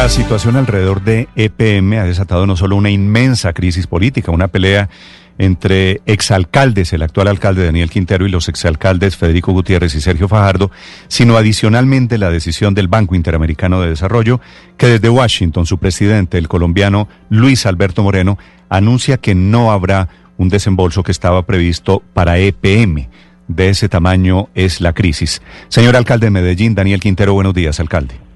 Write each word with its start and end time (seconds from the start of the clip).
La 0.00 0.08
situación 0.08 0.56
alrededor 0.56 1.04
de 1.04 1.28
EPM 1.36 1.98
ha 1.98 2.04
desatado 2.04 2.46
no 2.46 2.56
solo 2.56 2.74
una 2.74 2.88
inmensa 2.88 3.52
crisis 3.52 3.86
política, 3.86 4.32
una 4.32 4.48
pelea 4.48 4.88
entre 5.36 6.00
exalcaldes, 6.06 6.94
el 6.94 7.02
actual 7.02 7.28
alcalde 7.28 7.66
Daniel 7.66 7.90
Quintero 7.90 8.26
y 8.26 8.30
los 8.30 8.48
exalcaldes 8.48 9.18
Federico 9.18 9.52
Gutiérrez 9.52 9.94
y 9.94 10.00
Sergio 10.00 10.26
Fajardo, 10.26 10.70
sino 11.08 11.36
adicionalmente 11.36 12.16
la 12.16 12.30
decisión 12.30 12.72
del 12.72 12.88
Banco 12.88 13.14
Interamericano 13.14 13.82
de 13.82 13.90
Desarrollo, 13.90 14.40
que 14.78 14.86
desde 14.86 15.10
Washington 15.10 15.66
su 15.66 15.76
presidente, 15.76 16.38
el 16.38 16.48
colombiano 16.48 17.06
Luis 17.28 17.66
Alberto 17.66 18.02
Moreno, 18.02 18.38
anuncia 18.70 19.18
que 19.18 19.34
no 19.34 19.70
habrá 19.70 20.08
un 20.38 20.48
desembolso 20.48 21.02
que 21.02 21.12
estaba 21.12 21.44
previsto 21.44 22.02
para 22.14 22.38
EPM. 22.38 23.10
De 23.48 23.68
ese 23.68 23.90
tamaño 23.90 24.48
es 24.54 24.80
la 24.80 24.94
crisis. 24.94 25.42
Señor 25.68 25.94
alcalde 25.94 26.28
de 26.28 26.30
Medellín, 26.30 26.74
Daniel 26.74 27.00
Quintero, 27.00 27.34
buenos 27.34 27.52
días, 27.52 27.80
alcalde. 27.80 28.29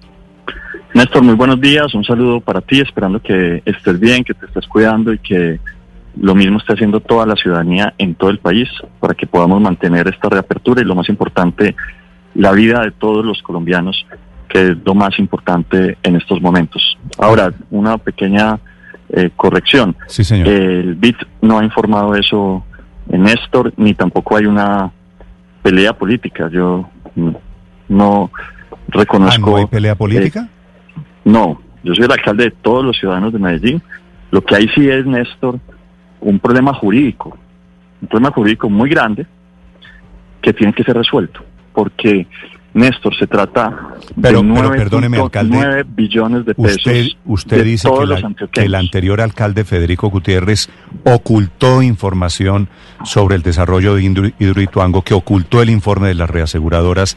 Néstor, 0.94 1.24
muy 1.24 1.34
buenos 1.34 1.60
días. 1.60 1.92
Un 1.92 2.04
saludo 2.04 2.40
para 2.40 2.60
ti, 2.60 2.80
esperando 2.80 3.20
que 3.20 3.62
estés 3.66 3.98
bien, 3.98 4.22
que 4.22 4.32
te 4.32 4.46
estés 4.46 4.64
cuidando 4.68 5.12
y 5.12 5.18
que 5.18 5.58
lo 6.20 6.36
mismo 6.36 6.58
esté 6.58 6.74
haciendo 6.74 7.00
toda 7.00 7.26
la 7.26 7.34
ciudadanía 7.34 7.92
en 7.98 8.14
todo 8.14 8.30
el 8.30 8.38
país 8.38 8.68
para 9.00 9.14
que 9.14 9.26
podamos 9.26 9.60
mantener 9.60 10.06
esta 10.06 10.28
reapertura 10.28 10.80
y 10.80 10.84
lo 10.84 10.94
más 10.94 11.08
importante, 11.08 11.74
la 12.36 12.52
vida 12.52 12.82
de 12.82 12.92
todos 12.92 13.24
los 13.24 13.42
colombianos, 13.42 14.06
que 14.48 14.68
es 14.68 14.76
lo 14.84 14.94
más 14.94 15.18
importante 15.18 15.98
en 16.00 16.14
estos 16.14 16.40
momentos. 16.40 16.96
Ahora, 17.18 17.52
una 17.72 17.98
pequeña 17.98 18.60
eh, 19.08 19.30
corrección. 19.34 19.96
Sí, 20.06 20.22
señor. 20.22 20.46
El 20.46 20.94
BIT 20.94 21.16
no 21.42 21.58
ha 21.58 21.64
informado 21.64 22.14
eso 22.14 22.64
en 23.10 23.24
Néstor, 23.24 23.72
ni 23.76 23.94
tampoco 23.94 24.36
hay 24.36 24.46
una 24.46 24.92
pelea 25.60 25.92
política. 25.92 26.48
Yo 26.52 26.88
no 27.88 28.30
reconozco... 28.86 29.48
¿Ah, 29.48 29.50
¿No 29.50 29.56
hay 29.56 29.66
pelea 29.66 29.96
política? 29.96 30.48
Eh, 30.48 30.53
no, 31.24 31.60
yo 31.82 31.94
soy 31.94 32.04
el 32.04 32.12
alcalde 32.12 32.44
de 32.44 32.50
todos 32.50 32.84
los 32.84 32.96
ciudadanos 32.96 33.32
de 33.32 33.38
Medellín. 33.38 33.82
Lo 34.30 34.42
que 34.44 34.56
hay 34.56 34.68
sí 34.74 34.88
es, 34.88 35.06
Néstor, 35.06 35.60
un 36.20 36.38
problema 36.38 36.72
jurídico, 36.74 37.36
un 38.00 38.08
problema 38.08 38.30
jurídico 38.32 38.68
muy 38.68 38.90
grande 38.90 39.26
que 40.40 40.52
tiene 40.52 40.72
que 40.72 40.82
ser 40.82 40.96
resuelto, 40.96 41.40
porque 41.72 42.26
Néstor, 42.74 43.16
se 43.16 43.28
trata 43.28 43.70
pero, 44.20 44.42
de 44.42 44.52
pero 44.52 44.70
perdóneme, 44.72 45.18
alcalde, 45.18 45.56
9 45.56 45.84
billones 45.86 46.44
de 46.44 46.54
pesos. 46.54 46.76
Usted, 46.76 47.06
usted 47.24 47.64
dice 47.64 47.88
que, 47.88 48.06
la, 48.06 48.34
que, 48.50 48.60
el 48.62 48.74
anterior 48.74 49.20
alcalde 49.20 49.64
Federico 49.64 50.08
Gutiérrez 50.08 50.68
ocultó 51.04 51.82
información 51.82 52.68
sobre 53.04 53.36
el 53.36 53.42
desarrollo 53.42 53.94
de 53.94 54.32
Hidroituango, 54.38 55.02
que 55.02 55.14
ocultó 55.14 55.62
el 55.62 55.70
informe 55.70 56.08
de 56.08 56.14
las 56.14 56.28
reaseguradoras 56.28 57.16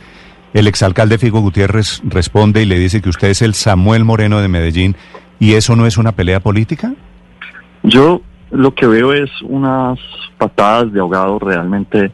el 0.58 0.66
exalcalde 0.66 1.20
Figo 1.20 1.40
Gutiérrez 1.40 2.02
responde 2.04 2.64
y 2.64 2.66
le 2.66 2.80
dice 2.80 3.00
que 3.00 3.10
usted 3.10 3.28
es 3.28 3.44
el 3.44 3.54
Samuel 3.54 4.04
Moreno 4.04 4.42
de 4.42 4.48
Medellín 4.48 4.96
y 5.40 5.54
eso 5.54 5.76
no 5.76 5.86
es 5.86 6.00
una 6.00 6.14
pelea 6.14 6.40
política? 6.40 6.96
Yo 7.84 8.22
lo 8.50 8.74
que 8.74 8.88
veo 8.88 9.14
es 9.14 9.30
unas 9.44 10.00
patadas 10.40 10.92
de 10.92 11.00
ahogado 11.00 11.38
realmente, 11.38 12.12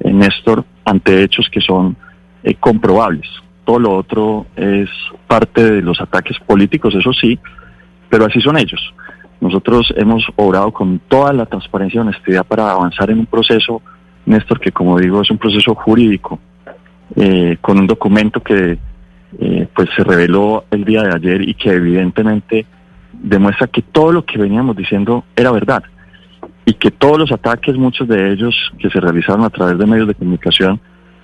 en 0.00 0.20
Néstor, 0.20 0.64
ante 0.86 1.22
hechos 1.22 1.50
que 1.52 1.60
son 1.60 1.94
eh, 2.44 2.54
comprobables. 2.54 3.28
Todo 3.66 3.78
lo 3.78 3.94
otro 3.94 4.46
es 4.56 4.88
parte 5.26 5.62
de 5.62 5.82
los 5.82 6.00
ataques 6.00 6.38
políticos, 6.46 6.94
eso 6.94 7.12
sí, 7.12 7.38
pero 8.08 8.24
así 8.24 8.40
son 8.40 8.56
ellos. 8.56 8.80
Nosotros 9.42 9.92
hemos 9.98 10.24
obrado 10.36 10.72
con 10.72 10.98
toda 11.08 11.34
la 11.34 11.44
transparencia 11.44 11.98
y 11.98 12.00
honestidad 12.00 12.46
para 12.46 12.70
avanzar 12.70 13.10
en 13.10 13.18
un 13.18 13.26
proceso, 13.26 13.82
Néstor, 14.24 14.60
que 14.60 14.72
como 14.72 14.98
digo 14.98 15.20
es 15.20 15.30
un 15.30 15.36
proceso 15.36 15.74
jurídico, 15.74 16.40
eh, 17.16 17.58
con 17.60 17.78
un 17.78 17.86
documento 17.86 18.42
que 18.42 18.78
eh, 19.38 19.68
pues 19.74 19.88
se 19.96 20.04
reveló 20.04 20.64
el 20.70 20.84
día 20.84 21.02
de 21.02 21.14
ayer 21.14 21.48
y 21.48 21.54
que 21.54 21.70
evidentemente 21.70 22.66
demuestra 23.12 23.66
que 23.66 23.82
todo 23.82 24.12
lo 24.12 24.24
que 24.24 24.38
veníamos 24.38 24.76
diciendo 24.76 25.24
era 25.36 25.50
verdad 25.50 25.82
y 26.64 26.74
que 26.74 26.90
todos 26.90 27.18
los 27.18 27.32
ataques, 27.32 27.76
muchos 27.76 28.08
de 28.08 28.32
ellos 28.32 28.54
que 28.78 28.88
se 28.88 29.00
realizaron 29.00 29.44
a 29.44 29.50
través 29.50 29.78
de 29.78 29.86
medios 29.86 30.08
de 30.08 30.14
comunicación, 30.14 30.80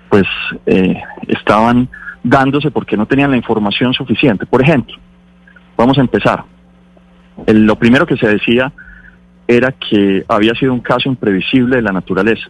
pues 0.09 0.27
eh, 0.66 1.00
estaban 1.27 1.88
dándose 2.22 2.71
porque 2.71 2.97
no 2.97 3.06
tenían 3.06 3.31
la 3.31 3.37
información 3.37 3.94
suficiente. 3.94 4.47
Por 4.47 4.62
ejemplo, 4.62 4.97
vamos 5.77 5.97
a 5.98 6.00
empezar. 6.00 6.44
lo 7.47 7.77
primero 7.77 8.06
que 8.06 8.16
se 8.16 8.28
decía 8.28 8.72
era 9.47 9.72
que 9.72 10.25
había 10.28 10.54
sido 10.54 10.75
un 10.75 10.81
caso 10.81 11.09
imprevisible 11.09 11.77
de 11.77 11.82
la 11.82 11.93
naturaleza 11.93 12.48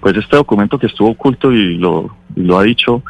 pues 0.00 0.16
este 0.16 0.36
documento 0.36 0.78
que 0.78 0.86
estuvo 0.86 1.10
oculto 1.10 1.52
y 1.52 1.76
lo, 1.76 2.10
ha 2.58 2.62
dicho 2.62 3.02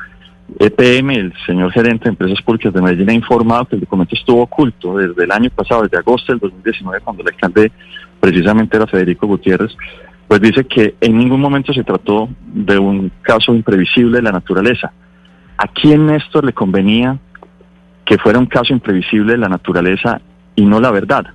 EPM, 0.58 1.10
el 1.10 1.32
señor 1.44 1.72
gerente 1.72 2.04
de 2.04 2.10
Empresas 2.10 2.40
Públicas 2.42 2.72
de 2.72 2.80
Medellín, 2.80 3.10
ha 3.10 3.14
informado 3.14 3.64
que 3.64 3.76
el 3.76 3.80
documento 3.80 4.14
estuvo 4.14 4.42
oculto 4.42 4.96
desde 4.96 5.24
el 5.24 5.32
año 5.32 5.50
pasado, 5.50 5.82
desde 5.82 5.98
agosto 5.98 6.32
del 6.32 6.40
2019, 6.40 7.00
cuando 7.00 7.22
el 7.22 7.28
alcalde 7.28 7.72
precisamente 8.20 8.76
era 8.76 8.86
Federico 8.86 9.26
Gutiérrez, 9.26 9.76
pues 10.28 10.40
dice 10.40 10.64
que 10.64 10.96
en 11.00 11.18
ningún 11.18 11.40
momento 11.40 11.72
se 11.72 11.84
trató 11.84 12.28
de 12.46 12.78
un 12.78 13.12
caso 13.22 13.54
imprevisible 13.54 14.16
de 14.18 14.22
la 14.22 14.32
naturaleza. 14.32 14.92
¿A 15.58 15.68
quién 15.68 16.06
Néstor 16.06 16.44
le 16.44 16.52
convenía 16.52 17.18
que 18.04 18.18
fuera 18.18 18.38
un 18.38 18.46
caso 18.46 18.72
imprevisible 18.72 19.32
de 19.32 19.38
la 19.38 19.48
naturaleza 19.48 20.20
y 20.54 20.64
no 20.64 20.80
la 20.80 20.90
verdad? 20.90 21.26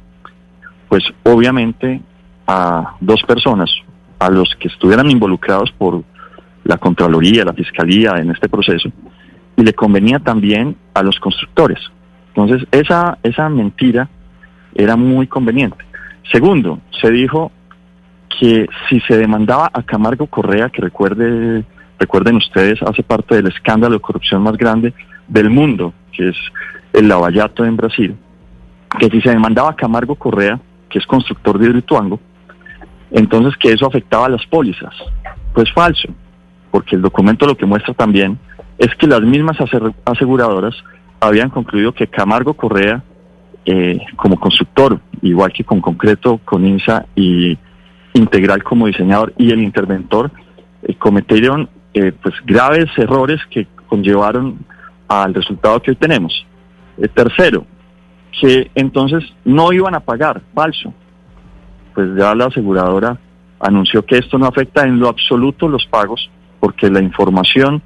Pues 0.89 1.03
obviamente 1.23 2.01
a 2.47 2.95
dos 2.99 3.21
personas, 3.23 3.71
a 4.21 4.29
los 4.29 4.55
que 4.59 4.67
estuvieran 4.67 5.09
involucrados 5.09 5.71
por 5.71 6.03
la 6.63 6.77
Contraloría, 6.77 7.43
la 7.43 7.53
Fiscalía 7.53 8.11
en 8.17 8.29
este 8.29 8.47
proceso, 8.47 8.89
y 9.57 9.63
le 9.63 9.73
convenía 9.73 10.19
también 10.19 10.75
a 10.93 11.01
los 11.01 11.19
constructores. 11.19 11.79
Entonces, 12.27 12.67
esa, 12.71 13.17
esa 13.23 13.49
mentira 13.49 14.07
era 14.75 14.95
muy 14.95 15.25
conveniente. 15.25 15.83
Segundo, 16.31 16.79
se 17.01 17.09
dijo 17.09 17.51
que 18.39 18.67
si 18.87 18.99
se 19.01 19.17
demandaba 19.17 19.71
a 19.73 19.81
Camargo 19.81 20.27
Correa, 20.27 20.69
que 20.69 20.83
recuerde, 20.83 21.65
recuerden 21.97 22.35
ustedes, 22.35 22.79
hace 22.83 23.01
parte 23.01 23.35
del 23.35 23.47
escándalo 23.47 23.95
de 23.95 24.01
corrupción 24.01 24.43
más 24.43 24.55
grande 24.55 24.93
del 25.27 25.49
mundo, 25.49 25.95
que 26.13 26.29
es 26.29 26.37
el 26.93 27.07
Lavallato 27.07 27.65
en 27.65 27.75
Brasil, 27.75 28.15
que 28.99 29.09
si 29.09 29.19
se 29.21 29.31
demandaba 29.31 29.71
a 29.71 29.75
Camargo 29.75 30.13
Correa, 30.13 30.59
que 30.89 30.99
es 30.99 31.07
constructor 31.07 31.57
de 31.57 31.65
Hidroituango, 31.65 32.19
entonces 33.11 33.55
que 33.57 33.73
eso 33.73 33.85
afectaba 33.85 34.25
a 34.25 34.29
las 34.29 34.45
pólizas. 34.45 34.93
Pues 35.53 35.71
falso, 35.73 36.09
porque 36.71 36.95
el 36.95 37.01
documento 37.01 37.45
lo 37.45 37.57
que 37.57 37.65
muestra 37.65 37.93
también 37.93 38.39
es 38.77 38.95
que 38.95 39.07
las 39.07 39.21
mismas 39.21 39.57
aseguradoras 40.05 40.73
habían 41.19 41.49
concluido 41.49 41.93
que 41.93 42.07
Camargo 42.07 42.53
Correa, 42.53 43.03
eh, 43.65 43.99
como 44.15 44.39
constructor, 44.39 44.99
igual 45.21 45.51
que 45.53 45.63
con 45.63 45.81
concreto, 45.81 46.39
con 46.43 46.65
INSA 46.65 47.05
y 47.15 47.57
Integral 48.13 48.63
como 48.63 48.87
diseñador 48.87 49.33
y 49.37 49.51
el 49.51 49.61
interventor, 49.61 50.31
eh, 50.83 50.95
cometieron 50.95 51.69
eh, 51.93 52.11
pues 52.11 52.35
graves 52.45 52.89
errores 52.97 53.39
que 53.49 53.67
conllevaron 53.87 54.57
al 55.07 55.33
resultado 55.33 55.81
que 55.81 55.91
hoy 55.91 55.97
tenemos. 55.97 56.45
tercero, 57.13 57.65
que 58.39 58.71
entonces 58.75 59.23
no 59.45 59.71
iban 59.73 59.95
a 59.95 59.99
pagar, 59.99 60.41
falso 60.53 60.93
pues 61.93 62.09
ya 62.17 62.33
la 62.35 62.45
aseguradora 62.45 63.17
anunció 63.59 64.05
que 64.05 64.17
esto 64.17 64.37
no 64.37 64.47
afecta 64.47 64.83
en 64.83 64.99
lo 64.99 65.07
absoluto 65.07 65.67
los 65.67 65.85
pagos, 65.85 66.29
porque 66.59 66.89
la 66.89 67.01
información 67.01 67.81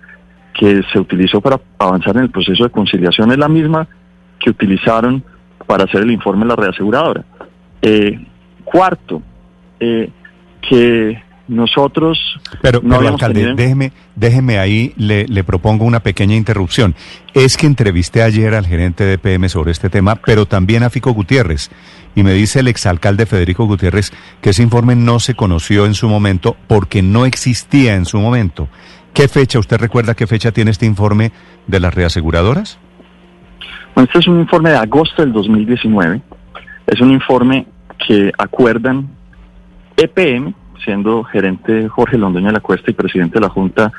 que 0.53 0.81
se 0.91 0.99
utilizó 0.99 1.41
para 1.41 1.59
avanzar 1.77 2.15
en 2.15 2.23
el 2.23 2.31
proceso 2.31 2.63
de 2.63 2.69
conciliación 2.69 3.31
es 3.31 3.37
la 3.37 3.49
misma 3.49 3.87
que 4.39 4.49
utilizaron 4.49 5.23
para 5.67 5.83
hacer 5.83 6.01
el 6.01 6.11
informe 6.11 6.43
de 6.43 6.49
la 6.49 6.55
reaseguradora. 6.55 7.25
Eh, 7.81 8.25
cuarto, 8.63 9.21
eh, 9.79 10.09
que 10.61 11.21
nosotros... 11.47 12.17
Pero, 12.61 12.81
no 12.83 12.97
alcalde, 12.97 13.53
déjeme, 13.55 13.91
déjeme 14.15 14.59
ahí, 14.59 14.93
le, 14.97 15.25
le, 15.27 15.43
propongo 15.43 15.85
una 15.85 15.99
pequeña 15.99 16.35
interrupción. 16.35 16.95
Es 17.33 17.57
que 17.57 17.67
entrevisté 17.67 18.23
ayer 18.23 18.53
al 18.53 18.65
gerente 18.65 19.03
de 19.03 19.17
PM 19.17 19.47
sobre 19.49 19.71
este 19.71 19.89
tema, 19.89 20.15
pero 20.15 20.45
también 20.45 20.83
a 20.83 20.89
Fico 20.89 21.11
Gutiérrez. 21.11 21.69
Y 22.15 22.23
me 22.23 22.33
dice 22.33 22.61
el 22.61 22.67
exalcalde 22.67 23.25
Federico 23.25 23.65
Gutiérrez 23.65 24.11
que 24.41 24.51
ese 24.51 24.63
informe 24.63 24.95
no 24.95 25.19
se 25.19 25.35
conoció 25.35 25.85
en 25.85 25.93
su 25.93 26.07
momento 26.07 26.55
porque 26.67 27.01
no 27.01 27.25
existía 27.25 27.95
en 27.95 28.05
su 28.05 28.19
momento. 28.19 28.69
¿Qué 29.13 29.27
fecha, 29.27 29.59
usted 29.59 29.77
recuerda 29.77 30.13
qué 30.13 30.27
fecha 30.27 30.51
tiene 30.51 30.71
este 30.71 30.85
informe 30.85 31.31
de 31.67 31.79
las 31.79 31.93
reaseguradoras? 31.93 32.79
Bueno, 33.93 34.07
este 34.07 34.19
es 34.19 34.27
un 34.27 34.41
informe 34.41 34.71
de 34.71 34.77
agosto 34.77 35.21
del 35.21 35.31
2019. 35.31 36.21
Es 36.87 36.99
un 36.99 37.11
informe 37.11 37.65
que 38.05 38.31
acuerdan 38.37 39.07
EPM, 39.95 40.53
siendo 40.83 41.23
gerente 41.23 41.87
Jorge 41.87 42.17
Londoño 42.17 42.47
de 42.47 42.53
la 42.53 42.59
Cuesta 42.59 42.91
y 42.91 42.93
presidente 42.93 43.35
de 43.35 43.41
la 43.41 43.49
Junta 43.49 43.91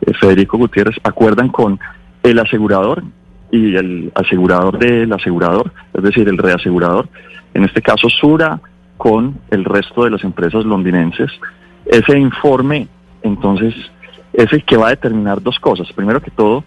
eh, 0.00 0.12
Federico 0.14 0.58
Gutiérrez, 0.58 0.96
acuerdan 1.02 1.48
con 1.48 1.78
el 2.22 2.38
asegurador 2.38 3.02
y 3.50 3.76
el 3.76 4.12
asegurador 4.14 4.78
del 4.78 5.12
asegurador, 5.12 5.72
es 5.94 6.02
decir, 6.02 6.28
el 6.28 6.38
reasegurador, 6.38 7.08
en 7.54 7.64
este 7.64 7.80
caso 7.80 8.08
Sura, 8.08 8.60
con 8.96 9.38
el 9.50 9.64
resto 9.64 10.04
de 10.04 10.10
las 10.10 10.24
empresas 10.24 10.64
londinenses. 10.64 11.30
Ese 11.86 12.18
informe, 12.18 12.88
entonces, 13.22 13.74
es 14.32 14.52
el 14.52 14.64
que 14.64 14.76
va 14.76 14.88
a 14.88 14.90
determinar 14.90 15.42
dos 15.42 15.58
cosas. 15.58 15.90
Primero 15.92 16.20
que 16.20 16.30
todo, 16.30 16.64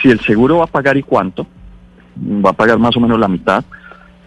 si 0.00 0.10
el 0.10 0.20
seguro 0.20 0.58
va 0.58 0.64
a 0.64 0.68
pagar 0.68 0.96
y 0.96 1.02
cuánto, 1.02 1.46
va 2.16 2.50
a 2.50 2.54
pagar 2.54 2.78
más 2.78 2.96
o 2.96 3.00
menos 3.00 3.18
la 3.18 3.28
mitad, 3.28 3.64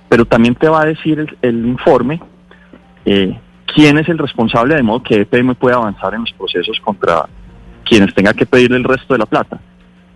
pero 0.09 0.25
también 0.25 0.55
te 0.55 0.69
va 0.69 0.81
a 0.81 0.85
decir 0.85 1.37
el, 1.41 1.65
informe 1.65 2.21
eh, 3.05 3.39
quién 3.73 3.97
es 3.97 4.09
el 4.09 4.17
responsable, 4.17 4.75
de 4.75 4.83
modo 4.83 5.03
que 5.03 5.21
EPM 5.21 5.55
pueda 5.55 5.77
avanzar 5.77 6.13
en 6.13 6.21
los 6.21 6.31
procesos 6.33 6.79
contra 6.81 7.27
quienes 7.85 8.13
tenga 8.13 8.33
que 8.33 8.45
pedir 8.45 8.71
el 8.73 8.83
resto 8.83 9.13
de 9.13 9.19
la 9.19 9.25
plata. 9.25 9.59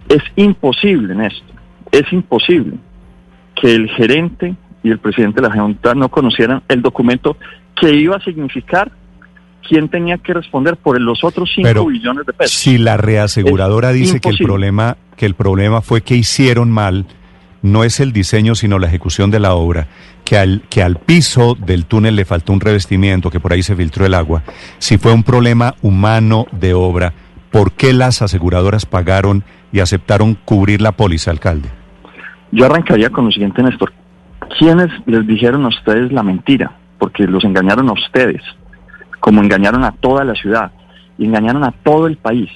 Es 0.08 0.22
imposible, 0.36 1.16
Néstor, 1.16 1.56
es 1.92 2.12
imposible 2.14 2.78
que 3.56 3.74
el 3.74 3.90
gerente 3.90 4.56
y 4.84 4.92
el 4.92 5.00
presidente 5.00 5.42
de 5.42 5.48
la 5.48 5.54
Junta 5.54 5.96
no 5.96 6.10
conocieran 6.10 6.62
el 6.68 6.82
documento 6.82 7.38
que 7.76 7.94
iba 7.94 8.18
a 8.18 8.22
significar 8.22 8.92
quién 9.68 9.90
tenía 9.90 10.18
que 10.18 10.34
responder 10.34 10.78
por 10.78 11.00
los 11.02 11.24
otros 11.24 11.52
5 11.56 11.86
billones 11.88 12.26
de 12.26 12.34
pesos. 12.34 12.56
Si 12.56 12.78
la 12.78 12.98
reaseguradora 12.98 13.92
dice 13.92 14.20
que 14.20 14.30
el 14.30 14.38
problema 14.38 14.98
que 15.18 15.26
el 15.26 15.34
problema 15.34 15.82
fue 15.82 16.02
que 16.02 16.16
hicieron 16.16 16.70
mal 16.70 17.06
no 17.66 17.84
es 17.84 18.00
el 18.00 18.14
diseño 18.14 18.56
sino 18.56 18.80
la 18.80 18.88
ejecución 18.88 19.32
de 19.32 19.40
la 19.40 19.56
obra, 19.56 19.88
que 20.24 20.38
al 20.38 20.62
que 20.70 20.84
al 20.84 20.98
piso 20.98 21.56
del 21.56 21.86
túnel 21.86 22.16
le 22.16 22.24
faltó 22.24 22.54
un 22.54 22.62
revestimiento, 22.62 23.32
que 23.32 23.40
por 23.40 23.54
ahí 23.54 23.64
se 23.64 23.76
filtró 23.76 24.06
el 24.06 24.14
agua, 24.14 24.44
si 24.78 24.98
fue 24.98 25.12
un 25.12 25.24
problema 25.24 25.74
humano 25.82 26.46
de 26.52 26.74
obra, 26.74 27.14
¿por 27.52 27.72
qué 27.72 27.92
las 27.92 28.22
aseguradoras 28.22 28.86
pagaron 28.86 29.44
y 29.72 29.80
aceptaron 29.80 30.38
cubrir 30.46 30.82
la 30.82 30.92
póliza, 30.92 31.32
alcalde? 31.32 31.70
Yo 32.52 32.66
arrancaría 32.66 33.10
con 33.10 33.26
lo 33.26 33.32
siguiente, 33.32 33.64
Néstor. 33.64 33.92
¿Quiénes 34.60 34.90
les 35.08 35.26
dijeron 35.26 35.66
a 35.66 35.70
ustedes 35.70 36.12
la 36.12 36.22
mentira? 36.22 36.72
Porque 37.00 37.26
los 37.26 37.44
engañaron 37.44 37.90
a 37.90 37.94
ustedes, 37.94 38.42
como 39.20 39.42
engañaron 39.42 39.84
a 39.84 39.92
toda 39.92 40.24
la 40.24 40.36
ciudad 40.36 40.72
y 41.18 41.26
engañaron 41.26 41.64
a 41.64 41.72
todo 41.72 42.06
el 42.08 42.18
país, 42.18 42.50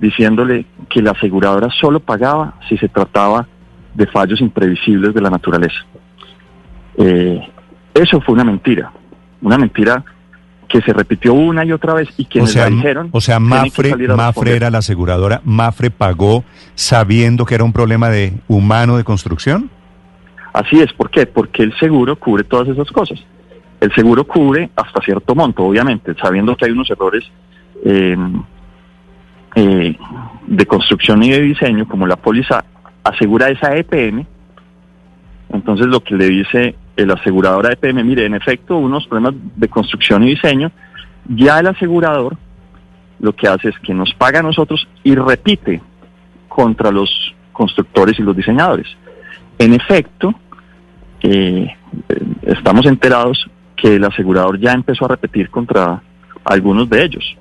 diciéndole 0.00 0.66
que 0.88 1.02
la 1.02 1.10
aseguradora 1.10 1.68
solo 1.80 2.00
pagaba 2.00 2.54
si 2.68 2.78
se 2.78 2.88
trataba 2.88 3.40
de 3.42 3.59
fallos 4.12 4.40
imprevisibles 4.40 5.14
de 5.14 5.20
la 5.20 5.30
naturaleza. 5.30 5.80
Eh, 6.96 7.40
eso 7.94 8.20
fue 8.20 8.34
una 8.34 8.44
mentira, 8.44 8.92
una 9.42 9.58
mentira 9.58 10.04
que 10.68 10.80
se 10.82 10.92
repitió 10.92 11.34
una 11.34 11.64
y 11.64 11.72
otra 11.72 11.94
vez 11.94 12.08
y 12.16 12.24
quienes 12.24 12.56
o 12.56 12.70
dijeron... 12.70 13.08
O 13.10 13.20
sea, 13.20 13.40
Mafre, 13.40 13.96
Mafre 14.08 14.54
era 14.54 14.70
la 14.70 14.78
aseguradora, 14.78 15.40
Mafre 15.44 15.90
pagó 15.90 16.44
sabiendo 16.74 17.44
que 17.44 17.56
era 17.56 17.64
un 17.64 17.72
problema 17.72 18.08
de 18.08 18.34
humano 18.46 18.96
de 18.96 19.02
construcción. 19.02 19.68
Así 20.52 20.80
es, 20.80 20.92
¿por 20.92 21.10
qué? 21.10 21.26
Porque 21.26 21.64
el 21.64 21.76
seguro 21.78 22.16
cubre 22.16 22.44
todas 22.44 22.68
esas 22.68 22.88
cosas. 22.90 23.18
El 23.80 23.92
seguro 23.94 24.24
cubre 24.24 24.70
hasta 24.76 25.00
cierto 25.02 25.34
monto, 25.34 25.64
obviamente, 25.64 26.14
sabiendo 26.20 26.56
que 26.56 26.66
hay 26.66 26.70
unos 26.70 26.90
errores 26.90 27.24
em, 27.84 28.42
eh, 29.56 29.96
de 30.46 30.66
construcción 30.66 31.22
y 31.22 31.30
de 31.30 31.40
diseño, 31.40 31.88
como 31.88 32.06
la 32.06 32.16
póliza 32.16 32.64
asegura 33.04 33.48
esa 33.48 33.76
EPM, 33.76 34.26
entonces 35.52 35.86
lo 35.86 36.00
que 36.00 36.14
le 36.14 36.28
dice 36.28 36.76
el 36.96 37.10
asegurador 37.10 37.66
a 37.66 37.72
EPM, 37.72 38.04
mire, 38.04 38.26
en 38.26 38.34
efecto, 38.34 38.76
unos 38.76 39.06
problemas 39.06 39.34
de 39.56 39.68
construcción 39.68 40.22
y 40.22 40.30
diseño, 40.30 40.70
ya 41.28 41.58
el 41.58 41.66
asegurador 41.66 42.36
lo 43.20 43.34
que 43.34 43.48
hace 43.48 43.68
es 43.68 43.78
que 43.80 43.94
nos 43.94 44.12
paga 44.14 44.40
a 44.40 44.42
nosotros 44.42 44.86
y 45.02 45.14
repite 45.14 45.82
contra 46.48 46.90
los 46.90 47.10
constructores 47.52 48.18
y 48.18 48.22
los 48.22 48.36
diseñadores. 48.36 48.86
En 49.58 49.74
efecto, 49.74 50.34
eh, 51.22 51.68
estamos 52.42 52.86
enterados 52.86 53.46
que 53.76 53.96
el 53.96 54.04
asegurador 54.04 54.58
ya 54.58 54.72
empezó 54.72 55.04
a 55.04 55.08
repetir 55.08 55.50
contra 55.50 56.02
algunos 56.44 56.88
de 56.88 57.04
ellos. 57.04 57.36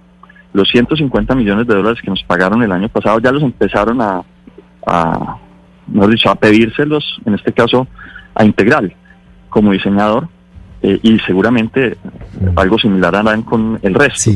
Los 0.51 0.69
150 0.69 1.35
millones 1.35 1.67
de 1.67 1.75
dólares 1.75 2.01
que 2.01 2.09
nos 2.09 2.23
pagaron 2.23 2.61
el 2.63 2.71
año 2.71 2.89
pasado 2.89 3.19
ya 3.19 3.31
los 3.31 3.43
empezaron 3.43 4.01
a, 4.01 4.21
a 4.85 5.37
dicho, 6.09 6.29
a 6.29 6.35
pedírselos, 6.35 7.19
en 7.25 7.35
este 7.35 7.53
caso, 7.53 7.87
a 8.35 8.45
Integral 8.45 8.93
como 9.49 9.71
diseñador 9.71 10.27
eh, 10.81 10.99
y 11.01 11.19
seguramente 11.19 11.97
algo 12.55 12.77
similar 12.77 13.15
harán 13.15 13.41
con 13.41 13.79
el 13.81 13.93
resto. 13.93 14.31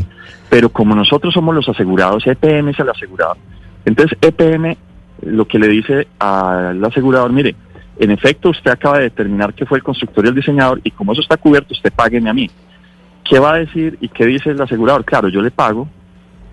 Pero 0.50 0.70
como 0.70 0.96
nosotros 0.96 1.34
somos 1.34 1.56
los 1.56 1.70
asegurados, 1.70 2.26
EPM 2.28 2.70
es 2.70 2.80
el 2.80 2.90
asegurador. 2.90 3.38
Entonces 3.86 4.18
EPM 4.22 4.76
lo 5.22 5.48
que 5.48 5.60
le 5.60 5.68
dice 5.68 6.08
al 6.20 6.84
asegurador, 6.84 7.32
mire, 7.32 7.56
en 7.98 8.12
efecto 8.12 8.50
usted 8.50 8.72
acaba 8.72 8.98
de 8.98 9.06
determinar 9.06 9.54
que 9.54 9.66
fue 9.66 9.78
el 9.78 9.84
constructor 9.84 10.26
y 10.26 10.30
el 10.30 10.36
diseñador 10.36 10.82
y 10.84 10.92
como 10.92 11.14
eso 11.14 11.22
está 11.22 11.38
cubierto, 11.38 11.74
usted 11.74 11.94
págueme 11.94 12.30
a 12.30 12.34
mí. 12.34 12.50
¿Qué 13.24 13.40
va 13.40 13.54
a 13.54 13.58
decir 13.60 13.98
y 14.02 14.10
qué 14.10 14.26
dice 14.26 14.50
el 14.50 14.62
asegurador? 14.62 15.06
Claro, 15.06 15.30
yo 15.30 15.42
le 15.42 15.52
pago, 15.52 15.88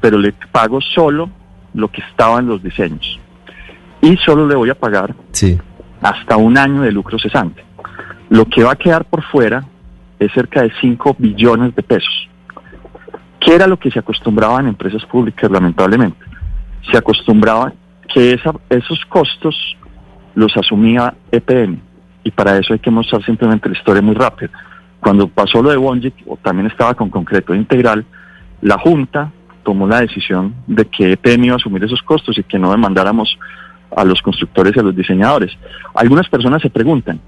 pero 0.00 0.18
le 0.18 0.32
pago 0.52 0.80
solo 0.80 1.28
lo 1.74 1.88
que 1.88 2.00
estaba 2.02 2.38
en 2.38 2.46
los 2.46 2.62
diseños. 2.62 3.18
Y 4.02 4.16
solo 4.18 4.46
le 4.46 4.54
voy 4.54 4.70
a 4.70 4.74
pagar 4.74 5.14
hasta 6.00 6.36
un 6.36 6.56
año 6.56 6.82
de 6.82 6.92
lucro 6.92 7.18
cesante. 7.18 7.64
Lo 8.30 8.46
que 8.46 8.62
va 8.62 8.72
a 8.72 8.76
quedar 8.76 9.04
por 9.04 9.22
fuera 9.24 9.64
es 10.18 10.32
cerca 10.32 10.62
de 10.62 10.72
5 10.80 11.16
billones 11.18 11.74
de 11.74 11.82
pesos. 11.82 12.28
¿Qué 13.40 13.54
era 13.54 13.66
lo 13.66 13.78
que 13.78 13.90
se 13.90 13.98
acostumbraba 13.98 14.60
en 14.60 14.68
empresas 14.68 15.04
públicas, 15.06 15.50
lamentablemente? 15.50 16.18
Se 16.90 16.96
acostumbraba 16.96 17.72
que 18.12 18.38
esos 18.68 19.04
costos 19.06 19.76
los 20.34 20.56
asumía 20.56 21.14
EPM. 21.30 21.80
Y 22.22 22.30
para 22.30 22.58
eso 22.58 22.74
hay 22.74 22.78
que 22.78 22.90
mostrar 22.90 23.24
simplemente 23.24 23.68
la 23.68 23.76
historia 23.76 24.02
muy 24.02 24.14
rápida. 24.14 24.50
Cuando 25.00 25.28
pasó 25.28 25.62
lo 25.62 25.70
de 25.70 25.76
Bonjic, 25.76 26.14
o 26.26 26.36
también 26.36 26.66
estaba 26.66 26.94
con 26.94 27.08
concreto 27.08 27.54
integral, 27.54 28.04
la 28.60 28.78
Junta 28.78 29.32
tomó 29.62 29.86
la 29.86 30.00
decisión 30.00 30.54
de 30.66 30.84
que 30.84 31.12
EPM 31.12 31.46
iba 31.46 31.54
a 31.54 31.56
asumir 31.56 31.84
esos 31.84 32.02
costos 32.02 32.36
y 32.38 32.42
que 32.42 32.58
no 32.58 32.70
demandáramos 32.70 33.38
a 33.96 34.04
los 34.04 34.22
constructores 34.22 34.74
y 34.76 34.80
a 34.80 34.82
los 34.82 34.96
diseñadores. 34.96 35.52
Algunas 35.94 36.28
personas 36.28 36.62
se 36.62 36.70
preguntan, 36.70 37.20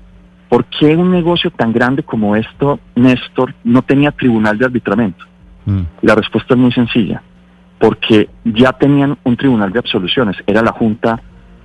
¿Por 0.53 0.67
qué 0.67 0.95
un 0.95 1.11
negocio 1.11 1.51
tan 1.51 1.73
grande 1.73 2.03
como 2.03 2.37
esto, 2.37 2.79
Néstor, 2.95 3.55
no 3.65 3.81
tenía 3.81 4.11
tribunal 4.11 4.59
de 4.59 4.67
arbitramiento? 4.67 5.25
Mm. 5.65 5.81
La 6.03 6.15
respuesta 6.15 6.53
es 6.53 6.61
muy 6.61 6.71
sencilla, 6.73 7.23
porque 7.79 8.29
ya 8.45 8.71
tenían 8.75 9.17
un 9.25 9.35
tribunal 9.39 9.73
de 9.73 9.79
absoluciones, 9.79 10.37
era 10.47 10.61
la 10.61 10.73
junta 10.73 11.23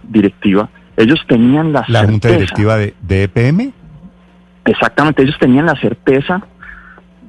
directiva. 0.08 0.70
Ellos 0.96 1.20
tenían 1.28 1.74
la, 1.74 1.84
¿La 1.90 2.06
junta 2.06 2.30
directiva 2.30 2.78
de, 2.78 2.94
de 3.02 3.24
EPM? 3.24 3.74
Exactamente, 4.64 5.22
ellos 5.22 5.36
tenían 5.38 5.66
la 5.66 5.76
certeza 5.76 6.42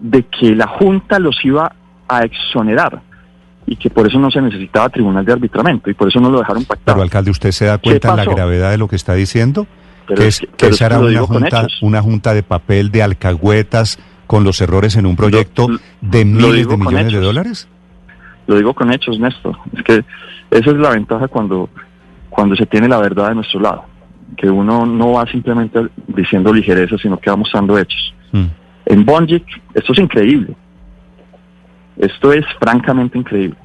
de 0.01 0.23
que 0.27 0.55
la 0.55 0.69
junta 0.69 1.19
los 1.19 1.45
iba 1.45 1.73
a 2.07 2.23
exonerar 2.23 3.03
y 3.69 3.77
que 3.77 3.91
por 3.91 4.07
eso 4.07 4.19
no 4.19 4.31
se 4.31 4.41
necesitaba 4.41 4.89
tribunal 4.89 5.25
de 5.25 5.33
arbitramiento 5.33 5.91
y 5.91 5.95
por 5.95 6.09
eso 6.09 6.21
no 6.21 6.31
lo 6.31 6.39
dejaron 6.39 6.65
pactar. 6.65 6.95
Pero 6.95 7.03
alcalde, 7.03 7.31
¿usted 7.31 7.51
se 7.53 7.67
da 7.67 7.79
cuenta 7.79 8.11
de 8.11 8.17
la 8.17 8.25
gravedad 8.25 8.71
de 8.71 8.79
lo 8.79 8.89
que 8.89 8.97
está 8.97 9.15
diciendo? 9.15 9.67
que, 10.15 10.27
es, 10.27 10.41
que 10.57 10.69
esa 10.69 10.87
era 10.87 11.01
una 11.01 11.21
junta, 11.23 11.67
una 11.83 12.03
junta 12.03 12.33
de 12.33 12.43
papel 12.43 12.91
de 12.91 13.03
alcahuetas 13.03 13.99
con 14.27 14.45
los 14.45 14.61
errores 14.61 14.97
en 14.97 15.07
un 15.07 15.17
proyecto 15.17 15.69
de 16.01 16.25
miles 16.25 16.67
de 16.67 16.77
millones 16.77 17.13
de 17.13 17.21
dólares? 17.21 17.69
Lo 18.47 18.57
digo 18.57 18.73
con 18.75 18.93
hechos, 18.93 19.19
Néstor. 19.19 19.57
Es 19.77 19.83
que 19.83 20.05
esa 20.51 20.71
es 20.71 20.77
la 20.77 20.91
ventaja 20.91 21.29
cuando, 21.29 21.69
cuando 22.31 22.57
se 22.57 22.65
tiene 22.65 22.89
la 22.89 22.99
verdad 22.99 23.29
de 23.29 23.35
nuestro 23.37 23.61
lado. 23.61 23.85
Que 24.37 24.49
uno 24.49 24.87
no 24.87 25.13
va 25.13 25.27
simplemente 25.27 25.89
diciendo 26.07 26.53
ligereza, 26.53 26.97
sino 26.97 27.19
que 27.19 27.31
va 27.31 27.37
mostrando 27.37 27.79
hechos. 27.79 28.15
Mm. 28.33 28.45
En 28.87 29.05
Bonjic, 29.05 29.45
esto 29.75 29.93
es 29.93 29.99
increíble. 29.99 30.55
Esto 31.99 32.33
es 32.33 32.45
francamente 32.61 33.19
increíble. 33.19 33.57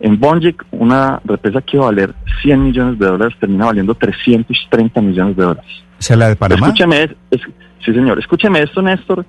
En 0.00 0.18
Bonjic, 0.18 0.64
una 0.70 1.20
represa 1.24 1.60
que 1.60 1.76
iba 1.76 1.86
a 1.86 1.90
valer 1.90 2.14
100 2.42 2.64
millones 2.64 2.98
de 2.98 3.06
dólares 3.06 3.36
termina 3.40 3.66
valiendo 3.66 3.94
330 3.94 5.00
millones 5.00 5.36
de 5.36 5.42
dólares. 5.42 5.84
¿Se 5.98 6.16
la 6.16 6.28
de 6.28 6.36
Panamá? 6.36 6.66
Escúcheme, 6.66 7.16
sí 7.84 7.92
señor, 7.92 8.18
escúcheme 8.18 8.62
esto, 8.62 8.80
Néstor, 8.80 9.24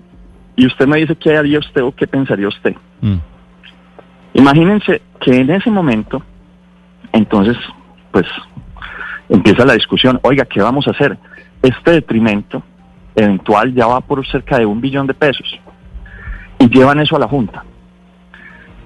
y 0.55 0.67
usted 0.67 0.87
me 0.87 0.97
dice 0.97 1.15
qué 1.15 1.35
haría 1.35 1.59
usted 1.59 1.81
o 1.81 1.91
qué 1.91 2.05
pensaría 2.05 2.47
usted. 2.47 2.75
Mm. 3.01 3.17
Imagínense 4.33 5.01
que 5.19 5.35
en 5.35 5.49
ese 5.49 5.71
momento, 5.71 6.21
entonces, 7.13 7.57
pues, 8.11 8.25
empieza 9.27 9.65
la 9.65 9.73
discusión, 9.73 10.19
oiga, 10.21 10.45
¿qué 10.45 10.61
vamos 10.61 10.87
a 10.87 10.91
hacer? 10.91 11.17
Este 11.61 11.91
detrimento 11.91 12.61
eventual 13.15 13.73
ya 13.73 13.87
va 13.87 14.01
por 14.01 14.25
cerca 14.27 14.59
de 14.59 14.65
un 14.65 14.79
billón 14.79 15.07
de 15.07 15.13
pesos. 15.13 15.59
Y 16.59 16.69
llevan 16.69 16.99
eso 16.99 17.15
a 17.15 17.19
la 17.19 17.27
Junta. 17.27 17.63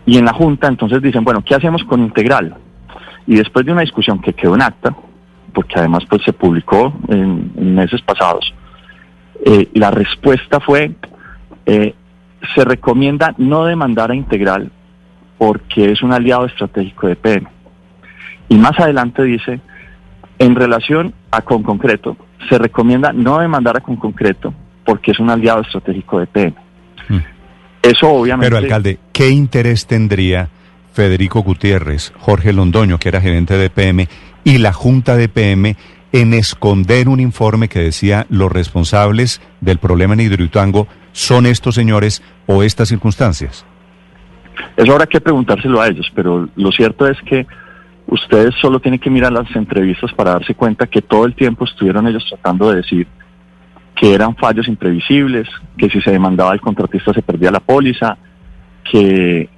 Y 0.06 0.18
en 0.18 0.26
la 0.26 0.34
Junta 0.34 0.68
entonces 0.68 1.02
dicen, 1.02 1.24
bueno, 1.24 1.44
¿qué 1.44 1.56
hacemos 1.56 1.84
con 1.84 2.02
Integral? 2.02 2.56
Y 3.26 3.36
después 3.36 3.66
de 3.66 3.72
una 3.72 3.82
discusión 3.82 4.20
que 4.20 4.34
quedó 4.34 4.56
en 4.56 4.62
acta, 4.62 4.96
porque 5.54 5.80
además 5.80 6.04
pues 6.10 6.24
se 6.24 6.34
publicó 6.34 6.94
en, 7.08 7.76
meses 7.76 8.02
pasados, 8.02 8.54
eh, 9.46 9.70
la 9.74 9.92
respuesta 9.92 10.60
fue, 10.60 10.92
eh, 11.66 11.94
se 12.56 12.66
recomienda 12.66 13.34
no 13.38 13.66
demandar 13.66 14.12
a 14.12 14.16
Integral 14.16 14.72
porque 15.38 15.92
es 15.92 16.02
un 16.02 16.14
aliado 16.14 16.46
estratégico 16.46 17.08
de 17.08 17.16
PM. 17.16 17.48
Y 18.50 18.56
más 18.56 18.78
adelante 18.80 19.24
dice, 19.24 19.62
en 20.40 20.56
relación 20.56 21.14
a 21.32 21.42
Con 21.42 21.64
Concreto, 21.64 22.18
se 22.50 22.58
recomienda 22.58 23.14
no 23.14 23.40
demandar 23.40 23.78
a 23.78 23.82
Con 23.82 23.96
Concreto 23.96 24.54
porque 24.86 25.12
es 25.12 25.20
un 25.20 25.30
aliado 25.30 25.62
estratégico 25.62 26.20
de 26.20 26.28
PM. 26.28 26.56
Mm. 27.10 27.18
Eso 27.84 28.10
obviamente... 28.10 28.50
Pero 28.50 28.58
alcalde, 28.58 28.98
¿qué 29.12 29.30
interés 29.30 29.86
tendría 29.86 30.50
Federico 30.94 31.42
Gutiérrez, 31.42 32.14
Jorge 32.18 32.54
Londoño, 32.54 32.98
que 32.98 33.10
era 33.10 33.22
gerente 33.22 33.58
de 33.58 33.70
PM, 33.70 34.08
y 34.46 34.58
la 34.58 34.74
Junta 34.74 35.16
de 35.18 35.28
PM 35.28 35.76
en 36.14 36.34
esconder 36.34 37.10
un 37.10 37.20
informe 37.20 37.68
que 37.68 37.80
decía 37.80 38.26
los 38.30 38.52
responsables 38.52 39.42
del 39.60 39.80
problema 39.80 40.14
en 40.14 40.22
Hidroituango 40.22 40.88
son 41.12 41.46
estos 41.46 41.76
señores 41.76 42.24
o 42.46 42.64
estas 42.64 42.88
circunstancias? 42.88 43.66
Eso 44.78 44.92
habrá 44.94 45.06
que 45.06 45.20
preguntárselo 45.20 45.82
a 45.82 45.88
ellos, 45.88 46.10
pero 46.16 46.48
lo 46.56 46.72
cierto 46.72 47.08
es 47.08 47.18
que 47.26 47.46
ustedes 48.08 48.54
solo 48.62 48.80
tienen 48.80 49.00
que 49.00 49.10
mirar 49.10 49.34
las 49.34 49.54
entrevistas 49.56 50.14
para 50.14 50.32
darse 50.32 50.56
cuenta 50.56 50.88
que 50.88 51.02
todo 51.02 51.26
el 51.26 51.36
tiempo 51.36 51.66
estuvieron 51.66 52.08
ellos 52.08 52.26
tratando 52.30 52.70
de 52.70 52.78
decir 52.78 53.08
que 53.96 54.14
eran 54.14 54.36
fallos 54.36 54.68
imprevisibles, 54.68 55.48
que 55.78 55.90
si 55.90 56.02
se 56.02 56.12
demandaba 56.12 56.52
al 56.52 56.62
contratista 56.62 57.14
se 57.14 57.22
perdía 57.22 57.52
la 57.52 57.60
póliza, 57.60 58.18
que 58.90 59.50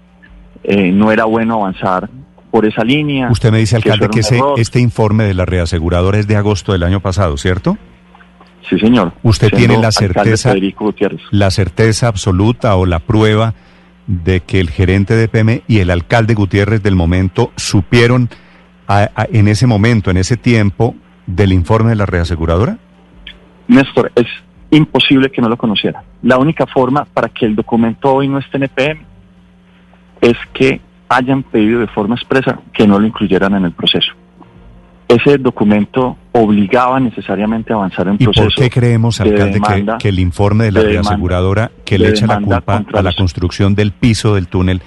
eh, 0.64 0.92
no 0.92 1.12
era 1.12 1.26
bueno 1.26 1.56
avanzar 1.56 2.10
por 2.52 2.66
esa 2.66 2.84
línea. 2.84 3.30
Usted 3.30 3.52
me 3.52 3.60
dice, 3.60 3.76
alcalde, 3.76 4.10
que, 4.10 4.22
este 4.58 4.80
informe 4.80 5.26
de 5.26 5.34
la 5.34 5.46
reaseguradora 5.46 6.20
es 6.20 6.28
de 6.28 6.36
agosto 6.36 6.72
del 6.72 6.84
año 6.84 7.00
pasado, 7.02 7.38
¿cierto? 7.38 7.78
Sí, 8.70 8.80
señor. 8.80 9.14
¿Usted 9.22 9.52
tiene 9.52 9.78
la 9.78 9.92
certeza, 9.92 10.54
la 11.32 11.52
certeza 11.52 12.08
absoluta 12.08 12.76
o 12.76 12.86
la 12.86 13.00
prueba 13.00 13.54
de 14.08 14.40
que 14.42 14.60
el 14.60 14.70
gerente 14.70 15.16
de 15.16 15.28
PM 15.28 15.64
y 15.68 15.80
el 15.80 15.92
alcalde 15.92 16.34
Gutiérrez 16.34 16.82
del 16.82 16.96
momento 16.96 17.52
supieron 17.56 18.30
en 18.88 19.48
ese 19.48 19.68
momento, 19.68 20.12
en 20.12 20.18
ese 20.18 20.38
tiempo, 20.38 20.96
del 21.28 21.54
informe 21.54 21.90
de 21.90 21.96
la 21.96 22.06
reaseguradora? 22.06 22.78
Néstor, 23.68 24.12
es 24.16 24.28
imposible 24.72 25.32
que 25.32 25.42
no 25.42 25.50
lo 25.50 25.58
conociera. 25.58 26.04
La 26.22 26.38
única 26.38 26.66
forma 26.66 27.06
para 27.06 27.30
que 27.30 27.46
el 27.46 27.56
documento 27.56 28.14
hoy 28.14 28.28
no 28.28 28.40
esté 28.40 28.58
en 28.58 28.64
EPM 28.64 29.02
es 30.22 30.38
que 30.54 30.82
hayan 31.10 31.44
pedido 31.44 31.80
de 31.80 31.88
forma 31.88 32.16
expresa 32.16 32.60
que 32.74 32.88
no 32.88 33.00
lo 33.00 33.08
incluyeran 33.08 33.54
en 33.56 33.66
el 33.66 33.72
proceso. 33.72 34.14
Ese 35.08 35.38
documento 35.38 36.18
obligaba 36.32 37.00
necesariamente 37.00 37.72
a 37.72 37.76
avanzar 37.76 38.08
en 38.08 38.18
proceso. 38.18 38.48
¿Y 38.48 38.56
por 38.56 38.56
qué 38.56 38.70
creemos, 38.72 39.22
alcalde, 39.22 39.62
que, 40.00 40.10
el 40.10 40.20
informe 40.20 40.66
de 40.66 40.72
la 40.72 40.82
reaseguradora 40.82 41.72
que 41.86 42.00
le 42.00 42.10
echa 42.10 42.26
la 42.26 42.42
culpa 42.42 42.84
a 42.92 43.02
la 43.04 43.14
construcción 43.14 43.76
del 43.76 43.92
piso 43.92 44.34
del 44.34 44.48
túnel, 44.48 44.82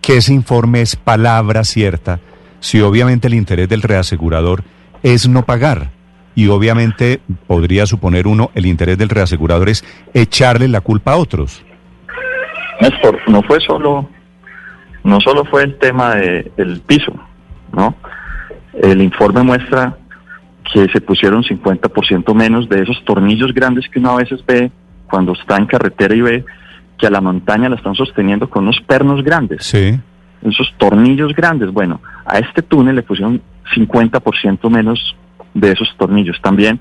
que 0.00 0.18
ese 0.18 0.32
informe 0.32 0.82
es 0.82 0.94
palabra 0.94 1.64
cierta, 1.64 2.20
si 2.60 2.80
obviamente 2.80 3.26
el 3.26 3.34
interés 3.34 3.68
del 3.68 3.82
reasegurador 3.82 4.62
es 5.02 5.28
no 5.28 5.44
pagar? 5.44 5.95
Y 6.36 6.48
obviamente 6.48 7.20
podría 7.48 7.86
suponer 7.86 8.28
uno 8.28 8.50
el 8.54 8.66
interés 8.66 8.98
del 8.98 9.08
reasegurador 9.08 9.70
es 9.70 9.84
echarle 10.14 10.68
la 10.68 10.82
culpa 10.82 11.14
a 11.14 11.16
otros. 11.16 11.64
Néstor, 12.80 13.18
no 13.26 13.42
fue 13.42 13.58
solo, 13.60 14.08
no 15.02 15.18
solo 15.20 15.46
fue 15.46 15.64
el 15.64 15.78
tema 15.78 16.14
del 16.14 16.82
piso, 16.86 17.12
¿no? 17.72 17.96
El 18.74 19.00
informe 19.00 19.42
muestra 19.42 19.96
que 20.72 20.86
se 20.88 21.00
pusieron 21.00 21.42
50% 21.42 22.34
menos 22.34 22.68
de 22.68 22.82
esos 22.82 23.02
tornillos 23.04 23.54
grandes 23.54 23.88
que 23.88 23.98
uno 23.98 24.10
a 24.10 24.16
veces 24.16 24.44
ve 24.46 24.70
cuando 25.08 25.32
está 25.32 25.56
en 25.56 25.66
carretera 25.66 26.14
y 26.14 26.20
ve 26.20 26.44
que 26.98 27.06
a 27.06 27.10
la 27.10 27.22
montaña 27.22 27.70
la 27.70 27.76
están 27.76 27.94
sosteniendo 27.94 28.50
con 28.50 28.64
unos 28.64 28.80
pernos 28.86 29.24
grandes. 29.24 29.64
Sí. 29.64 29.98
Esos 30.42 30.74
tornillos 30.76 31.34
grandes. 31.34 31.72
Bueno, 31.72 32.02
a 32.26 32.38
este 32.38 32.60
túnel 32.60 32.96
le 32.96 33.02
pusieron 33.02 33.40
50% 33.74 34.68
menos 34.68 35.16
de 35.56 35.72
esos 35.72 35.88
tornillos. 35.96 36.40
También 36.42 36.80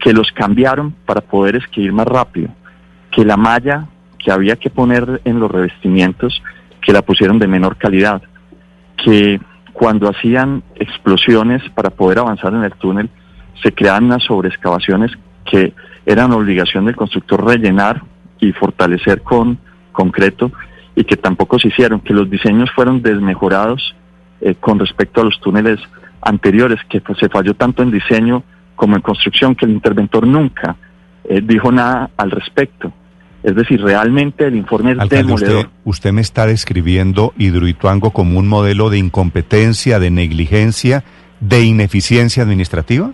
que 0.00 0.12
los 0.12 0.32
cambiaron 0.32 0.92
para 1.06 1.20
poder 1.20 1.56
escribir 1.56 1.92
más 1.92 2.06
rápido, 2.06 2.48
que 3.10 3.24
la 3.24 3.36
malla 3.36 3.86
que 4.18 4.32
había 4.32 4.56
que 4.56 4.70
poner 4.70 5.20
en 5.24 5.38
los 5.38 5.50
revestimientos, 5.50 6.42
que 6.80 6.92
la 6.92 7.02
pusieron 7.02 7.38
de 7.38 7.46
menor 7.46 7.76
calidad, 7.76 8.22
que 8.96 9.40
cuando 9.72 10.08
hacían 10.08 10.62
explosiones 10.76 11.62
para 11.74 11.90
poder 11.90 12.18
avanzar 12.18 12.54
en 12.54 12.64
el 12.64 12.72
túnel, 12.72 13.10
se 13.62 13.72
creaban 13.72 14.04
unas 14.04 14.24
sobreexcavaciones 14.24 15.12
que 15.44 15.74
eran 16.06 16.32
obligación 16.32 16.86
del 16.86 16.96
constructor 16.96 17.44
rellenar 17.44 18.02
y 18.40 18.52
fortalecer 18.52 19.22
con 19.22 19.58
concreto 19.92 20.50
y 20.96 21.04
que 21.04 21.16
tampoco 21.16 21.58
se 21.58 21.68
hicieron, 21.68 22.00
que 22.00 22.14
los 22.14 22.30
diseños 22.30 22.70
fueron 22.74 23.02
desmejorados 23.02 23.94
eh, 24.40 24.54
con 24.54 24.78
respecto 24.78 25.20
a 25.20 25.24
los 25.24 25.40
túneles 25.40 25.80
anteriores, 26.24 26.80
que 26.88 27.00
pues, 27.00 27.18
se 27.18 27.28
falló 27.28 27.54
tanto 27.54 27.82
en 27.82 27.90
diseño 27.90 28.42
como 28.74 28.96
en 28.96 29.02
construcción, 29.02 29.54
que 29.54 29.66
el 29.66 29.72
interventor 29.72 30.26
nunca 30.26 30.76
eh, 31.24 31.40
dijo 31.42 31.70
nada 31.70 32.10
al 32.16 32.30
respecto. 32.30 32.92
Es 33.42 33.54
decir, 33.54 33.80
realmente 33.82 34.46
el 34.46 34.56
informe 34.56 34.92
es 34.92 35.08
demoledor. 35.08 35.56
Usted, 35.56 35.70
usted 35.84 36.12
me 36.12 36.22
está 36.22 36.46
describiendo 36.46 37.34
Hidroituango 37.36 38.10
como 38.10 38.38
un 38.38 38.48
modelo 38.48 38.88
de 38.88 38.98
incompetencia, 38.98 39.98
de 39.98 40.10
negligencia, 40.10 41.04
de 41.40 41.62
ineficiencia 41.62 42.42
administrativa. 42.42 43.12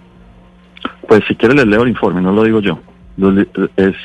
Pues 1.09 1.23
si 1.27 1.35
quiere 1.35 1.57
les 1.57 1.67
leo 1.67 1.83
el 1.83 1.89
informe, 1.89 2.23
no 2.23 2.31
lo 2.31 2.45
digo 2.45 2.61
yo. 2.61 2.81
Es, 3.77 3.97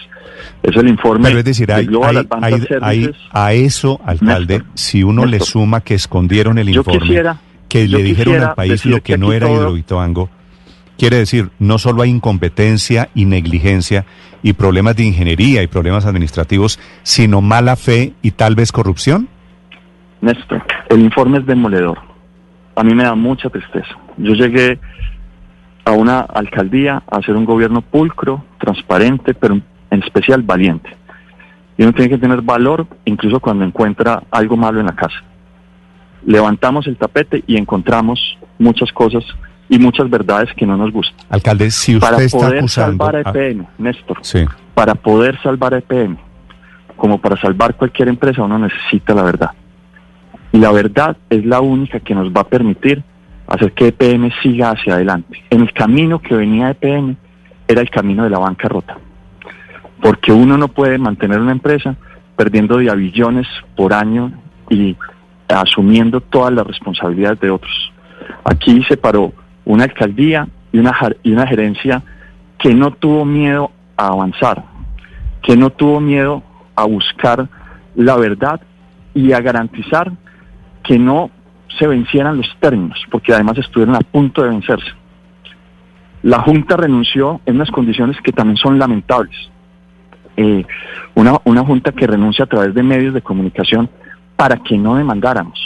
es 0.64 0.76
el 0.76 0.88
informe. 0.88 1.28
Pero 1.28 1.40
es 1.40 1.46
decir, 1.46 1.72
hay, 1.72 1.88
a 3.32 3.54
eso, 3.54 4.02
alcalde, 4.04 4.64
si 4.74 5.04
uno 5.04 5.26
le 5.26 5.40
suma 5.40 5.82
que 5.82 5.94
escondieron 5.94 6.58
el 6.58 6.70
informe, 6.70 7.22
que 7.68 7.88
le 7.88 8.04
dijeron 8.04 8.42
al 8.42 8.54
país 8.56 8.86
lo 8.86 9.02
que, 9.02 9.18
no 9.18 9.34
era 9.34 9.50
Hidroituango, 9.50 10.30
quiere 10.98 11.18
decir, 11.18 11.50
no 11.60 11.78
solo 11.78 12.02
hay 12.02 12.10
incompetencia 12.10 13.10
y 13.14 13.26
negligencia 13.26 14.06
y 14.44 14.54
problemas 14.54 14.96
de 14.96 15.04
ingeniería 15.04 15.64
y 15.64 15.68
problemas 15.68 16.06
administrativos, 16.06 16.80
sino 17.04 17.42
mala 17.42 17.76
fe 17.76 18.14
y 18.22 18.32
tal 18.32 18.56
vez 18.56 18.72
corrupción. 18.72 19.28
Néstor, 20.22 20.64
el 20.90 21.02
informe 21.02 21.40
es 21.40 21.46
demoledor. 21.46 22.00
A 22.76 22.84
mí 22.84 22.94
me 22.94 23.04
da 23.04 23.16
mucha 23.16 23.50
tristeza. 23.50 23.96
Yo 24.18 24.34
llegué 24.34 24.80
a 25.86 25.92
una 25.92 26.20
alcaldía 26.20 27.04
a 27.10 27.18
hacer 27.18 27.36
un 27.36 27.46
gobierno 27.46 27.82
pulcro, 27.82 28.44
transparente, 28.60 29.34
pero 29.34 29.60
en 29.92 30.04
especial 30.04 30.42
valiente. 30.42 30.90
Y 31.78 31.84
uno 31.84 31.94
tiene 31.94 32.10
que 32.10 32.18
tener 32.18 32.42
valor 32.42 32.88
incluso 33.06 33.40
cuando 33.40 33.66
encuentra 33.66 34.24
algo 34.32 34.58
malo 34.58 34.80
en 34.80 34.88
la 34.88 34.96
casa. 34.96 35.24
Levantamos 36.26 36.88
el 36.88 36.98
tapete 36.98 37.44
y 37.48 37.58
encontramos 37.58 38.38
muchas 38.58 38.92
cosas 38.92 39.24
y 39.70 39.80
muchas 39.80 40.10
verdades 40.10 40.50
que 40.56 40.66
no 40.66 40.78
nos 40.78 40.92
gustan. 40.92 41.18
Alcalde, 41.30 41.72
si 41.72 41.96
usted 41.96 42.08
para 42.08 42.24
está 42.24 42.38
poder 42.38 42.58
acusando... 42.60 43.06
salvar 43.06 43.16
a 43.16 43.30
EPM, 43.30 43.66
Néstor, 43.78 44.18
para 44.74 44.96
poder 44.96 45.42
salvar 45.42 45.74
a 45.74 45.78
EPM, 45.80 46.18
como 46.96 47.20
para 47.20 47.40
salvar 47.40 47.76
cualquier 47.76 48.08
empresa, 48.08 48.44
uno 48.44 48.60
necesita 48.60 49.14
la 49.14 49.24
verdad. 49.24 49.52
Y 50.52 50.60
la 50.60 50.72
verdad 50.72 51.18
es 51.30 51.46
la 51.46 51.62
única 51.62 52.00
que 52.00 52.16
nos 52.16 52.32
va 52.32 52.42
a 52.42 52.48
permitir 52.48 53.04
hacer 53.48 53.74
que 53.74 53.88
EPM 53.88 54.32
siga 54.42 54.72
hacia 54.72 54.96
adelante. 54.96 55.44
En 55.50 55.62
el 55.62 55.74
camino 55.74 56.20
que 56.20 56.36
venía 56.36 56.70
EPM 56.70 57.18
era 57.68 57.82
el 57.82 57.90
camino 57.90 58.24
de 58.24 58.30
la 58.30 58.40
bancarrota. 58.40 58.98
Porque 60.02 60.32
uno 60.32 60.58
no 60.58 60.68
puede 60.68 60.98
mantener 60.98 61.40
una 61.40 61.52
empresa 61.52 61.96
perdiendo 62.36 62.78
de 62.78 62.94
billones 62.96 63.48
por 63.76 63.94
año 63.94 64.32
y 64.70 64.96
asumiendo 65.48 66.22
todas 66.22 66.54
las 66.54 66.66
responsabilidades 66.66 67.40
de 67.40 67.52
otros. 67.52 67.94
Aquí 68.44 68.84
se 68.88 68.98
paró 68.98 69.34
una 69.66 69.84
alcaldía 69.84 70.48
y 70.72 70.80
una, 70.80 70.94
y 71.24 71.32
una 71.32 71.48
gerencia 71.48 72.04
que 72.58 72.74
no 72.74 72.92
tuvo 72.92 73.26
miedo 73.26 73.72
a 73.98 74.08
avanzar, 74.08 74.64
que 75.42 75.56
no 75.56 75.70
tuvo 75.70 76.00
miedo 76.00 76.44
a 76.76 76.86
buscar 76.86 77.48
la 77.96 78.16
verdad 78.16 78.60
y 79.14 79.32
a 79.32 79.40
garantizar 79.40 80.12
que 80.84 81.00
no 81.00 81.30
se 81.80 81.88
vencieran 81.88 82.38
los 82.38 82.48
términos, 82.60 83.00
porque 83.12 83.34
además 83.34 83.58
estuvieron 83.58 83.96
a 83.96 84.00
punto 84.00 84.44
de 84.44 84.50
vencerse. 84.50 84.92
La 86.24 86.40
Junta 86.40 86.78
renunció 86.78 87.42
en 87.46 87.56
unas 87.56 87.70
condiciones 87.70 88.18
que 88.24 88.32
también 88.32 88.58
son 88.58 88.80
lamentables. 88.80 89.36
Eh, 90.38 90.66
una, 91.14 91.40
una 91.44 91.64
Junta 91.64 91.92
que 91.92 92.08
renuncia 92.08 92.46
a 92.46 92.48
través 92.48 92.74
de 92.74 92.84
medios 92.84 93.14
de 93.14 93.22
comunicación 93.22 93.90
para 94.36 94.58
que 94.58 94.78
no 94.78 94.96
demandáramos 94.96 95.60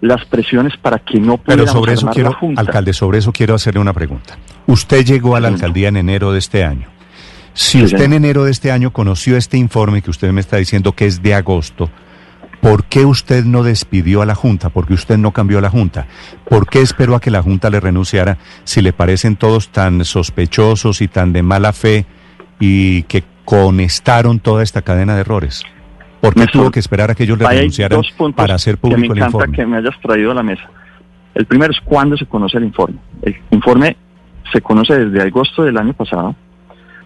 las 0.00 0.24
presiones 0.26 0.76
para 0.76 0.98
que 0.98 1.18
no 1.18 1.38
Pero 1.38 1.66
sobre 1.66 1.94
eso 1.94 2.08
quiero, 2.08 2.36
alcalde, 2.56 2.92
sobre 2.92 3.18
eso 3.18 3.32
quiero 3.32 3.54
hacerle 3.54 3.80
una 3.80 3.92
pregunta. 3.92 4.36
Usted 4.66 5.04
llegó 5.04 5.36
a 5.36 5.40
la 5.40 5.48
alcaldía 5.48 5.88
en 5.88 5.96
enero 5.96 6.32
de 6.32 6.38
este 6.38 6.64
año. 6.64 6.88
Si 7.54 7.82
usted 7.82 8.02
en 8.02 8.12
enero 8.12 8.44
de 8.44 8.50
este 8.50 8.70
año 8.70 8.92
conoció 8.92 9.36
este 9.36 9.56
informe 9.56 10.02
que 10.02 10.10
usted 10.10 10.30
me 10.32 10.42
está 10.42 10.58
diciendo 10.58 10.92
que 10.92 11.06
es 11.06 11.22
de 11.22 11.34
agosto, 11.34 11.88
¿por 12.60 12.84
qué 12.84 13.06
usted 13.06 13.44
no 13.44 13.62
despidió 13.62 14.20
a 14.20 14.26
la 14.26 14.34
Junta? 14.34 14.68
¿Por 14.68 14.86
qué 14.86 14.92
usted 14.92 15.16
no 15.16 15.32
cambió 15.32 15.58
a 15.58 15.62
la 15.62 15.70
Junta? 15.70 16.06
¿Por 16.48 16.68
qué 16.68 16.82
esperó 16.82 17.14
a 17.14 17.20
que 17.20 17.30
la 17.30 17.42
Junta 17.42 17.70
le 17.70 17.80
renunciara 17.80 18.36
si 18.64 18.82
le 18.82 18.92
parecen 18.92 19.36
todos 19.36 19.70
tan 19.70 20.04
sospechosos 20.04 21.00
y 21.00 21.08
tan 21.08 21.32
de 21.32 21.42
mala 21.42 21.72
fe 21.72 22.04
y 22.60 23.04
que 23.04 23.24
conestaron 23.46 24.38
toda 24.38 24.62
esta 24.62 24.82
cadena 24.82 25.14
de 25.14 25.22
errores? 25.22 25.64
¿Por 26.26 26.34
qué 26.34 26.46
tuvo 26.52 26.70
que 26.70 26.80
esperar 26.80 27.10
a 27.10 27.14
que 27.14 27.22
ellos 27.22 27.38
le 27.38 27.48
renunciaran 27.48 28.02
para 28.34 28.54
hacer 28.54 28.78
público 28.78 29.12
el 29.12 29.20
informe? 29.20 29.56
que 29.56 29.64
me 29.64 29.76
hayas 29.76 29.94
traído 30.00 30.32
a 30.32 30.34
la 30.34 30.42
mesa. 30.42 30.68
El 31.34 31.46
primero 31.46 31.72
es 31.72 31.80
cuándo 31.80 32.16
se 32.16 32.26
conoce 32.26 32.58
el 32.58 32.64
informe. 32.64 32.96
El 33.22 33.36
informe 33.50 33.96
se 34.52 34.60
conoce 34.60 35.06
desde 35.06 35.22
agosto 35.22 35.62
del 35.62 35.76
año 35.76 35.92
pasado. 35.92 36.34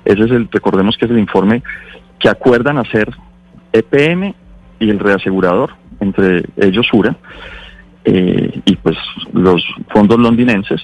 Ese 0.04 0.24
es 0.24 0.30
el, 0.30 0.48
recordemos 0.50 0.96
que 0.96 1.04
es 1.04 1.10
el 1.10 1.18
informe 1.18 1.62
que 2.18 2.28
acuerdan 2.28 2.78
hacer 2.78 3.14
EPM 3.72 4.34
y 4.78 4.88
el 4.88 4.98
reasegurador, 4.98 5.74
entre 6.00 6.44
ellos 6.56 6.86
URA, 6.92 7.16
eh, 8.04 8.60
y 8.64 8.76
pues 8.76 8.96
los 9.32 9.62
fondos 9.92 10.18
londinenses. 10.18 10.80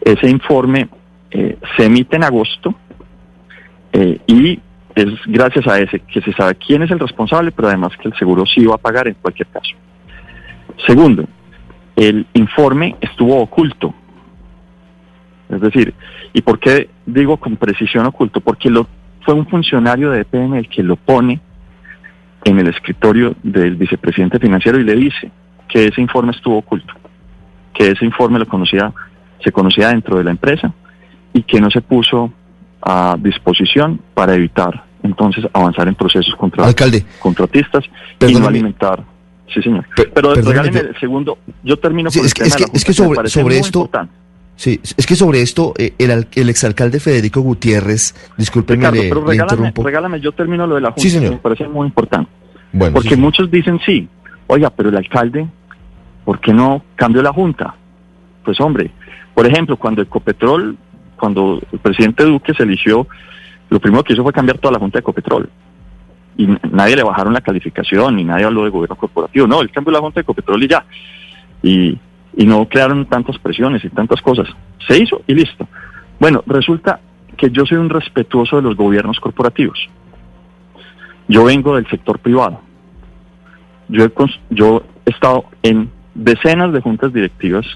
Ese 0.00 0.30
informe 0.30 0.88
eh, 1.30 1.58
se 1.76 1.84
emite 1.84 2.16
en 2.16 2.24
agosto 2.24 2.74
eh, 3.92 4.18
y 4.26 4.60
es 5.02 5.20
gracias 5.26 5.66
a 5.66 5.78
ese 5.78 6.00
que 6.00 6.20
se 6.20 6.32
sabe 6.32 6.54
quién 6.56 6.82
es 6.82 6.90
el 6.90 6.98
responsable, 6.98 7.52
pero 7.52 7.68
además 7.68 7.96
que 7.96 8.08
el 8.08 8.18
seguro 8.18 8.44
sí 8.46 8.64
va 8.66 8.74
a 8.74 8.78
pagar 8.78 9.06
en 9.06 9.14
cualquier 9.14 9.48
caso. 9.48 9.74
Segundo, 10.86 11.24
el 11.96 12.26
informe 12.34 12.96
estuvo 13.00 13.40
oculto. 13.40 13.94
Es 15.48 15.60
decir, 15.60 15.94
¿y 16.32 16.42
por 16.42 16.58
qué 16.58 16.90
digo 17.06 17.36
con 17.38 17.56
precisión 17.56 18.06
oculto? 18.06 18.40
Porque 18.40 18.70
lo, 18.70 18.86
fue 19.22 19.34
un 19.34 19.46
funcionario 19.46 20.10
de 20.10 20.20
EPM 20.20 20.54
el 20.54 20.68
que 20.68 20.82
lo 20.82 20.96
pone 20.96 21.40
en 22.44 22.58
el 22.58 22.68
escritorio 22.68 23.34
del 23.42 23.76
vicepresidente 23.76 24.38
financiero 24.38 24.78
y 24.78 24.84
le 24.84 24.94
dice 24.94 25.30
que 25.68 25.86
ese 25.86 26.00
informe 26.00 26.32
estuvo 26.32 26.58
oculto, 26.58 26.94
que 27.74 27.88
ese 27.88 28.04
informe 28.04 28.38
lo 28.38 28.46
conocía, 28.46 28.92
se 29.42 29.52
conocía 29.52 29.88
dentro 29.88 30.16
de 30.16 30.24
la 30.24 30.30
empresa 30.30 30.72
y 31.32 31.42
que 31.42 31.60
no 31.60 31.70
se 31.70 31.80
puso 31.80 32.32
a 32.80 33.16
disposición 33.18 34.00
para 34.14 34.34
evitar 34.34 34.87
entonces 35.08 35.44
avanzar 35.52 35.88
en 35.88 35.94
procesos 35.94 36.34
contra 36.36 36.64
Alcalde, 36.66 37.04
contratistas 37.18 37.84
y 38.20 38.34
no 38.34 38.46
alimentar. 38.46 39.02
Sí, 39.52 39.62
señor. 39.62 39.84
Pero 40.14 40.34
regáleme 40.34 40.80
el 40.80 41.00
segundo, 41.00 41.38
yo 41.64 41.78
termino 41.78 42.10
con 42.10 42.24
es, 42.24 42.34
que, 42.34 42.44
es, 42.44 42.84
que, 42.84 42.92
sobre, 42.92 43.28
sobre 43.28 43.58
esto... 43.58 43.90
Sí, 44.56 44.80
es 44.82 45.06
que 45.06 45.14
sobre 45.14 45.40
esto, 45.40 45.72
eh, 45.78 45.94
el, 45.98 46.26
el 46.34 46.50
exalcalde 46.50 46.98
Federico 46.98 47.40
Gutiérrez, 47.42 48.12
discúlpeme, 48.36 48.90
le, 48.90 49.08
pero 49.08 49.24
regálame, 49.24 49.72
regálame, 49.72 50.20
yo 50.20 50.32
termino 50.32 50.66
lo 50.66 50.74
de 50.74 50.80
la 50.80 50.88
Junta, 50.88 51.02
sí, 51.02 51.10
señor. 51.10 51.34
me 51.34 51.38
parece 51.38 51.68
muy 51.68 51.86
importante. 51.86 52.28
Bueno, 52.72 52.94
Porque 52.94 53.16
muchos 53.16 53.48
dicen 53.52 53.78
sí, 53.86 54.08
oiga, 54.48 54.70
pero 54.70 54.88
el 54.88 54.96
alcalde, 54.96 55.46
¿por 56.24 56.40
qué 56.40 56.52
no 56.52 56.82
cambió 56.96 57.22
la 57.22 57.32
Junta? 57.32 57.76
Pues 58.44 58.60
hombre, 58.60 58.90
por 59.32 59.46
ejemplo, 59.46 59.76
cuando 59.76 60.02
Ecopetrol, 60.02 60.76
cuando 61.16 61.62
el 61.70 61.78
presidente 61.78 62.24
Duque 62.24 62.52
se 62.52 62.64
eligió, 62.64 63.06
lo 63.70 63.80
primero 63.80 64.04
que 64.04 64.12
hizo 64.12 64.22
fue 64.22 64.32
cambiar 64.32 64.58
toda 64.58 64.72
la 64.72 64.78
Junta 64.78 64.98
de 64.98 65.00
Ecopetrol. 65.00 65.48
Y 66.36 66.46
nadie 66.70 66.96
le 66.96 67.02
bajaron 67.02 67.32
la 67.32 67.40
calificación, 67.40 68.16
ni 68.16 68.24
nadie 68.24 68.44
habló 68.44 68.64
de 68.64 68.70
gobierno 68.70 68.96
corporativo. 68.96 69.46
No, 69.46 69.60
él 69.60 69.70
cambió 69.70 69.92
la 69.92 70.00
Junta 70.00 70.16
de 70.16 70.22
Ecopetrol 70.22 70.62
y 70.62 70.68
ya. 70.68 70.84
Y 71.62 71.98
y 72.38 72.46
no 72.46 72.68
crearon 72.68 73.04
tantas 73.06 73.36
presiones 73.38 73.84
y 73.84 73.90
tantas 73.90 74.22
cosas. 74.22 74.48
Se 74.86 74.96
hizo 74.96 75.22
y 75.26 75.34
listo. 75.34 75.66
Bueno, 76.20 76.44
resulta 76.46 77.00
que 77.36 77.50
yo 77.50 77.66
soy 77.66 77.78
un 77.78 77.90
respetuoso 77.90 78.56
de 78.56 78.62
los 78.62 78.76
gobiernos 78.76 79.18
corporativos. 79.18 79.76
Yo 81.26 81.44
vengo 81.44 81.74
del 81.74 81.88
sector 81.88 82.20
privado. 82.20 82.60
Yo 83.88 84.04
he 84.04 85.10
estado 85.10 85.46
en 85.64 85.90
decenas 86.14 86.72
de 86.72 86.80
juntas 86.80 87.12
directivas, 87.12 87.66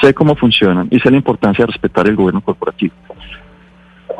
sé 0.00 0.12
cómo 0.12 0.34
funcionan 0.34 0.88
y 0.90 0.98
sé 0.98 1.08
la 1.08 1.18
importancia 1.18 1.64
de 1.64 1.70
respetar 1.70 2.08
el 2.08 2.16
gobierno 2.16 2.40
corporativo. 2.40 2.94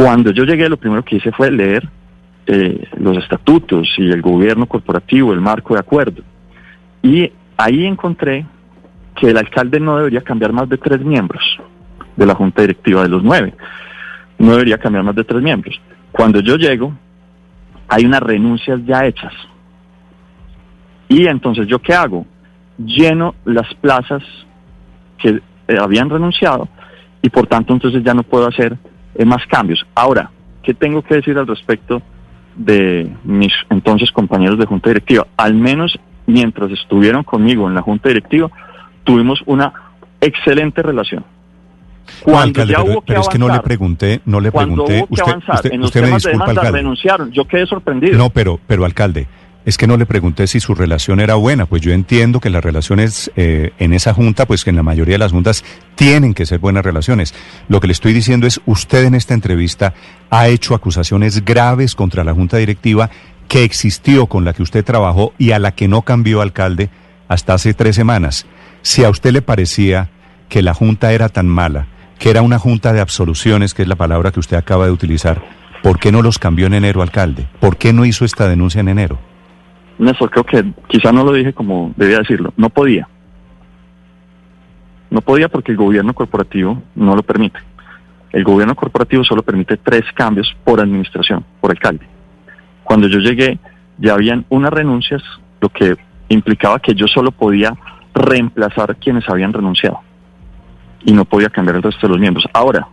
Cuando 0.02 0.32
yo 0.32 0.42
llegué, 0.42 0.68
lo 0.68 0.78
primero 0.78 1.04
que 1.04 1.14
hice 1.14 1.30
fue 1.30 1.49
leer 1.49 1.88
eh, 2.49 2.88
los 2.99 3.16
estatutos 3.18 3.87
y 3.99 4.11
el 4.11 4.21
gobierno 4.21 4.66
corporativo, 4.66 5.32
el 5.32 5.40
marco 5.40 5.75
de 5.75 5.80
acuerdo. 5.80 6.25
Y 7.04 7.30
ahí 7.56 7.87
encontré 7.87 8.44
que 9.14 9.30
el 9.30 9.37
alcalde 9.37 9.78
no 9.78 9.97
debería 9.97 10.21
cambiar 10.23 10.52
más 10.52 10.68
de 10.68 10.76
tres 10.76 11.04
miembros 11.04 11.44
de 12.16 12.26
la 12.26 12.35
junta 12.35 12.62
directiva 12.62 13.04
de 13.04 13.11
los 13.11 13.23
nueve. 13.23 13.54
No 14.40 14.50
debería 14.50 14.76
cambiar 14.76 15.04
más 15.04 15.14
de 15.14 15.23
tres 15.23 15.40
miembros. 15.40 15.80
Cuando 16.11 16.40
yo 16.40 16.56
llego, 16.56 16.92
hay 17.87 18.04
unas 18.04 18.25
renuncias 18.25 18.80
ya 18.85 19.06
hechas. 19.06 19.32
Y 21.09 21.28
entonces, 21.28 21.68
¿yo 21.68 21.78
qué 21.78 21.94
hago? 21.94 22.26
Lleno 22.76 23.37
las 23.44 23.73
plazas 23.75 24.25
que 25.18 25.40
eh, 25.68 25.76
habían 25.80 26.11
renunciado 26.11 26.68
y 27.23 27.30
por 27.30 27.47
tanto 27.47 27.73
entonces 27.73 28.02
ya 28.02 28.14
no 28.14 28.25
puedo 28.25 28.49
hacer 28.49 28.76
eh, 29.14 29.25
más 29.25 29.47
cambios. 29.47 29.85
Ahora, 29.95 30.31
¿qué 30.62 30.75
tengo 30.75 31.02
que 31.02 31.16
decir 31.16 31.37
al 31.38 31.47
respecto 31.47 32.02
de 32.57 33.11
mis 33.25 33.52
entonces 33.70 34.11
compañeros 34.11 34.59
de 34.59 34.66
junta 34.66 34.90
directiva? 34.90 35.27
Al 35.37 35.55
menos 35.55 35.98
mientras 36.27 36.70
estuvieron 36.70 37.25
conmigo 37.25 37.68
en 37.68 37.75
la 37.75 37.83
junta 37.83 38.09
directiva, 38.09 38.51
tuvimos 39.05 39.42
una 39.46 39.72
excelente 40.20 40.83
relación. 40.83 41.25
Cuando 42.22 42.64
ya 42.64 42.83
hubo 42.83 43.01
que 43.01 43.07
pero 43.09 43.20
es 43.20 43.29
que 43.29 43.38
no 43.38 43.48
le 43.48 43.61
pregunté, 43.61 44.20
no 44.25 44.40
le 44.40 44.51
pregunté. 44.51 45.05
usted, 45.09 45.37
usted, 45.48 45.72
en 45.72 45.83
usted 45.83 46.03
me 46.03 46.14
disculpa, 46.14 46.53
de 46.53 46.70
renunciaron. 46.70 47.31
Yo 47.33 47.46
quedé 47.46 47.66
sorprendido. 47.66 48.18
No, 48.18 48.31
pero, 48.31 48.59
pero 48.66 48.85
alcalde, 48.85 49.27
es 49.64 49.77
que 49.77 49.87
no 49.87 49.96
le 49.96 50.07
pregunté 50.07 50.46
si 50.46 50.61
su 50.61 50.75
relación 50.75 51.20
era 51.20 51.35
buena. 51.35 51.66
Pues 51.66 51.83
yo 51.83 51.92
entiendo 51.92 52.40
que 52.40 52.51
las 52.51 52.64
relaciones 52.64 53.31
eh, 53.37 53.72
en 53.79 53.92
esa 53.92 54.12
junta, 54.14 54.46
pues 54.46 54.64
que 54.64 54.70
en 54.70 54.77
la 54.77 54.83
mayoría 54.83 55.14
de 55.14 55.20
las 55.20 55.33
juntas 55.33 55.64
tienen 55.94 56.35
que 56.35 56.46
ser 56.46 56.59
buenas 56.59 56.85
relaciones. 56.85 57.35
Lo 57.68 57.81
que 57.81 57.87
le 57.87 57.92
estoy 57.92 58.12
diciendo 58.12 58.46
es, 58.46 58.61
usted 58.66 59.05
en 59.05 59.14
esta 59.14 59.35
entrevista 59.35 59.94
ha 60.31 60.48
hecho 60.48 60.75
acusaciones 60.75 61.44
graves 61.44 61.94
contra 61.94 62.25
la 62.25 62.35
junta 62.35 62.57
directiva 62.57 63.11
que 63.48 63.64
existió, 63.64 64.27
con 64.27 64.44
la 64.44 64.53
que 64.53 64.62
usted 64.62 64.85
trabajó 64.85 65.33
y 65.38 65.53
a 65.53 65.59
la 65.59 65.72
que 65.72 65.88
no 65.88 66.03
cambió 66.03 66.40
alcalde 66.40 66.90
hasta 67.29 67.55
hace 67.55 67.75
tres 67.75 67.96
semanas. 67.96 68.46
Si 68.83 69.05
a 69.05 69.11
usted 69.11 69.33
le 69.33 69.42
parecía 69.42 70.11
que 70.48 70.62
la 70.62 70.75
Junta 70.75 71.12
era 71.12 71.29
tan 71.29 71.48
mala, 71.48 71.87
que 72.18 72.31
era 72.31 72.42
una 72.42 72.59
Junta 72.59 72.92
de 72.92 73.01
absoluciones, 73.01 73.75
que 73.75 73.83
es 73.83 73.88
la 73.88 73.96
palabra 73.96 74.33
que 74.33 74.40
usted 74.40 74.57
acaba 74.57 74.87
de 74.87 74.92
utilizar, 74.92 75.42
¿por 75.83 75.98
qué 75.98 76.12
no 76.12 76.20
los 76.20 76.38
cambió 76.38 76.66
en 76.66 76.75
enero, 76.75 77.01
alcalde? 77.01 77.48
¿Por 77.61 77.77
qué 77.77 77.92
no 77.92 78.05
hizo 78.05 78.25
esta 78.25 78.48
denuncia 78.48 78.81
en 78.81 78.88
enero? 78.88 79.32
Néstor, 79.98 80.31
creo 80.31 80.44
que 80.44 80.72
quizá 80.88 81.12
no 81.12 81.24
lo 81.24 81.33
dije 81.33 81.52
como 81.52 81.92
debía 81.96 82.18
decirlo. 82.18 82.52
No 82.57 82.70
podía. 82.70 83.09
No 85.11 85.20
podía 85.20 85.48
porque 85.48 85.72
el 85.72 85.78
gobierno 85.78 86.14
corporativo 86.14 86.83
no 86.94 87.14
lo 87.14 87.22
permite. 87.22 87.61
El 88.33 88.44
gobierno 88.44 88.74
corporativo 88.74 89.22
solo 89.24 89.42
permite 89.42 89.76
tres 89.76 90.05
cambios 90.14 90.55
por 90.64 90.81
administración, 90.81 91.44
por 91.61 91.70
alcalde. 91.70 92.07
Cuando 92.83 93.07
yo 93.09 93.18
llegué, 93.18 93.59
ya 93.98 94.14
habían 94.14 94.46
unas 94.48 94.72
renuncias, 94.72 95.22
lo 95.61 95.68
que 95.68 95.96
implicaba 96.28 96.81
que 96.81 96.94
yo 96.94 97.07
solo 97.07 97.31
podía 97.31 97.76
reemplazar 98.14 98.96
quienes 98.96 99.28
habían 99.28 99.52
renunciado 99.52 100.00
y 101.05 101.12
no 101.12 101.24
podía 101.24 101.50
cambiar 101.50 101.76
el 101.76 101.83
resto 101.83 102.07
de 102.07 102.12
los 102.12 102.20
miembros. 102.20 102.46
Ahora, 102.52 102.88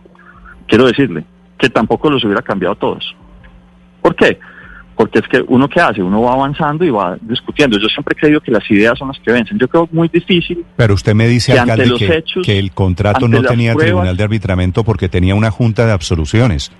quiero 0.66 0.86
decirle 0.86 1.24
que 1.58 1.70
tampoco 1.70 2.10
los 2.10 2.24
hubiera 2.24 2.42
cambiado 2.42 2.74
todos. 2.74 3.14
¿Por 4.02 4.14
qué? 4.14 4.38
Porque 5.00 5.20
es 5.20 5.28
que 5.28 5.42
uno 5.48 5.66
que 5.66 5.80
hace, 5.80 6.02
uno 6.02 6.20
va 6.20 6.34
avanzando 6.34 6.84
y 6.84 6.90
va 6.90 7.16
discutiendo. 7.22 7.78
Yo 7.78 7.88
siempre 7.88 8.14
he 8.14 8.20
creído 8.20 8.38
que 8.42 8.50
las 8.50 8.70
ideas 8.70 8.98
son 8.98 9.08
las 9.08 9.18
que 9.20 9.32
vencen. 9.32 9.58
Yo 9.58 9.66
creo 9.66 9.88
muy 9.90 10.08
difícil. 10.08 10.62
Pero 10.76 10.92
usted 10.92 11.14
me 11.14 11.26
dice, 11.26 11.58
alcalde, 11.58 11.94
que, 11.96 12.22
que, 12.42 12.58
el 12.58 12.72
contrato 12.72 13.26
no 13.26 13.42
tenía 13.42 13.74
tribunal 13.74 14.14
de 14.14 14.22
arbitramiento 14.22 14.84
porque 14.84 15.08
tenía 15.08 15.34
una 15.34 15.50
junta 15.50 15.86
de 15.86 15.92
absoluciones. 15.92 16.70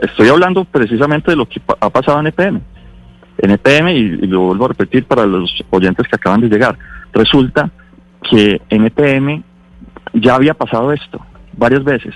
Estoy 0.00 0.30
hablando 0.30 0.64
precisamente 0.64 1.30
de 1.30 1.36
lo 1.36 1.46
que 1.46 1.62
ha 1.78 1.90
pasado 1.90 2.18
en 2.18 2.26
EPM. 2.26 2.60
En 3.38 3.50
EPM, 3.52 3.90
y 3.90 4.26
lo 4.26 4.40
vuelvo 4.40 4.64
a 4.64 4.68
repetir 4.70 5.04
para 5.04 5.24
los 5.24 5.48
oyentes 5.70 6.08
que 6.08 6.16
acaban 6.16 6.40
de 6.40 6.48
llegar, 6.48 6.76
Resulta 7.12 7.70
que 8.28 8.60
en 8.68 8.84
EPM 8.84 9.44
ya 10.14 10.34
había 10.34 10.54
pasado 10.54 10.92
esto 10.92 11.24
varias 11.52 11.84
veces, 11.84 12.14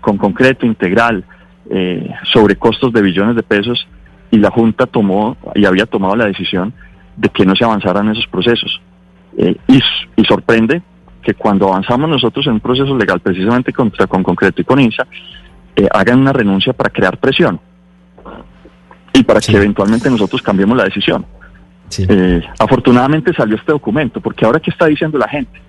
con 0.00 0.16
concreto, 0.16 0.64
integral, 0.64 1.24
eh, 1.70 2.08
sobre 2.32 2.56
costos 2.56 2.92
de 2.92 3.02
billones 3.02 3.36
de 3.36 3.42
pesos, 3.42 3.86
y 4.34 4.38
la 4.38 4.50
Junta 4.50 4.86
tomó 4.86 5.36
y 5.54 5.64
había 5.64 5.86
tomado 5.86 6.16
la 6.16 6.26
decisión 6.26 6.74
de 7.16 7.28
que 7.28 7.46
no 7.46 7.54
se 7.54 7.64
avanzaran 7.64 8.08
esos 8.08 8.26
procesos. 8.26 8.80
Eh, 9.38 9.56
y, 9.68 10.24
sorprende 10.24 10.82
que 11.22 11.34
cuando 11.34 11.68
avanzamos 11.68 12.10
nosotros 12.10 12.44
en 12.46 12.54
un 12.54 12.60
proceso 12.60 12.96
legal, 12.96 13.20
precisamente 13.20 13.72
contra, 13.72 14.08
con 14.08 14.24
concreto 14.24 14.60
y 14.60 14.64
con 14.64 14.80
INSA, 14.80 15.06
eh, 15.76 15.86
hagan 15.92 16.18
una 16.18 16.32
renuncia 16.32 16.72
para 16.72 16.90
crear 16.90 17.16
presión 17.18 17.60
y 19.12 19.22
para 19.22 19.38
que 19.38 19.52
eventualmente 19.52 20.10
nosotros 20.10 20.42
cambiemos 20.42 20.76
la 20.76 20.84
decisión. 20.84 21.24
Eh, 21.96 22.42
afortunadamente 22.58 23.32
salió 23.34 23.54
este 23.54 23.70
documento, 23.70 24.20
porque 24.20 24.44
ahora 24.44 24.58
qué 24.58 24.72
está 24.72 24.86
diciendo 24.86 25.16
la 25.16 25.28
gente, 25.28 25.60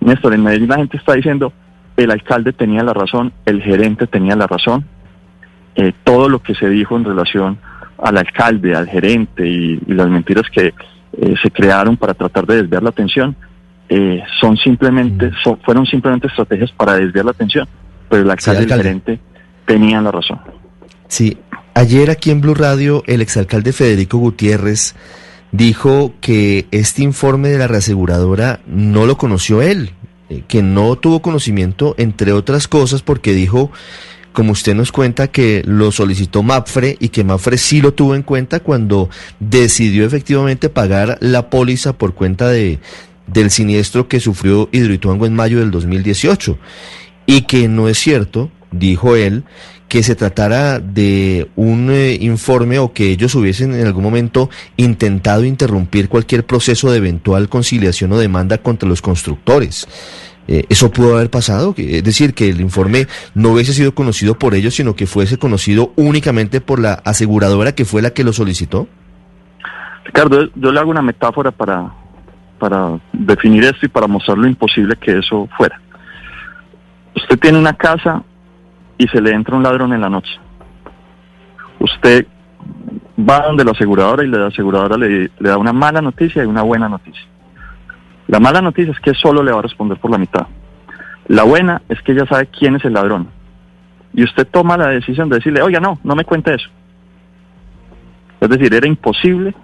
Néstor, 0.00 0.34
en 0.34 0.42
Medellín 0.42 0.68
la 0.68 0.78
gente 0.78 0.96
está 0.96 1.12
diciendo, 1.14 1.52
el 1.96 2.10
alcalde 2.10 2.52
tenía 2.52 2.82
la 2.82 2.94
razón, 2.94 3.32
el 3.46 3.62
gerente 3.62 4.08
tenía 4.08 4.34
la 4.34 4.48
razón, 4.48 4.86
todo 6.04 6.28
lo 6.28 6.40
que 6.40 6.54
se 6.54 6.68
dijo 6.68 6.96
en 6.96 7.04
relación 7.04 7.58
al 8.02 8.18
alcalde, 8.18 8.74
al 8.74 8.88
gerente 8.88 9.46
y, 9.46 9.78
las 9.86 10.08
mentiras 10.08 10.44
que 10.50 10.66
eh, 10.66 11.34
se 11.42 11.50
crearon 11.50 11.96
para 11.96 12.14
tratar 12.14 12.46
de 12.46 12.56
desviar 12.56 12.82
la 12.82 12.90
atención, 12.90 13.36
son 14.40 14.56
simplemente, 14.56 15.26
mm. 15.26 15.60
fueron 15.66 15.84
simplemente 15.84 16.26
estrategias 16.26 16.72
para 16.72 16.94
desviar 16.94 17.26
la 17.26 17.32
atención, 17.32 17.68
pero 18.08 18.22
el 18.22 18.30
alcalde, 18.30 18.62
y 18.62 18.64
el 18.64 18.72
gerente 18.72 19.20
tenían 19.66 20.04
la 20.04 20.12
razón. 20.12 20.40
Sí, 21.08 21.36
ayer 21.74 22.10
aquí 22.10 22.30
en 22.30 22.40
Blue 22.40 22.54
Radio 22.54 23.02
el 23.06 23.20
exalcalde 23.20 23.74
Federico 23.74 24.16
Gutiérrez 24.16 24.94
dijo 25.52 26.14
que 26.20 26.66
este 26.70 27.02
informe 27.02 27.50
de 27.50 27.58
la 27.58 27.68
reaseguradora 27.68 28.60
no 28.66 29.06
lo 29.06 29.18
conoció 29.18 29.62
él, 29.62 29.90
eh, 30.30 30.42
que 30.48 30.62
no 30.62 30.96
tuvo 30.96 31.20
conocimiento, 31.20 31.94
entre 31.98 32.32
otras 32.32 32.66
cosas, 32.66 33.02
porque 33.02 33.34
dijo, 33.34 33.70
como 34.32 34.52
usted 34.52 34.74
nos 34.74 34.92
cuenta, 34.92 35.28
que 35.28 35.62
lo 35.66 35.92
solicitó 35.92 36.42
Mapfre 36.42 36.96
y 37.00 37.08
que 37.08 37.24
Mapfre 37.24 37.58
sí 37.58 37.80
lo 37.80 37.94
tuvo 37.94 38.14
en 38.14 38.22
cuenta 38.22 38.60
cuando 38.60 39.08
decidió 39.40 40.04
efectivamente 40.04 40.68
pagar 40.68 41.18
la 41.20 41.50
póliza 41.50 41.92
por 41.92 42.14
cuenta 42.14 42.48
de, 42.48 42.78
del 43.26 43.50
siniestro 43.50 44.08
que 44.08 44.20
sufrió 44.20 44.68
Hidroituango 44.72 45.26
en 45.26 45.34
mayo 45.34 45.60
del 45.60 45.70
2018. 45.70 46.58
Y 47.26 47.42
que 47.42 47.68
no 47.68 47.88
es 47.88 47.98
cierto 47.98 48.50
dijo 48.72 49.14
él, 49.14 49.44
que 49.88 50.02
se 50.02 50.16
tratara 50.16 50.80
de 50.80 51.48
un 51.54 51.90
eh, 51.90 52.16
informe 52.20 52.78
o 52.78 52.92
que 52.92 53.10
ellos 53.10 53.34
hubiesen 53.34 53.74
en 53.74 53.86
algún 53.86 54.02
momento 54.02 54.48
intentado 54.78 55.44
interrumpir 55.44 56.08
cualquier 56.08 56.46
proceso 56.46 56.90
de 56.90 56.96
eventual 56.96 57.48
conciliación 57.50 58.12
o 58.12 58.18
demanda 58.18 58.58
contra 58.58 58.88
los 58.88 59.02
constructores. 59.02 59.86
Eh, 60.48 60.64
¿Eso 60.68 60.90
pudo 60.90 61.16
haber 61.16 61.30
pasado? 61.30 61.74
Es 61.76 62.02
decir, 62.02 62.34
que 62.34 62.48
el 62.48 62.60
informe 62.60 63.06
no 63.34 63.50
hubiese 63.50 63.72
sido 63.72 63.94
conocido 63.94 64.38
por 64.38 64.54
ellos, 64.54 64.74
sino 64.74 64.96
que 64.96 65.06
fuese 65.06 65.38
conocido 65.38 65.92
únicamente 65.96 66.60
por 66.60 66.80
la 66.80 66.94
aseguradora 66.94 67.74
que 67.74 67.84
fue 67.84 68.02
la 68.02 68.10
que 68.10 68.24
lo 68.24 68.32
solicitó. 68.32 68.88
Ricardo, 70.04 70.48
yo 70.54 70.72
le 70.72 70.80
hago 70.80 70.90
una 70.90 71.02
metáfora 71.02 71.50
para, 71.52 71.92
para 72.58 72.98
definir 73.12 73.64
esto 73.64 73.86
y 73.86 73.88
para 73.88 74.06
mostrar 74.08 74.36
lo 74.36 74.48
imposible 74.48 74.96
que 74.96 75.18
eso 75.18 75.48
fuera. 75.56 75.80
Usted 77.14 77.38
tiene 77.38 77.58
una 77.58 77.74
casa 77.74 78.22
y 78.98 79.06
se 79.08 79.20
le 79.20 79.32
entra 79.32 79.56
un 79.56 79.62
ladrón 79.62 79.92
en 79.92 80.00
la 80.00 80.08
noche. 80.08 80.32
Usted 81.78 82.26
va 83.18 83.46
donde 83.46 83.64
la 83.64 83.72
aseguradora 83.72 84.24
y 84.24 84.28
la 84.28 84.46
aseguradora 84.46 84.96
le, 84.96 85.30
le 85.38 85.48
da 85.48 85.56
una 85.56 85.72
mala 85.72 86.00
noticia 86.00 86.42
y 86.42 86.46
una 86.46 86.62
buena 86.62 86.88
noticia. 86.88 87.31
La 88.32 88.40
mala 88.40 88.62
noticia 88.62 88.92
es 88.92 89.00
que 89.00 89.12
solo 89.12 89.42
le 89.42 89.52
va 89.52 89.58
a 89.58 89.62
responder 89.62 89.98
por 89.98 90.10
la 90.10 90.16
mitad. 90.16 90.46
La 91.28 91.42
buena 91.42 91.82
es 91.90 92.00
que 92.00 92.12
ella 92.12 92.24
sabe 92.24 92.46
quién 92.46 92.76
es 92.76 92.84
el 92.86 92.94
ladrón. 92.94 93.28
Y 94.14 94.24
usted 94.24 94.48
toma 94.50 94.78
la 94.78 94.88
decisión 94.88 95.28
de 95.28 95.36
decirle, 95.36 95.60
oiga, 95.60 95.80
no, 95.80 95.98
no 96.02 96.14
me 96.14 96.24
cuente 96.24 96.54
eso. 96.54 96.70
Es 98.40 98.48
decir, 98.48 98.72
era 98.72 98.86
imposible 98.86 99.54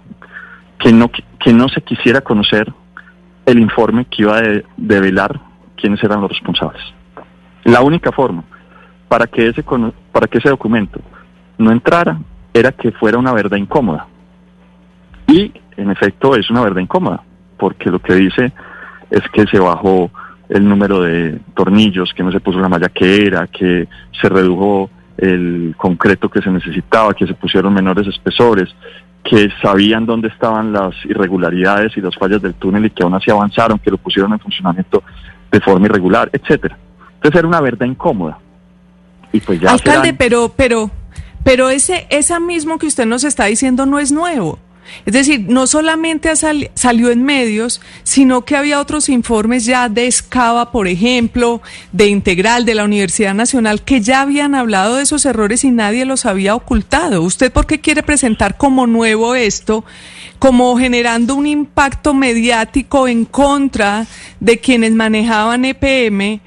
que 0.77 0.93
no, 0.93 1.09
que 1.09 1.51
no 1.51 1.67
se 1.67 1.81
quisiera 1.81 2.21
conocer 2.21 2.71
el 3.47 3.57
informe 3.57 4.05
que 4.05 4.21
iba 4.21 4.37
a 4.37 4.43
develar 4.77 5.41
quiénes 5.75 6.03
eran 6.03 6.21
los 6.21 6.29
responsables. 6.29 6.83
La 7.63 7.81
única 7.81 8.11
forma 8.11 8.43
para 9.07 9.25
que 9.25 9.47
ese, 9.47 9.63
para 10.11 10.27
que 10.27 10.37
ese 10.37 10.49
documento 10.49 11.01
no 11.57 11.71
entrara 11.71 12.19
era 12.53 12.71
que 12.71 12.91
fuera 12.91 13.17
una 13.17 13.33
verdad 13.33 13.57
incómoda. 13.57 14.05
Y 15.25 15.51
en 15.75 15.89
efecto 15.89 16.35
es 16.35 16.51
una 16.51 16.61
verdad 16.61 16.81
incómoda, 16.81 17.23
porque 17.59 17.91
lo 17.91 17.99
que 17.99 18.15
dice 18.15 18.51
es 19.11 19.21
que 19.33 19.45
se 19.45 19.59
bajó 19.59 20.09
el 20.49 20.67
número 20.67 21.01
de 21.01 21.39
tornillos, 21.53 22.13
que 22.15 22.23
no 22.23 22.31
se 22.31 22.39
puso 22.39 22.59
la 22.59 22.69
malla 22.69 22.89
que 22.89 23.27
era, 23.27 23.45
que 23.47 23.87
se 24.19 24.29
redujo 24.29 24.89
el 25.17 25.75
concreto 25.77 26.29
que 26.29 26.41
se 26.41 26.49
necesitaba, 26.49 27.13
que 27.13 27.27
se 27.27 27.33
pusieron 27.33 27.73
menores 27.73 28.07
espesores, 28.07 28.69
que 29.23 29.49
sabían 29.61 30.05
dónde 30.05 30.29
estaban 30.29 30.71
las 30.71 30.95
irregularidades 31.05 31.95
y 31.97 32.01
las 32.01 32.15
fallas 32.15 32.41
del 32.41 32.55
túnel 32.55 32.85
y 32.85 32.89
que 32.89 33.03
aún 33.03 33.13
así 33.13 33.29
avanzaron, 33.29 33.77
que 33.77 33.91
lo 33.91 33.97
pusieron 33.97 34.31
en 34.33 34.39
funcionamiento 34.39 35.03
de 35.51 35.59
forma 35.59 35.85
irregular, 35.85 36.29
etcétera. 36.31 36.77
Entonces 37.15 37.39
era 37.39 37.47
una 37.47 37.61
verdad 37.61 37.85
incómoda. 37.85 38.39
Y 39.31 39.41
pues 39.41 39.59
ya 39.59 39.71
Alcalde, 39.71 40.13
pero, 40.13 40.53
pero, 40.55 40.89
pero 41.43 41.69
ese, 41.69 42.07
esa 42.09 42.39
mismo 42.39 42.79
que 42.79 42.87
usted 42.87 43.05
nos 43.05 43.23
está 43.23 43.45
diciendo 43.45 43.85
no 43.85 43.99
es 43.99 44.11
nuevo. 44.11 44.57
Es 45.05 45.13
decir, 45.13 45.45
no 45.47 45.67
solamente 45.67 46.31
salió 46.35 47.11
en 47.11 47.23
medios, 47.23 47.81
sino 48.03 48.43
que 48.43 48.55
había 48.55 48.79
otros 48.79 49.09
informes 49.09 49.65
ya 49.65 49.89
de 49.89 50.07
Escava, 50.07 50.71
por 50.71 50.87
ejemplo, 50.87 51.61
de 51.91 52.07
Integral, 52.07 52.65
de 52.65 52.75
la 52.75 52.83
Universidad 52.83 53.33
Nacional, 53.33 53.83
que 53.83 54.01
ya 54.01 54.21
habían 54.21 54.55
hablado 54.55 54.95
de 54.95 55.03
esos 55.03 55.25
errores 55.25 55.63
y 55.63 55.71
nadie 55.71 56.05
los 56.05 56.25
había 56.25 56.55
ocultado. 56.55 57.21
¿Usted 57.21 57.51
por 57.51 57.65
qué 57.65 57.79
quiere 57.79 58.03
presentar 58.03 58.57
como 58.57 58.87
nuevo 58.87 59.35
esto, 59.35 59.85
como 60.39 60.77
generando 60.77 61.35
un 61.35 61.47
impacto 61.47 62.13
mediático 62.13 63.07
en 63.07 63.25
contra 63.25 64.07
de 64.39 64.59
quienes 64.59 64.91
manejaban 64.93 65.65
EPM? 65.65 66.41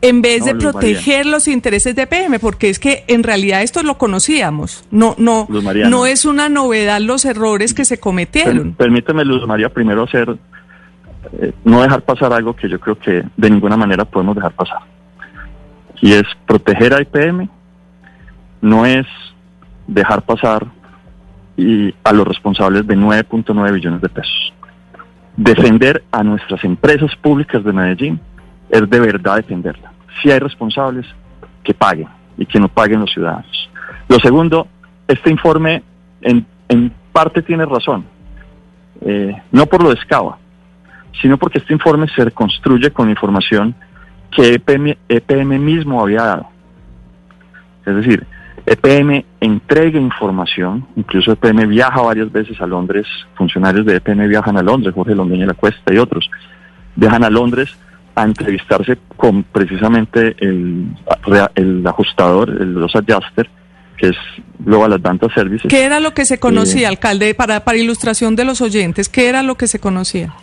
En 0.00 0.22
vez 0.22 0.44
de 0.44 0.54
proteger 0.54 1.26
los 1.26 1.48
intereses 1.48 1.94
de 1.96 2.06
PM, 2.06 2.38
porque 2.38 2.68
es 2.68 2.78
que 2.78 3.04
en 3.08 3.22
realidad 3.22 3.62
esto 3.62 3.82
lo 3.82 3.98
conocíamos. 3.98 4.84
No, 4.90 5.14
no, 5.18 5.48
no 5.48 6.06
es 6.06 6.24
una 6.24 6.48
novedad 6.48 7.00
los 7.00 7.24
errores 7.24 7.74
que 7.74 7.84
se 7.84 7.98
cometieron. 7.98 8.72
permíteme, 8.72 9.24
Luz 9.24 9.46
María, 9.46 9.68
primero 9.68 10.04
hacer, 10.04 10.36
eh, 11.32 11.52
no 11.64 11.82
dejar 11.82 12.02
pasar 12.02 12.32
algo 12.32 12.54
que 12.54 12.68
yo 12.68 12.78
creo 12.78 12.98
que 12.98 13.24
de 13.36 13.50
ninguna 13.50 13.76
manera 13.76 14.04
podemos 14.04 14.36
dejar 14.36 14.52
pasar. 14.52 14.80
Y 16.00 16.12
es 16.12 16.24
proteger 16.46 16.94
a 16.94 17.02
IPM, 17.02 17.48
no 18.60 18.86
es 18.86 19.06
dejar 19.86 20.22
pasar 20.22 20.66
y 21.56 21.92
a 22.04 22.12
los 22.12 22.26
responsables 22.26 22.86
de 22.86 22.96
9.9 22.96 23.72
billones 23.72 24.00
de 24.00 24.08
pesos. 24.08 24.54
Defender 25.36 26.04
a 26.12 26.22
nuestras 26.22 26.62
empresas 26.62 27.14
públicas 27.16 27.64
de 27.64 27.72
Medellín 27.72 28.20
es 28.70 28.88
de 28.88 29.00
verdad 29.00 29.36
defenderla. 29.36 29.87
Si 30.22 30.30
hay 30.30 30.38
responsables, 30.38 31.06
que 31.62 31.74
paguen 31.74 32.08
y 32.36 32.46
que 32.46 32.58
no 32.58 32.68
paguen 32.68 33.00
los 33.00 33.12
ciudadanos. 33.12 33.70
Lo 34.08 34.18
segundo, 34.18 34.66
este 35.06 35.30
informe 35.30 35.82
en, 36.22 36.46
en 36.68 36.92
parte 37.12 37.42
tiene 37.42 37.66
razón, 37.66 38.04
eh, 39.02 39.34
no 39.52 39.66
por 39.66 39.82
lo 39.82 39.90
de 39.90 39.96
Escava, 39.96 40.38
sino 41.20 41.36
porque 41.36 41.58
este 41.58 41.72
informe 41.72 42.06
se 42.14 42.30
construye 42.30 42.90
con 42.90 43.10
información 43.10 43.74
que 44.30 44.54
EPM, 44.54 44.96
EPM 45.08 45.58
mismo 45.58 46.00
había 46.00 46.22
dado. 46.22 46.48
Es 47.84 47.96
decir, 47.96 48.26
EPM 48.66 49.24
entrega 49.40 49.98
información, 49.98 50.86
incluso 50.96 51.32
EPM 51.32 51.66
viaja 51.66 52.00
varias 52.02 52.30
veces 52.30 52.60
a 52.60 52.66
Londres, 52.66 53.06
funcionarios 53.34 53.86
de 53.86 53.96
EPM 53.96 54.28
viajan 54.28 54.56
a 54.58 54.62
Londres, 54.62 54.94
Jorge 54.94 55.14
Londoña 55.14 55.46
La 55.46 55.54
Cuesta 55.54 55.92
y 55.92 55.98
otros, 55.98 56.30
viajan 56.94 57.24
a 57.24 57.30
Londres 57.30 57.76
a 58.18 58.24
entrevistarse 58.24 58.98
con 59.16 59.44
precisamente 59.44 60.34
el, 60.40 60.88
el 61.54 61.86
ajustador, 61.86 62.50
el 62.50 62.74
los 62.74 62.94
adjuster, 62.96 63.48
que 63.96 64.08
es 64.08 64.16
Global 64.58 64.92
Advanced 64.92 65.28
Services. 65.34 65.70
¿Qué 65.70 65.84
era 65.84 66.00
lo 66.00 66.14
que 66.14 66.24
se 66.24 66.40
conocía, 66.40 66.82
eh, 66.82 66.86
alcalde, 66.86 67.34
para, 67.34 67.60
para 67.60 67.78
ilustración 67.78 68.34
de 68.34 68.44
los 68.44 68.60
oyentes? 68.60 69.08
¿Qué 69.08 69.28
era 69.28 69.44
lo 69.44 69.54
que 69.54 69.68
se 69.68 69.78
conocía? 69.78 70.34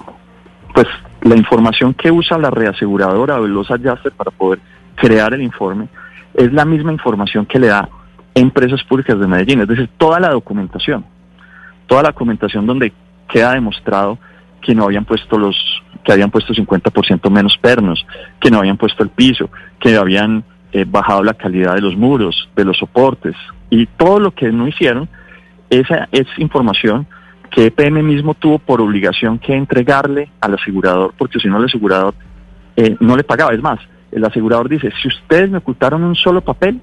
Pues 0.73 0.87
la 1.21 1.35
información 1.35 1.93
que 1.93 2.11
usa 2.11 2.37
la 2.37 2.49
reaseguradora 2.49 3.35
o 3.35 3.47
los 3.47 3.69
adjuster 3.69 4.13
para 4.13 4.31
poder 4.31 4.59
crear 4.95 5.33
el 5.33 5.41
informe 5.41 5.89
es 6.33 6.53
la 6.53 6.63
misma 6.63 6.93
información 6.93 7.45
que 7.45 7.59
le 7.59 7.67
da 7.67 7.89
Empresas 8.33 8.83
Públicas 8.83 9.19
de 9.19 9.27
Medellín, 9.27 9.61
es 9.61 9.67
decir, 9.67 9.89
toda 9.97 10.19
la 10.19 10.29
documentación, 10.29 11.05
toda 11.87 12.03
la 12.03 12.09
documentación 12.09 12.65
donde 12.65 12.93
queda 13.27 13.53
demostrado 13.53 14.17
que 14.65 14.73
no 14.73 14.85
habían 14.85 15.05
puesto 15.05 15.37
los 15.37 15.55
que 16.03 16.11
habían 16.11 16.31
puesto 16.31 16.53
50% 16.53 17.29
menos 17.31 17.57
pernos, 17.59 18.05
que 18.39 18.51
no 18.51 18.59
habían 18.59 18.77
puesto 18.77 19.03
el 19.03 19.09
piso, 19.09 19.49
que 19.79 19.95
habían 19.95 20.43
eh, 20.71 20.85
bajado 20.87 21.23
la 21.23 21.33
calidad 21.33 21.75
de 21.75 21.81
los 21.81 21.95
muros, 21.95 22.49
de 22.55 22.65
los 22.65 22.77
soportes 22.77 23.35
y 23.69 23.85
todo 23.85 24.19
lo 24.19 24.31
que 24.31 24.51
no 24.51 24.67
hicieron, 24.67 25.09
esa 25.69 26.07
es 26.11 26.27
información 26.37 27.07
que 27.51 27.67
EPM 27.67 28.03
mismo 28.03 28.33
tuvo 28.33 28.59
por 28.59 28.81
obligación 28.81 29.39
que 29.39 29.55
entregarle 29.55 30.29
al 30.41 30.55
asegurador, 30.55 31.13
porque 31.17 31.39
si 31.39 31.47
no 31.47 31.57
el 31.57 31.65
asegurador 31.65 32.13
eh, 32.75 32.95
no 32.99 33.15
le 33.15 33.23
pagaba. 33.23 33.53
Es 33.53 33.61
más, 33.61 33.79
el 34.11 34.23
asegurador 34.25 34.69
dice, 34.69 34.91
si 35.01 35.07
ustedes 35.07 35.49
me 35.49 35.59
ocultaron 35.59 36.03
un 36.03 36.15
solo 36.15 36.41
papel, 36.41 36.81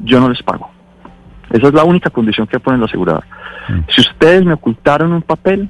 yo 0.00 0.20
no 0.20 0.28
les 0.28 0.42
pago. 0.42 0.70
Esa 1.50 1.68
es 1.68 1.74
la 1.74 1.84
única 1.84 2.10
condición 2.10 2.46
que 2.46 2.60
pone 2.60 2.78
el 2.78 2.84
asegurador. 2.84 3.24
Mm. 3.68 3.80
Si 3.88 4.00
ustedes 4.00 4.44
me 4.44 4.52
ocultaron 4.52 5.12
un 5.12 5.22
papel, 5.22 5.68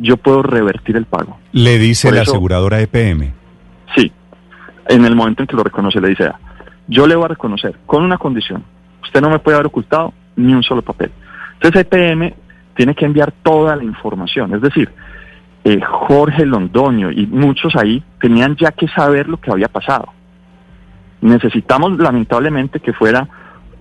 yo 0.00 0.16
puedo 0.16 0.42
revertir 0.42 0.96
el 0.96 1.04
pago. 1.04 1.38
¿Le 1.52 1.78
dice 1.78 2.10
la 2.10 2.22
aseguradora 2.22 2.80
EPM? 2.80 3.32
Sí, 3.94 4.10
en 4.88 5.04
el 5.04 5.14
momento 5.14 5.42
en 5.42 5.46
que 5.46 5.56
lo 5.56 5.62
reconoce 5.62 6.00
le 6.00 6.08
dice, 6.08 6.24
ah, 6.24 6.38
yo 6.88 7.06
le 7.06 7.14
voy 7.14 7.26
a 7.26 7.28
reconocer 7.28 7.76
con 7.86 8.02
una 8.02 8.18
condición, 8.18 8.64
usted 9.02 9.20
no 9.20 9.30
me 9.30 9.38
puede 9.38 9.56
haber 9.56 9.66
ocultado 9.66 10.12
ni 10.36 10.54
un 10.54 10.62
solo 10.62 10.82
papel. 10.82 11.10
Entonces 11.54 11.82
EPM 11.82 12.32
tiene 12.74 12.94
que 12.94 13.04
enviar 13.04 13.32
toda 13.42 13.76
la 13.76 13.84
información, 13.84 14.54
es 14.54 14.62
decir, 14.62 14.90
eh, 15.62 15.80
Jorge 15.82 16.46
Londoño 16.46 17.10
y 17.10 17.26
muchos 17.26 17.76
ahí 17.76 18.02
tenían 18.20 18.56
ya 18.56 18.72
que 18.72 18.88
saber 18.88 19.28
lo 19.28 19.38
que 19.38 19.50
había 19.50 19.68
pasado. 19.68 20.08
Necesitamos 21.20 21.98
lamentablemente 21.98 22.80
que 22.80 22.94
fuera 22.94 23.28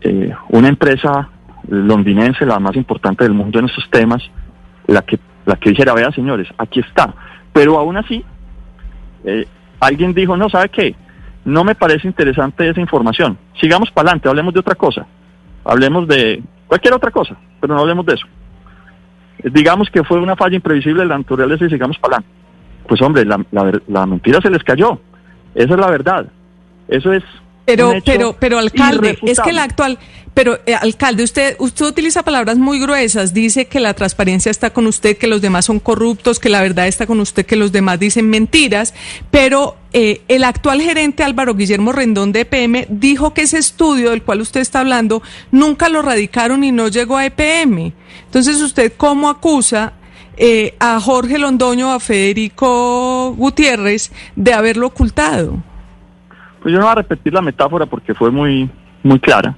eh, 0.02 0.34
una 0.50 0.68
empresa 0.68 1.30
londinense, 1.70 2.46
la 2.46 2.60
más 2.60 2.76
importante 2.76 3.24
del 3.24 3.34
mundo 3.34 3.60
en 3.60 3.66
estos 3.66 3.90
temas, 3.90 4.22
la 4.90 5.02
que 5.02 5.20
la 5.46 5.56
que 5.56 5.72
dijera, 5.72 5.94
vea 5.94 6.12
señores, 6.12 6.48
aquí 6.58 6.80
está. 6.80 7.14
Pero 7.54 7.78
aún 7.78 7.98
así, 7.98 8.24
eh, 9.24 9.48
alguien 9.80 10.14
dijo, 10.14 10.38
no, 10.38 10.50
¿sabe 10.50 10.70
qué? 10.70 10.96
No 11.44 11.64
me 11.64 11.74
parece 11.76 12.08
interesante 12.08 12.70
esa 12.70 12.80
información. 12.80 13.38
Sigamos 13.60 13.90
para 13.92 14.10
adelante, 14.10 14.30
hablemos 14.30 14.54
de 14.54 14.60
otra 14.60 14.76
cosa. 14.76 15.08
Hablemos 15.66 16.08
de 16.08 16.44
cualquier 16.68 16.94
otra 16.94 17.10
cosa, 17.10 17.36
pero 17.60 17.74
no 17.74 17.80
hablemos 17.80 18.06
de 18.06 18.14
eso. 18.14 18.28
Digamos 19.44 19.90
que 19.90 20.04
fue 20.04 20.20
una 20.20 20.36
falla 20.36 20.58
imprevisible 20.58 21.02
de 21.02 21.08
la 21.10 21.18
naturaleza 21.18 21.66
y 21.66 21.70
sigamos 21.70 21.98
para 21.98 22.18
adelante. 22.18 22.38
Pues 22.88 23.02
hombre, 23.02 23.26
la, 23.26 23.44
la 23.88 24.06
mentira 24.06 24.40
se 24.42 24.50
les 24.50 24.64
cayó. 24.64 25.00
Esa 25.56 25.74
es 25.74 25.80
la 25.80 25.90
verdad. 25.90 26.28
Eso 26.88 27.14
es 27.14 27.24
pero, 27.76 27.94
pero, 28.06 28.36
pero 28.40 28.58
alcalde, 28.58 29.18
es 29.24 29.40
que 29.40 29.54
la 29.54 29.64
actual, 29.64 30.00
pero 30.34 30.60
eh, 30.66 30.74
alcalde, 30.74 31.24
usted, 31.24 31.56
usted 31.60 31.86
utiliza 31.86 32.24
palabras 32.24 32.58
muy 32.58 32.80
gruesas, 32.80 33.34
dice 33.34 33.66
que 33.66 33.80
la 33.80 33.94
transparencia 33.94 34.50
está 34.50 34.72
con 34.72 34.88
usted, 34.88 35.18
que 35.18 35.28
los 35.28 35.42
demás 35.42 35.66
son 35.66 35.80
corruptos, 35.80 36.40
que 36.40 36.50
la 36.50 36.62
verdad 36.62 36.88
está 36.88 37.06
con 37.06 37.20
usted, 37.20 37.46
que 37.46 37.56
los 37.56 37.72
demás 37.72 38.00
dicen 38.00 38.30
mentiras, 38.30 38.94
pero 39.32 39.76
eh, 39.94 40.22
el 40.28 40.44
actual 40.44 40.82
gerente 40.82 41.24
Álvaro 41.24 41.56
Guillermo 41.56 41.92
Rendón 41.92 42.32
de 42.32 42.42
EPM 42.42 42.86
dijo 42.90 43.34
que 43.34 43.44
ese 43.44 43.58
estudio 43.58 44.12
del 44.12 44.24
cual 44.24 44.42
usted 44.42 44.62
está 44.62 44.80
hablando 44.80 45.22
nunca 45.52 45.90
lo 45.90 46.02
radicaron 46.02 46.64
y 46.64 46.72
no 46.72 46.88
llegó 46.88 47.18
a 47.18 47.26
EPM. 47.26 47.94
Entonces, 48.26 48.62
¿usted 48.62 48.94
cómo 48.96 49.30
acusa 49.30 49.94
eh, 50.38 50.76
a 50.80 51.00
Jorge 51.00 51.38
Londoño, 51.38 51.92
a 51.92 52.00
Federico 52.00 53.34
Gutiérrez, 53.36 54.12
de 54.36 54.54
haberlo 54.54 54.88
ocultado? 54.88 55.62
Pues 56.62 56.74
yo 56.74 56.80
no 56.80 56.86
voy 56.86 56.92
a 56.92 56.96
repetir 56.96 57.34
la 57.34 57.42
metáfora 57.42 57.86
porque 57.86 58.14
fue 58.14 58.32
muy, 58.32 58.70
muy 59.04 59.20
clara. 59.20 59.56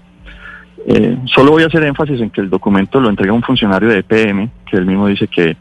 Eh, 0.86 1.18
solo 1.26 1.52
voy 1.52 1.64
a 1.64 1.68
hacer 1.68 1.84
énfasis 1.84 2.20
en 2.22 2.30
que 2.30 2.42
el 2.42 2.50
documento 2.50 3.00
lo 3.00 3.10
entrega 3.10 3.34
un 3.34 3.44
funcionario 3.44 3.90
de 3.90 4.00
EPM, 4.00 4.50
que 4.70 4.78
él 4.78 4.86
mismo 4.86 5.08
dice 5.08 5.28
que 5.28 5.56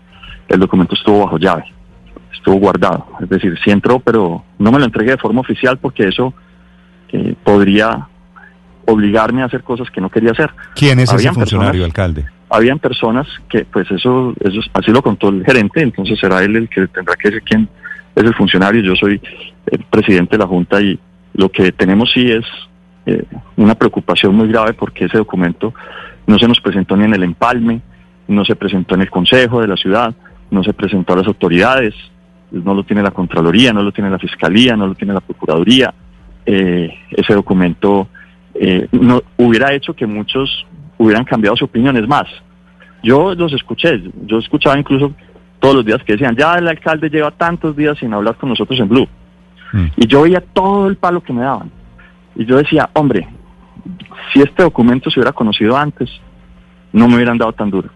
el 0.48 0.58
documento 0.58 0.94
estuvo 0.94 1.24
bajo 1.24 1.38
llave, 1.38 1.64
estuvo 2.32 2.56
guardado. 2.56 3.06
Es 3.20 3.28
decir, 3.28 3.58
sí 3.62 3.70
entró, 3.70 4.00
pero 4.00 4.44
no 4.58 4.72
me 4.72 4.78
lo 4.78 4.84
entregué 4.84 5.12
de 5.12 5.18
forma 5.18 5.40
oficial 5.40 5.78
porque 5.78 6.08
eso 6.08 6.32
eh, 7.12 7.34
podría 7.44 8.08
obligarme 8.86 9.42
a 9.42 9.46
hacer 9.46 9.62
cosas 9.62 9.90
que 9.90 10.00
no 10.00 10.10
quería 10.10 10.32
hacer. 10.32 10.50
¿Quién 10.74 10.98
es 11.00 11.12
ese 11.12 11.32
funcionario, 11.32 11.84
alcalde? 11.84 12.26
Habían 12.48 12.78
personas 12.78 13.28
que, 13.48 13.64
pues 13.64 13.88
eso, 13.90 14.34
eso, 14.40 14.60
así 14.72 14.90
lo 14.90 15.02
contó 15.02 15.28
el 15.28 15.44
gerente, 15.44 15.82
entonces 15.82 16.18
será 16.18 16.42
él 16.42 16.56
el 16.56 16.68
que 16.68 16.88
tendrá 16.88 17.14
que 17.14 17.28
decir 17.28 17.42
quién 17.44 17.68
es 18.16 18.24
el 18.24 18.34
funcionario. 18.34 18.82
Yo 18.82 18.96
soy 18.96 19.20
el 19.66 19.84
presidente 19.84 20.36
de 20.36 20.38
la 20.38 20.48
Junta 20.48 20.80
y 20.80 20.98
lo 21.40 21.48
que 21.48 21.72
tenemos 21.72 22.10
sí 22.12 22.30
es 22.30 22.44
eh, 23.06 23.24
una 23.56 23.74
preocupación 23.74 24.34
muy 24.34 24.46
grave 24.48 24.74
porque 24.74 25.06
ese 25.06 25.16
documento 25.16 25.72
no 26.26 26.38
se 26.38 26.46
nos 26.46 26.60
presentó 26.60 26.98
ni 26.98 27.04
en 27.04 27.14
el 27.14 27.22
empalme, 27.22 27.80
no 28.28 28.44
se 28.44 28.54
presentó 28.54 28.94
en 28.94 29.00
el 29.00 29.10
Consejo 29.10 29.62
de 29.62 29.66
la 29.66 29.76
ciudad, 29.76 30.14
no 30.50 30.62
se 30.62 30.74
presentó 30.74 31.14
a 31.14 31.16
las 31.16 31.26
autoridades, 31.26 31.94
no 32.50 32.74
lo 32.74 32.84
tiene 32.84 33.02
la 33.02 33.10
Contraloría, 33.10 33.72
no 33.72 33.82
lo 33.82 33.90
tiene 33.90 34.10
la 34.10 34.18
Fiscalía, 34.18 34.76
no 34.76 34.86
lo 34.86 34.94
tiene 34.94 35.14
la 35.14 35.22
Procuraduría. 35.22 35.94
Eh, 36.44 36.94
ese 37.10 37.32
documento 37.32 38.08
eh, 38.54 38.86
no 38.92 39.22
hubiera 39.38 39.72
hecho 39.72 39.94
que 39.94 40.06
muchos 40.06 40.66
hubieran 40.98 41.24
cambiado 41.24 41.56
su 41.56 41.64
opinión. 41.64 41.96
Es 41.96 42.06
más, 42.06 42.26
yo 43.02 43.34
los 43.34 43.54
escuché, 43.54 44.02
yo 44.26 44.38
escuchaba 44.38 44.78
incluso 44.78 45.14
todos 45.58 45.76
los 45.76 45.86
días 45.86 46.02
que 46.04 46.12
decían, 46.12 46.36
ya 46.36 46.54
el 46.56 46.68
alcalde 46.68 47.08
lleva 47.08 47.30
tantos 47.30 47.74
días 47.74 47.96
sin 47.98 48.12
hablar 48.12 48.36
con 48.36 48.50
nosotros 48.50 48.78
en 48.78 48.88
Blue. 48.88 49.08
Mm. 49.72 49.86
Y 49.96 50.06
yo 50.06 50.22
veía 50.22 50.40
todo 50.40 50.88
el 50.88 50.96
palo 50.96 51.22
que 51.22 51.32
me 51.32 51.42
daban. 51.42 51.70
Y 52.36 52.44
yo 52.44 52.56
decía, 52.56 52.88
hombre, 52.94 53.28
si 54.32 54.40
este 54.40 54.62
documento 54.62 55.10
se 55.10 55.20
hubiera 55.20 55.32
conocido 55.32 55.76
antes, 55.76 56.10
no 56.92 57.08
me 57.08 57.16
hubieran 57.16 57.38
dado 57.38 57.52
tan 57.52 57.70
duro. 57.70 57.90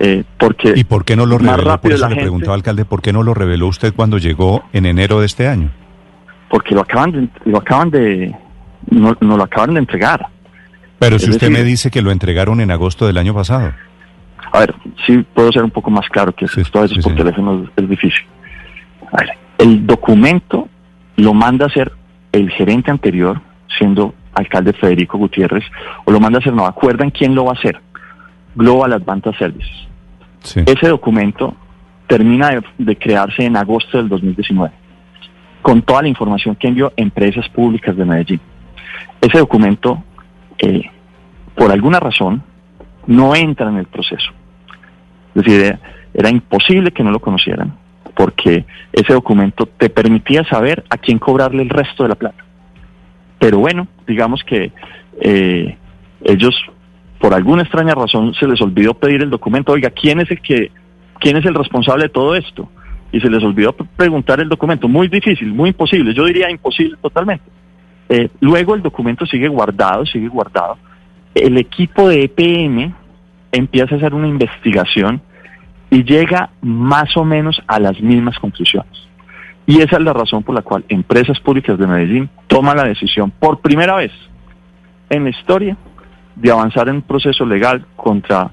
Eh, 0.00 0.24
porque 0.38 0.72
¿Y 0.74 0.84
por 0.84 1.04
qué 1.04 1.16
no 1.16 1.26
lo 1.26 1.38
reveló? 1.38 1.80
Por 1.80 1.92
eso 1.92 2.08
le 2.08 2.16
preguntaba 2.16 2.54
alcalde, 2.54 2.84
¿por 2.84 3.02
qué 3.02 3.12
no 3.12 3.22
lo 3.22 3.34
reveló 3.34 3.66
usted 3.68 3.94
cuando 3.94 4.18
llegó 4.18 4.64
en 4.72 4.86
enero 4.86 5.20
de 5.20 5.26
este 5.26 5.48
año? 5.48 5.70
Porque 6.48 6.74
lo 6.74 6.80
acaban 6.80 7.12
de, 7.12 7.28
lo 7.44 7.58
acaban 7.58 7.90
de, 7.90 8.34
no, 8.90 9.16
lo 9.20 9.42
acaban 9.42 9.74
de 9.74 9.80
entregar. 9.80 10.26
Pero 10.98 11.18
si 11.18 11.30
usted 11.30 11.50
me 11.50 11.64
dice 11.64 11.90
que 11.90 12.02
lo 12.02 12.10
entregaron 12.10 12.60
en 12.60 12.70
agosto 12.70 13.06
del 13.06 13.18
año 13.18 13.34
pasado. 13.34 13.72
A 14.52 14.60
ver, 14.60 14.74
sí 15.06 15.24
puedo 15.34 15.50
ser 15.50 15.64
un 15.64 15.70
poco 15.70 15.90
más 15.90 16.08
claro 16.08 16.32
que 16.32 16.44
esto 16.44 16.78
a 16.78 16.82
veces 16.82 17.02
por 17.02 17.14
teléfono 17.14 17.68
es 17.74 17.88
difícil. 17.88 18.24
A 19.12 19.18
ver, 19.18 19.30
el 19.62 19.86
documento 19.86 20.68
lo 21.16 21.34
manda 21.34 21.66
a 21.66 21.68
hacer 21.68 21.92
el 22.32 22.50
gerente 22.50 22.90
anterior, 22.90 23.40
siendo 23.78 24.12
alcalde 24.34 24.72
Federico 24.72 25.18
Gutiérrez, 25.18 25.62
o 26.04 26.10
lo 26.10 26.18
manda 26.18 26.38
a 26.38 26.40
hacer, 26.40 26.52
no 26.52 26.66
acuerdan 26.66 27.10
quién 27.10 27.34
lo 27.36 27.44
va 27.44 27.52
a 27.52 27.54
hacer, 27.54 27.78
Global 28.56 28.92
Advanced 28.92 29.34
Services. 29.38 29.88
Ese 30.66 30.88
documento 30.88 31.54
termina 32.08 32.60
de, 32.76 32.96
crearse 32.96 33.44
en 33.44 33.56
agosto 33.56 33.98
del 33.98 34.08
2019, 34.08 34.72
con 35.62 35.82
toda 35.82 36.02
la 36.02 36.08
información 36.08 36.56
que 36.56 36.66
envió 36.66 36.92
Empresas 36.96 37.48
Públicas 37.50 37.96
de 37.96 38.04
Medellín. 38.04 38.40
Ese 39.20 39.38
documento, 39.38 40.02
eh, 40.58 40.82
por 41.54 41.70
alguna 41.70 42.00
razón, 42.00 42.42
no 43.06 43.36
entra 43.36 43.68
en 43.68 43.76
el 43.76 43.86
proceso. 43.86 44.32
Es 45.36 45.44
decir, 45.44 45.78
era 46.12 46.30
imposible 46.30 46.90
que 46.90 47.04
no 47.04 47.12
lo 47.12 47.20
conocieran 47.20 47.81
porque 48.14 48.64
ese 48.92 49.12
documento 49.12 49.66
te 49.66 49.90
permitía 49.90 50.44
saber 50.44 50.84
a 50.90 50.96
quién 50.96 51.18
cobrarle 51.18 51.62
el 51.62 51.70
resto 51.70 52.02
de 52.02 52.08
la 52.10 52.14
plata. 52.14 52.44
Pero 53.38 53.58
bueno, 53.58 53.88
digamos 54.06 54.42
que 54.44 54.72
eh, 55.20 55.76
ellos, 56.24 56.54
por 57.18 57.34
alguna 57.34 57.62
extraña 57.62 57.94
razón, 57.94 58.34
se 58.34 58.46
les 58.46 58.60
olvidó 58.60 58.94
pedir 58.94 59.22
el 59.22 59.30
documento. 59.30 59.72
Oiga, 59.72 59.90
¿quién 59.90 60.20
es 60.20 60.30
el 60.30 60.40
que, 60.40 60.70
quién 61.18 61.36
es 61.36 61.44
el 61.44 61.54
responsable 61.54 62.04
de 62.04 62.10
todo 62.10 62.34
esto? 62.36 62.68
Y 63.10 63.20
se 63.20 63.28
les 63.28 63.42
olvidó 63.42 63.72
preguntar 63.72 64.40
el 64.40 64.48
documento. 64.48 64.88
Muy 64.88 65.08
difícil, 65.08 65.52
muy 65.52 65.70
imposible. 65.70 66.14
Yo 66.14 66.24
diría 66.24 66.50
imposible 66.50 66.96
totalmente. 67.02 67.44
Eh, 68.08 68.28
luego 68.40 68.74
el 68.74 68.82
documento 68.82 69.26
sigue 69.26 69.48
guardado, 69.48 70.06
sigue 70.06 70.28
guardado. 70.28 70.78
El 71.34 71.58
equipo 71.58 72.08
de 72.08 72.24
EPM 72.24 72.94
empieza 73.52 73.94
a 73.94 73.98
hacer 73.98 74.14
una 74.14 74.28
investigación 74.28 75.20
y 75.92 76.04
llega 76.04 76.48
más 76.62 77.14
o 77.18 77.24
menos 77.24 77.62
a 77.66 77.78
las 77.78 78.00
mismas 78.00 78.38
conclusiones. 78.38 78.90
Y 79.66 79.82
esa 79.82 79.96
es 79.96 80.02
la 80.02 80.14
razón 80.14 80.42
por 80.42 80.54
la 80.54 80.62
cual 80.62 80.86
Empresas 80.88 81.38
Públicas 81.38 81.78
de 81.78 81.86
Medellín 81.86 82.30
toma 82.46 82.74
la 82.74 82.84
decisión 82.84 83.30
por 83.30 83.60
primera 83.60 83.96
vez 83.96 84.10
en 85.10 85.24
la 85.24 85.30
historia 85.30 85.76
de 86.34 86.50
avanzar 86.50 86.88
en 86.88 86.96
un 86.96 87.02
proceso 87.02 87.44
legal 87.44 87.84
contra 87.94 88.50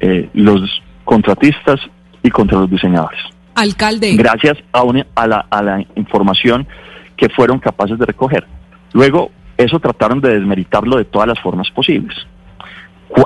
eh, 0.00 0.30
los 0.32 0.82
contratistas 1.04 1.78
y 2.22 2.30
contra 2.30 2.58
los 2.60 2.70
diseñadores. 2.70 3.20
Alcalde. 3.56 4.16
Gracias 4.16 4.56
a, 4.72 4.82
a, 5.16 5.26
la, 5.26 5.46
a 5.50 5.62
la 5.62 5.84
información 5.96 6.66
que 7.14 7.28
fueron 7.28 7.58
capaces 7.58 7.98
de 7.98 8.06
recoger. 8.06 8.46
Luego, 8.94 9.30
eso 9.58 9.78
trataron 9.80 10.22
de 10.22 10.32
desmeritarlo 10.32 10.96
de 10.96 11.04
todas 11.04 11.28
las 11.28 11.38
formas 11.40 11.70
posibles. 11.72 12.16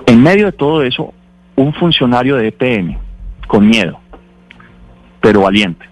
En 0.06 0.20
medio 0.24 0.46
de 0.46 0.52
todo 0.52 0.82
eso, 0.82 1.14
un 1.54 1.72
funcionario 1.72 2.34
de 2.34 2.48
EPM, 2.48 2.98
con 3.46 3.66
miedo, 3.66 3.98
pero 5.20 5.42
valiente. 5.42 5.86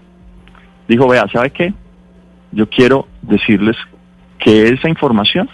Dijo, 0.87 1.07
vea, 1.07 1.25
¿sabe 1.31 1.51
qué? 1.51 1.73
Yo 2.51 2.69
quiero 2.69 3.07
decirles 3.21 3.75
que 4.37 4.69
esa 4.69 4.89
información 4.89 5.49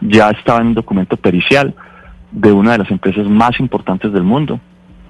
ya 0.00 0.30
estaba 0.30 0.60
en 0.60 0.68
un 0.68 0.74
documento 0.74 1.16
pericial 1.16 1.74
de 2.30 2.52
una 2.52 2.72
de 2.72 2.78
las 2.78 2.90
empresas 2.90 3.26
más 3.26 3.58
importantes 3.60 4.12
del 4.12 4.22
mundo, 4.22 4.60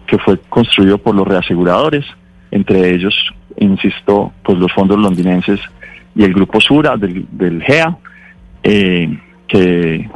que 0.07 0.19
fue 0.19 0.39
construido 0.49 0.99
por 0.99 1.15
los 1.15 1.27
reaseguradores, 1.27 2.05
entre 2.51 2.95
ellos, 2.95 3.15
insisto, 3.57 4.33
pues 4.43 4.59
los 4.59 4.73
fondos 4.73 4.99
londinenses 4.99 5.61
y 6.15 6.25
el 6.25 6.33
grupo 6.33 6.61
Sura 6.61 6.97
del, 6.97 7.63
GEA, 7.63 7.97
eh, 8.63 9.19
que 9.47 10.11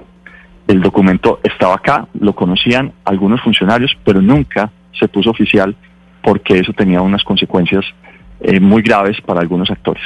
el 0.69 0.81
documento 0.81 1.41
estaba 1.43 1.75
acá, 1.75 2.07
lo 2.19 2.35
conocían 2.35 2.93
algunos 3.05 3.41
funcionarios, 3.43 3.93
pero 4.05 4.21
nunca 4.21 4.71
se 4.99 5.09
puso 5.09 5.31
oficial 5.31 5.77
porque 6.23 6.59
eso 6.59 6.73
tenía 6.73 7.01
unas 7.01 7.23
consecuencias 7.25 7.85
eh, 8.41 8.61
muy 8.61 8.83
graves 8.83 9.17
para 9.25 9.41
algunos 9.41 9.71
actores. 9.71 10.03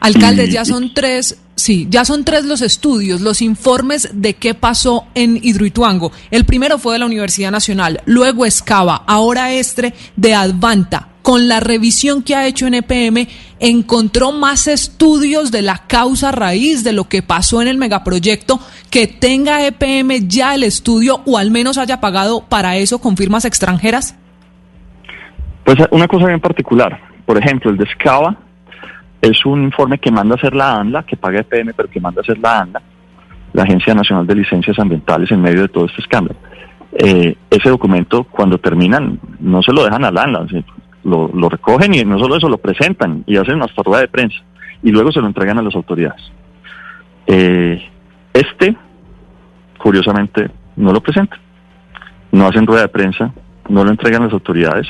Alcalde, 0.00 0.48
ya 0.48 0.64
son 0.64 0.94
tres, 0.94 1.38
sí, 1.54 1.86
ya 1.90 2.06
son 2.06 2.24
tres 2.24 2.44
los 2.44 2.62
estudios, 2.62 3.20
los 3.20 3.42
informes 3.42 4.08
de 4.14 4.34
qué 4.34 4.54
pasó 4.54 5.06
en 5.14 5.38
Hidroituango. 5.42 6.10
El 6.30 6.46
primero 6.46 6.78
fue 6.78 6.94
de 6.94 7.00
la 7.00 7.06
Universidad 7.06 7.50
Nacional, 7.50 8.00
luego 8.06 8.46
Escava, 8.46 9.04
ahora 9.06 9.52
Estre 9.52 9.92
de 10.16 10.34
Advanta. 10.34 11.08
Con 11.20 11.48
la 11.48 11.60
revisión 11.60 12.22
que 12.22 12.34
ha 12.34 12.46
hecho 12.46 12.66
en 12.66 12.74
EPM, 12.74 13.28
encontró 13.58 14.32
más 14.32 14.66
estudios 14.66 15.50
de 15.50 15.60
la 15.60 15.86
causa 15.86 16.32
raíz 16.32 16.82
de 16.82 16.94
lo 16.94 17.10
que 17.10 17.22
pasó 17.22 17.60
en 17.60 17.68
el 17.68 17.76
megaproyecto, 17.76 18.58
que 18.88 19.06
tenga 19.06 19.66
EPM 19.66 20.28
ya 20.28 20.54
el 20.54 20.64
estudio 20.64 21.20
o 21.26 21.36
al 21.36 21.50
menos 21.50 21.76
haya 21.76 22.00
pagado 22.00 22.46
para 22.48 22.78
eso 22.78 23.00
con 23.00 23.18
firmas 23.18 23.44
extranjeras. 23.44 24.14
Pues 25.70 25.86
una 25.92 26.08
cosa 26.08 26.26
bien 26.26 26.40
particular, 26.40 26.98
por 27.24 27.38
ejemplo, 27.38 27.70
el 27.70 27.76
de 27.76 27.86
Scava 27.86 28.34
es 29.22 29.46
un 29.46 29.62
informe 29.62 29.98
que 29.98 30.10
manda 30.10 30.34
a 30.34 30.36
hacer 30.36 30.52
la 30.52 30.74
ANLA, 30.74 31.04
que 31.04 31.16
paga 31.16 31.42
EPM, 31.42 31.74
pero 31.76 31.88
que 31.88 32.00
manda 32.00 32.20
a 32.20 32.22
hacer 32.22 32.38
la 32.38 32.62
ANLA, 32.62 32.82
la 33.52 33.62
Agencia 33.62 33.94
Nacional 33.94 34.26
de 34.26 34.34
Licencias 34.34 34.76
Ambientales, 34.80 35.30
en 35.30 35.40
medio 35.40 35.62
de 35.62 35.68
todo 35.68 35.84
este 35.84 36.00
escándalo. 36.00 36.36
Eh, 36.90 37.36
ese 37.48 37.68
documento, 37.68 38.24
cuando 38.24 38.58
terminan, 38.58 39.20
no 39.38 39.62
se 39.62 39.72
lo 39.72 39.84
dejan 39.84 40.04
a 40.04 40.10
la 40.10 40.22
ANLA, 40.22 40.44
lo, 41.04 41.48
recogen 41.48 41.94
y 41.94 42.04
no 42.04 42.18
solo 42.18 42.34
eso, 42.34 42.48
lo 42.48 42.58
presentan 42.58 43.22
y 43.28 43.36
hacen 43.36 43.54
una 43.54 43.66
rueda 43.66 44.00
de 44.00 44.08
prensa 44.08 44.38
y 44.82 44.90
luego 44.90 45.12
se 45.12 45.20
lo 45.20 45.28
entregan 45.28 45.56
a 45.58 45.62
las 45.62 45.76
autoridades. 45.76 46.32
Eh, 47.28 47.80
este, 48.32 48.76
curiosamente, 49.78 50.50
no 50.74 50.92
lo 50.92 51.00
presentan, 51.00 51.38
no 52.32 52.48
hacen 52.48 52.66
rueda 52.66 52.82
de 52.82 52.88
prensa, 52.88 53.32
no 53.68 53.84
lo 53.84 53.90
entregan 53.92 54.22
a 54.22 54.24
las 54.24 54.34
autoridades 54.34 54.88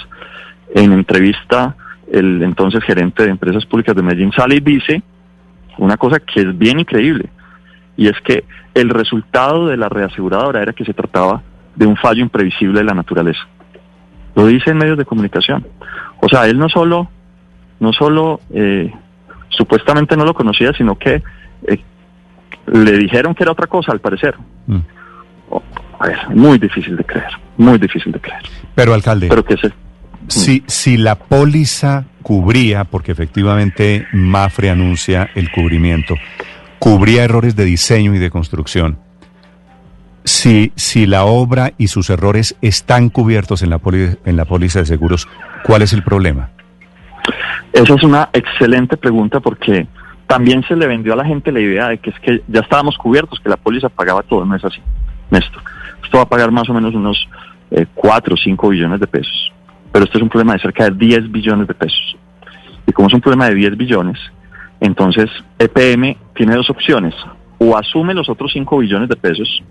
en 0.74 0.92
entrevista 0.92 1.76
el 2.10 2.42
entonces 2.42 2.82
gerente 2.84 3.24
de 3.24 3.30
Empresas 3.30 3.64
Públicas 3.66 3.94
de 3.94 4.02
Medellín 4.02 4.32
sale 4.32 4.56
y 4.56 4.60
dice 4.60 5.02
una 5.78 5.96
cosa 5.96 6.18
que 6.18 6.40
es 6.40 6.58
bien 6.58 6.80
increíble, 6.80 7.30
y 7.96 8.08
es 8.08 8.20
que 8.22 8.44
el 8.74 8.90
resultado 8.90 9.66
de 9.66 9.76
la 9.76 9.88
reaseguradora 9.88 10.62
era 10.62 10.72
que 10.72 10.84
se 10.84 10.92
trataba 10.92 11.42
de 11.74 11.86
un 11.86 11.96
fallo 11.96 12.22
imprevisible 12.22 12.80
de 12.80 12.84
la 12.84 12.94
naturaleza. 12.94 13.40
Lo 14.34 14.46
dice 14.46 14.70
en 14.70 14.78
medios 14.78 14.98
de 14.98 15.04
comunicación. 15.04 15.66
O 16.20 16.28
sea, 16.28 16.46
él 16.46 16.58
no 16.58 16.68
solo, 16.68 17.08
no 17.78 17.92
solo 17.92 18.40
eh, 18.52 18.92
supuestamente 19.48 20.16
no 20.16 20.24
lo 20.24 20.34
conocía, 20.34 20.72
sino 20.72 20.96
que 20.96 21.22
eh, 21.66 21.82
le 22.66 22.92
dijeron 22.92 23.34
que 23.34 23.42
era 23.42 23.52
otra 23.52 23.66
cosa, 23.66 23.92
al 23.92 24.00
parecer. 24.00 24.36
Mm. 24.66 24.78
Oh, 25.48 25.62
a 25.98 26.06
ver, 26.06 26.18
muy 26.30 26.58
difícil 26.58 26.96
de 26.96 27.04
creer, 27.04 27.30
muy 27.56 27.78
difícil 27.78 28.12
de 28.12 28.20
creer. 28.20 28.42
Pero, 28.74 28.94
alcalde, 28.94 29.28
Pero 29.28 29.44
que 29.44 29.56
se, 29.56 29.72
si, 30.30 30.62
si 30.66 30.96
la 30.96 31.16
póliza 31.16 32.04
cubría, 32.22 32.84
porque 32.84 33.12
efectivamente 33.12 34.06
Mafre 34.12 34.70
anuncia 34.70 35.30
el 35.34 35.50
cubrimiento, 35.50 36.14
cubría 36.78 37.24
errores 37.24 37.56
de 37.56 37.64
diseño 37.64 38.14
y 38.14 38.18
de 38.18 38.30
construcción, 38.30 38.98
si, 40.24 40.72
si 40.76 41.06
la 41.06 41.24
obra 41.24 41.72
y 41.78 41.88
sus 41.88 42.10
errores 42.10 42.56
están 42.60 43.08
cubiertos 43.08 43.62
en 43.62 43.70
la, 43.70 43.80
en 44.24 44.36
la 44.36 44.44
póliza 44.44 44.80
de 44.80 44.86
seguros, 44.86 45.28
¿cuál 45.64 45.82
es 45.82 45.92
el 45.92 46.02
problema? 46.02 46.50
Esa 47.72 47.94
es 47.94 48.02
una 48.02 48.28
excelente 48.32 48.96
pregunta 48.96 49.40
porque 49.40 49.86
también 50.26 50.62
se 50.64 50.76
le 50.76 50.86
vendió 50.86 51.14
a 51.14 51.16
la 51.16 51.24
gente 51.24 51.50
la 51.50 51.60
idea 51.60 51.88
de 51.88 51.98
que 51.98 52.10
es 52.10 52.18
que 52.20 52.42
ya 52.48 52.60
estábamos 52.60 52.96
cubiertos, 52.98 53.40
que 53.40 53.48
la 53.48 53.56
póliza 53.56 53.88
pagaba 53.88 54.22
todo, 54.22 54.44
no 54.44 54.54
es 54.54 54.64
así, 54.64 54.80
Néstor. 55.30 55.62
Esto 56.04 56.18
va 56.18 56.24
a 56.24 56.28
pagar 56.28 56.50
más 56.50 56.68
o 56.68 56.74
menos 56.74 56.94
unos 56.94 57.28
eh, 57.70 57.86
4 57.94 58.34
o 58.34 58.36
5 58.36 58.68
billones 58.68 59.00
de 59.00 59.06
pesos, 59.06 59.52
pero 59.92 60.04
este 60.04 60.18
es 60.18 60.22
un 60.22 60.28
problema 60.28 60.54
de 60.54 60.60
cerca 60.60 60.84
de 60.84 60.90
10 60.90 61.30
billones 61.30 61.66
de 61.68 61.74
pesos. 61.74 62.16
Y 62.86 62.92
como 62.92 63.08
es 63.08 63.14
un 63.14 63.20
problema 63.20 63.48
de 63.48 63.54
10 63.54 63.76
billones, 63.76 64.18
entonces 64.80 65.30
EPM 65.58 66.16
tiene 66.34 66.54
dos 66.54 66.70
opciones, 66.70 67.14
o 67.58 67.76
asume 67.76 68.14
los 68.14 68.28
otros 68.28 68.52
5 68.52 68.78
billones 68.78 69.08
de 69.08 69.16
pesos, 69.16 69.62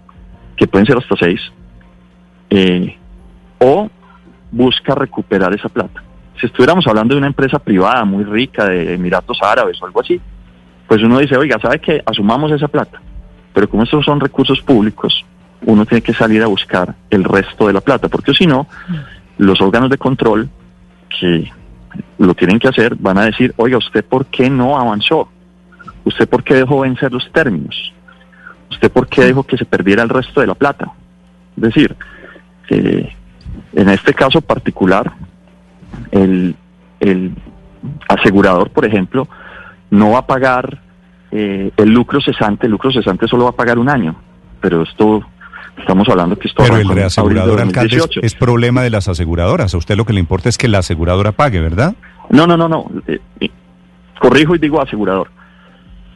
que 0.55 0.67
pueden 0.67 0.85
ser 0.85 0.97
hasta 0.97 1.15
6, 1.15 1.39
eh, 2.51 2.97
o 3.59 3.89
busca 4.51 4.95
recuperar 4.95 5.53
esa 5.53 5.69
plata 5.69 6.03
si 6.39 6.45
estuviéramos 6.45 6.87
hablando 6.87 7.13
de 7.13 7.19
una 7.19 7.27
empresa 7.27 7.59
privada 7.59 8.05
muy 8.05 8.23
rica 8.23 8.65
de 8.65 8.93
Emiratos 8.93 9.39
Árabes 9.41 9.81
o 9.81 9.85
algo 9.85 10.01
así, 10.01 10.19
pues 10.87 11.01
uno 11.03 11.19
dice, 11.19 11.37
oiga, 11.37 11.59
¿sabe 11.61 11.79
qué? 11.79 12.01
Asumamos 12.05 12.51
esa 12.51 12.67
plata. 12.67 13.01
Pero 13.53 13.69
como 13.69 13.83
estos 13.83 14.05
son 14.05 14.19
recursos 14.19 14.61
públicos, 14.61 15.25
uno 15.63 15.85
tiene 15.85 16.01
que 16.01 16.13
salir 16.13 16.41
a 16.41 16.47
buscar 16.47 16.95
el 17.09 17.23
resto 17.23 17.67
de 17.67 17.73
la 17.73 17.81
plata, 17.81 18.07
porque 18.07 18.33
si 18.33 18.47
no, 18.47 18.67
los 19.39 19.59
órganos 19.61 19.89
de 19.89 19.97
control 19.97 20.49
que 21.19 21.49
lo 22.19 22.35
tienen 22.35 22.59
que 22.59 22.67
hacer 22.67 22.95
van 22.95 23.17
a 23.17 23.23
decir, 23.23 23.53
oiga, 23.57 23.77
¿usted 23.77 24.05
por 24.05 24.25
qué 24.27 24.49
no 24.49 24.77
avanzó? 24.77 25.29
¿Usted 26.03 26.27
por 26.27 26.43
qué 26.43 26.55
dejó 26.55 26.81
vencer 26.81 27.11
los 27.11 27.31
términos? 27.31 27.93
¿Usted 28.69 28.91
por 28.91 29.07
qué 29.07 29.23
dejó 29.23 29.43
que 29.43 29.57
se 29.57 29.65
perdiera 29.65 30.03
el 30.03 30.09
resto 30.09 30.41
de 30.41 30.47
la 30.47 30.55
plata? 30.55 30.91
Es 31.55 31.63
decir, 31.63 31.95
eh, 32.69 33.11
en 33.73 33.89
este 33.89 34.13
caso 34.13 34.41
particular, 34.41 35.11
el, 36.11 36.55
asegurador, 38.09 38.71
por 38.71 38.85
ejemplo, 38.85 39.27
no 39.89 40.11
va 40.11 40.19
a 40.19 40.27
pagar 40.27 40.81
eh, 41.31 41.71
el 41.77 41.89
lucro 41.89 42.19
cesante, 42.19 42.65
el 42.65 42.73
lucro 42.73 42.91
cesante 42.91 43.27
solo 43.27 43.45
va 43.45 43.51
a 43.51 43.55
pagar 43.55 43.79
un 43.79 43.89
año, 43.89 44.15
pero 44.59 44.83
esto 44.83 45.23
estamos 45.79 46.07
hablando 46.09 46.37
que 46.37 46.47
esto 46.47 46.63
Pero 46.63 46.77
el 46.77 46.89
reasegurador, 46.89 47.61
alcalde, 47.61 48.01
es, 48.21 48.35
problema 48.35 48.81
de 48.81 48.89
las 48.89 49.07
aseguradoras. 49.07 49.73
A 49.73 49.77
usted 49.77 49.95
lo 49.95 50.05
que 50.05 50.13
le 50.13 50.19
importa 50.19 50.49
es 50.49 50.57
que 50.57 50.67
la 50.67 50.79
aseguradora 50.79 51.31
pague, 51.31 51.59
¿verdad? 51.59 51.95
No, 52.29 52.45
no, 52.45 52.57
no, 52.57 52.67
no. 52.67 52.85
Eh, 53.07 53.19
eh, 53.39 53.49
corrijo 54.19 54.55
y 54.55 54.59
digo 54.59 54.81
asegurador. 54.81 55.29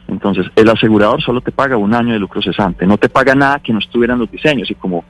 Entonces, 0.08 0.46
el 0.54 0.68
asegurador 0.68 1.22
solo 1.22 1.40
te 1.40 1.50
paga 1.50 1.76
un 1.76 1.94
año 1.94 2.12
de 2.12 2.18
lucro 2.18 2.42
cesante, 2.42 2.86
no 2.86 2.98
te 2.98 3.08
paga 3.08 3.34
nada 3.34 3.58
que 3.60 3.72
no 3.72 3.78
estuvieran 3.78 4.18
los 4.18 4.30
diseños. 4.30 4.70
Y 4.70 4.74
como 4.74 5.04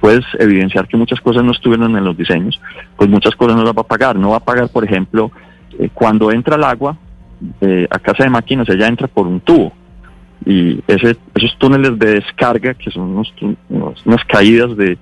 puedes 0.00 0.24
evidenciar 0.38 0.88
que 0.88 0.96
muchas 0.96 1.20
cosas 1.20 1.44
no 1.44 1.52
estuvieron 1.52 1.96
en 1.96 2.04
los 2.04 2.16
diseños, 2.16 2.60
pues 2.96 3.08
muchas 3.08 3.34
cosas 3.36 3.56
no 3.56 3.62
las 3.62 3.74
va 3.74 3.82
a 3.82 3.86
pagar. 3.86 4.16
No 4.16 4.30
va 4.30 4.38
a 4.38 4.44
pagar, 4.44 4.68
por 4.70 4.84
ejemplo, 4.84 5.30
eh, 5.78 5.90
cuando 5.92 6.32
entra 6.32 6.56
el 6.56 6.64
agua 6.64 6.96
eh, 7.60 7.86
a 7.90 7.98
casa 7.98 8.24
de 8.24 8.30
máquinas, 8.30 8.68
ella 8.68 8.88
entra 8.88 9.06
por 9.06 9.26
un 9.26 9.40
tubo. 9.40 9.72
Y 10.44 10.82
ese, 10.86 11.16
esos 11.34 11.58
túneles 11.58 11.98
de 11.98 12.14
descarga, 12.14 12.74
que 12.74 12.90
son 12.90 13.10
unos, 13.10 13.34
unas 14.04 14.24
caídas 14.24 14.76
de 14.76 14.98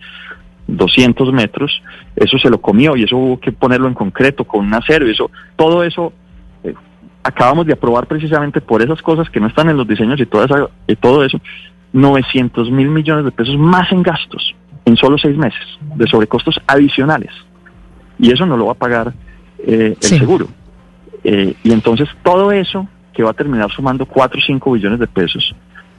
200 0.66 1.33
metros, 1.33 1.83
eso 2.16 2.38
se 2.38 2.51
lo 2.51 2.61
comió 2.61 2.96
y 2.96 3.05
eso 3.05 3.16
hubo 3.16 3.40
que 3.40 3.53
ponerlo 3.53 3.88
en 3.88 3.94
concreto 3.94 4.44
con 4.44 4.66
un 4.66 4.74
acero. 4.74 5.07
Y 5.07 5.12
eso, 5.12 5.31
todo 5.57 5.85
eso 5.85 6.12
eh, 6.64 6.74
acabamos 7.22 7.66
de 7.66 7.72
aprobar 7.72 8.07
precisamente 8.07 8.61
por 8.61 8.83
esas 8.83 9.01
cosas 9.01 9.31
que 9.31 9.40
no 9.40 9.46
están 9.46 9.68
en 9.68 9.77
los 9.77 9.87
diseños 9.87 10.20
y, 10.20 10.27
toda 10.27 10.46
esa, 10.46 10.68
y 10.87 10.96
todo 10.96 11.24
eso, 11.24 11.40
900 11.92 12.70
mil 12.70 12.88
millones 12.88 13.24
de 13.24 13.33
pesos 13.33 13.57
más 13.57 13.90
en 13.92 14.03
gastos 14.03 14.55
en 14.85 14.96
solo 14.96 15.18
seis 15.18 15.37
meses 15.37 15.79
de 15.96 16.07
sobrecostos 16.07 16.61
adicionales. 16.66 17.31
Y 18.18 18.33
eso 18.33 18.46
no 18.46 18.57
lo 18.57 18.66
va 18.66 18.72
a 18.72 18.77
pagar 18.77 19.14
eh, 19.59 19.96
el 20.01 20.09
seguro. 20.09 20.48
Eh, 21.24 21.55
y 21.62 21.72
entonces 21.72 22.09
todo 22.22 22.53
eso 22.53 22.88
que 23.18 23.24
va 23.24 23.31
a 23.31 23.35
terminar 23.35 23.68
sumando 23.72 24.07
4 24.07 24.38
o 24.38 24.40
5 24.40 24.72
billones 24.74 25.00
de 25.00 25.09
pesos, 25.09 25.52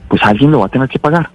pues 0.08 0.22
alguien 0.22 0.50
lo 0.50 0.60
va 0.60 0.66
a 0.66 0.68
tener 0.70 0.88
que 0.88 0.98
pagar. 0.98 1.28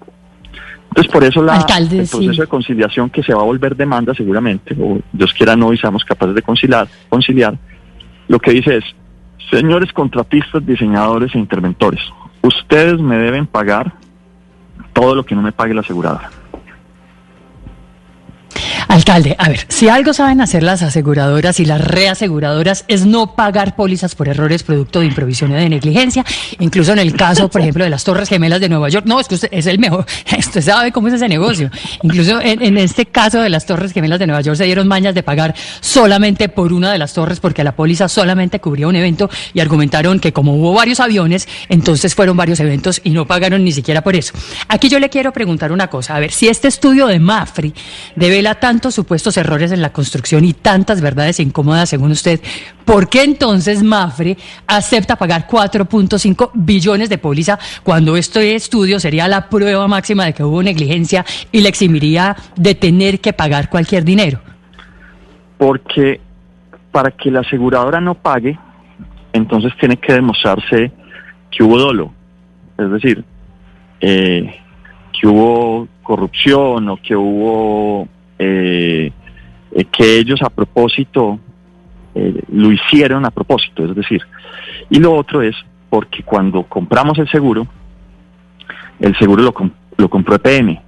Entonces 0.88 1.14
por 1.14 1.24
eso 1.24 1.44
la, 1.44 1.58
el 1.58 2.08
proceso 2.10 2.42
de 2.42 2.48
conciliación 2.48 3.12
que 3.12 3.22
se 3.22 3.36
va 3.36 3.42
a 3.42 3.46
volver 3.46 3.76
demanda 3.76 4.12
seguramente, 4.16 4.76
o 4.82 5.00
Dios 5.14 5.32
quiera 5.36 5.56
no 5.56 5.72
y 5.72 5.78
seamos 5.78 6.04
capaces 6.04 6.34
de 6.34 6.42
conciliar, 6.42 6.88
conciliar, 7.08 7.56
lo 8.28 8.40
que 8.40 8.50
dice 8.50 8.78
es, 8.78 8.84
señores 9.52 9.94
contratistas, 9.94 10.66
diseñadores 10.66 11.36
e 11.36 11.38
interventores, 11.38 12.02
ustedes 12.42 13.00
me 13.00 13.20
deben 13.20 13.46
pagar 13.46 13.94
todo 14.92 15.14
lo 15.14 15.24
que 15.24 15.36
no 15.36 15.44
me 15.44 15.52
pague 15.52 15.76
la 15.76 15.82
aseguradora. 15.82 16.32
Alcalde, 18.88 19.36
a 19.38 19.50
ver, 19.50 19.66
si 19.68 19.90
algo 19.90 20.14
saben 20.14 20.42
hacer 20.42 20.64
las 20.64 20.82
aseguradoras 20.82 21.60
y 21.60 21.66
las 21.66 21.82
reaseguradoras 21.82 22.86
es 22.88 23.06
no 23.06 23.36
pagar 23.36 23.76
pólizas 23.76 24.16
por 24.16 24.28
errores 24.28 24.64
producto 24.64 25.00
de 25.00 25.08
improvisión 25.08 25.52
o 25.52 25.56
de 25.56 25.68
negligencia, 25.70 26.24
incluso 26.60 26.94
en 26.94 27.00
el 27.00 27.14
caso, 27.16 27.50
por 27.50 27.62
ejemplo, 27.62 27.84
de 27.84 27.90
las 27.90 28.04
Torres 28.04 28.30
Gemelas 28.30 28.60
de 28.60 28.70
Nueva 28.70 28.90
York. 28.90 29.06
No, 29.08 29.20
es 29.20 29.28
que 29.28 29.36
usted 29.36 29.50
el 29.52 29.80
mejor, 29.80 30.06
usted 30.38 30.62
sabe 30.62 30.92
cómo 30.92 31.08
es 31.08 31.16
ese 31.16 31.28
negocio. 31.28 31.70
Incluso 32.04 32.40
en, 32.42 32.78
este 32.78 33.06
caso 33.06 33.42
de 33.42 33.50
las 33.50 33.66
Torres 33.66 33.92
Gemelas 33.92 34.20
de 34.20 34.28
Nueva 34.28 34.42
York 34.42 34.58
se 34.58 34.66
dieron 34.66 34.88
mañas 34.88 35.16
de 35.16 35.24
pagar 35.24 35.56
solamente 35.82 36.50
por 36.50 36.72
una 36.72 36.92
de 36.92 36.98
las 36.98 37.14
torres 37.14 37.40
porque 37.40 37.64
la 37.64 37.76
póliza 37.76 38.08
solamente 38.08 38.60
cubría 38.60 38.88
un 38.88 38.96
evento 38.96 39.30
y 39.54 39.60
argumentaron 39.60 40.20
que 40.20 40.34
como 40.34 40.56
hubo 40.56 40.74
varios 40.74 41.00
aviones, 41.00 41.48
entonces 41.70 42.14
fueron 42.14 42.38
varios 42.38 42.60
eventos 42.60 43.02
y 43.04 43.10
no 43.10 43.26
pagaron 43.26 43.64
ni 43.64 43.72
siquiera 43.72 44.02
por 44.02 44.16
eso. 44.16 44.34
Aquí 44.68 44.90
yo 44.90 45.00
le 45.00 45.10
quiero 45.10 45.32
preguntar 45.34 45.72
una 45.72 45.88
cosa, 45.88 46.16
a 46.16 46.20
ver, 46.20 46.32
si 46.32 46.48
este 46.48 46.68
estudio 46.68 47.08
de 47.08 47.20
Mafri 47.20 47.74
devela 48.16 48.56
tanto 48.56 48.75
supuestos 48.82 49.38
errores 49.38 49.72
en 49.72 49.82
la 49.82 49.92
construcción 49.92 50.44
y 50.46 50.54
tantas 50.54 51.02
verdades 51.02 51.40
incómodas 51.40 51.90
según 51.90 52.12
usted, 52.12 52.42
¿por 52.84 53.10
qué 53.10 53.24
entonces 53.24 53.84
Mafre 53.84 54.38
acepta 54.68 55.16
pagar 55.16 55.48
4.5 55.48 56.52
billones 56.54 57.10
de 57.10 57.18
póliza 57.18 57.58
cuando 57.84 58.16
este 58.18 58.56
estudio 58.56 59.00
sería 59.00 59.28
la 59.28 59.50
prueba 59.50 59.88
máxima 59.88 60.26
de 60.26 60.34
que 60.34 60.44
hubo 60.44 60.62
negligencia 60.62 61.26
y 61.52 61.62
le 61.62 61.70
eximiría 61.70 62.36
de 62.56 62.76
tener 62.76 63.20
que 63.20 63.34
pagar 63.34 63.70
cualquier 63.70 64.04
dinero? 64.04 64.40
Porque 65.58 66.20
para 66.92 67.12
que 67.12 67.32
la 67.32 67.42
aseguradora 67.42 68.00
no 68.00 68.16
pague, 68.16 68.58
entonces 69.34 69.74
tiene 69.80 69.98
que 69.98 70.14
demostrarse 70.14 70.92
que 71.52 71.64
hubo 71.64 71.78
dolo. 71.78 72.14
Es 72.78 72.90
decir, 72.92 73.24
eh, 74.00 74.62
que 75.12 75.28
hubo 75.28 75.88
corrupción 76.04 76.90
o 76.90 76.98
que 76.98 77.16
hubo 77.16 78.08
eh, 78.40 79.12
eh, 79.72 79.86
que 79.86 80.18
ellos 80.18 80.42
a 80.42 80.50
propósito 80.50 81.40
eh, 82.14 82.42
lo 82.52 82.72
hicieron 82.72 83.26
a 83.26 83.32
propósito, 83.32 83.86
es 83.86 83.96
decir, 83.96 84.22
y 84.90 85.00
lo 85.00 85.14
otro 85.14 85.42
es 85.42 85.56
porque 85.90 86.24
cuando 86.24 86.64
compramos 86.64 87.18
el 87.20 87.30
seguro, 87.30 87.68
el 89.00 89.18
seguro 89.18 89.44
lo, 89.44 89.54
lo 89.98 90.10
compró 90.10 90.36
EPM, 90.36 90.82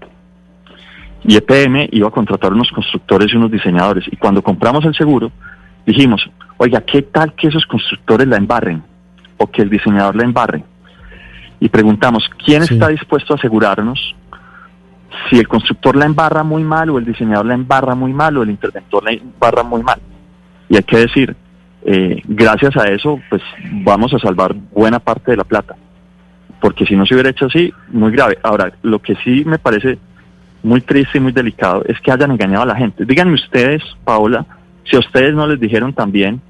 y 1.23 1.35
EPM 1.35 1.89
iba 1.91 2.07
a 2.07 2.11
contratar 2.11 2.53
unos 2.53 2.71
constructores 2.71 3.33
y 3.33 3.37
unos 3.37 3.51
diseñadores, 3.51 4.05
y 4.11 4.15
cuando 4.15 4.41
compramos 4.41 4.85
el 4.85 4.95
seguro, 4.95 5.31
dijimos, 5.85 6.29
oiga, 6.57 6.81
¿qué 6.81 7.01
tal 7.01 7.33
que 7.33 7.47
esos 7.47 7.65
constructores 7.65 8.27
la 8.27 8.37
embarren? 8.37 8.83
O 9.37 9.47
que 9.47 9.61
el 9.61 9.69
diseñador 9.69 10.15
la 10.15 10.23
embarre. 10.23 10.63
Y 11.59 11.69
preguntamos, 11.69 12.29
¿quién 12.43 12.63
está 12.63 12.89
dispuesto 12.89 13.33
a 13.33 13.37
asegurarnos 13.37 14.15
si 15.29 15.37
el 15.37 15.47
constructor 15.47 15.95
la 15.95 16.05
embarra 16.05 16.43
muy 16.43 16.63
mal 16.63 16.89
o 16.89 16.97
el 16.97 17.05
diseñador 17.05 17.45
la 17.45 17.53
embarra 17.53 17.95
muy 17.95 18.13
mal 18.13 18.37
o 18.37 18.43
el 18.43 18.49
interventor 18.49 19.03
la 19.03 19.11
embarra 19.11 19.63
muy 19.63 19.83
mal. 19.83 19.99
Y 20.69 20.75
hay 20.75 20.83
que 20.83 20.97
decir, 20.97 21.35
eh, 21.85 22.21
gracias 22.25 22.75
a 22.77 22.85
eso, 22.85 23.19
pues 23.29 23.41
vamos 23.83 24.13
a 24.13 24.19
salvar 24.19 24.53
buena 24.53 24.99
parte 24.99 25.31
de 25.31 25.37
la 25.37 25.43
plata. 25.43 25.75
Porque 26.59 26.85
si 26.85 26.95
no 26.95 27.05
se 27.05 27.13
hubiera 27.13 27.29
hecho 27.29 27.45
así, 27.45 27.71
muy 27.89 28.11
grave. 28.11 28.37
Ahora, 28.43 28.73
lo 28.81 28.99
que 28.99 29.15
sí 29.23 29.43
me 29.45 29.59
parece 29.59 29.97
muy 30.63 30.81
triste 30.81 31.17
y 31.17 31.21
muy 31.21 31.31
delicado 31.31 31.83
es 31.85 31.99
que 32.01 32.11
hayan 32.11 32.31
engañado 32.31 32.63
a 32.63 32.67
la 32.67 32.75
gente. 32.75 33.05
Díganme 33.05 33.35
ustedes, 33.35 33.83
Paola, 34.03 34.45
si 34.83 34.95
a 34.95 34.99
ustedes 34.99 35.33
no 35.33 35.45
les 35.47 35.59
dijeron 35.59 35.93
también 35.93 36.41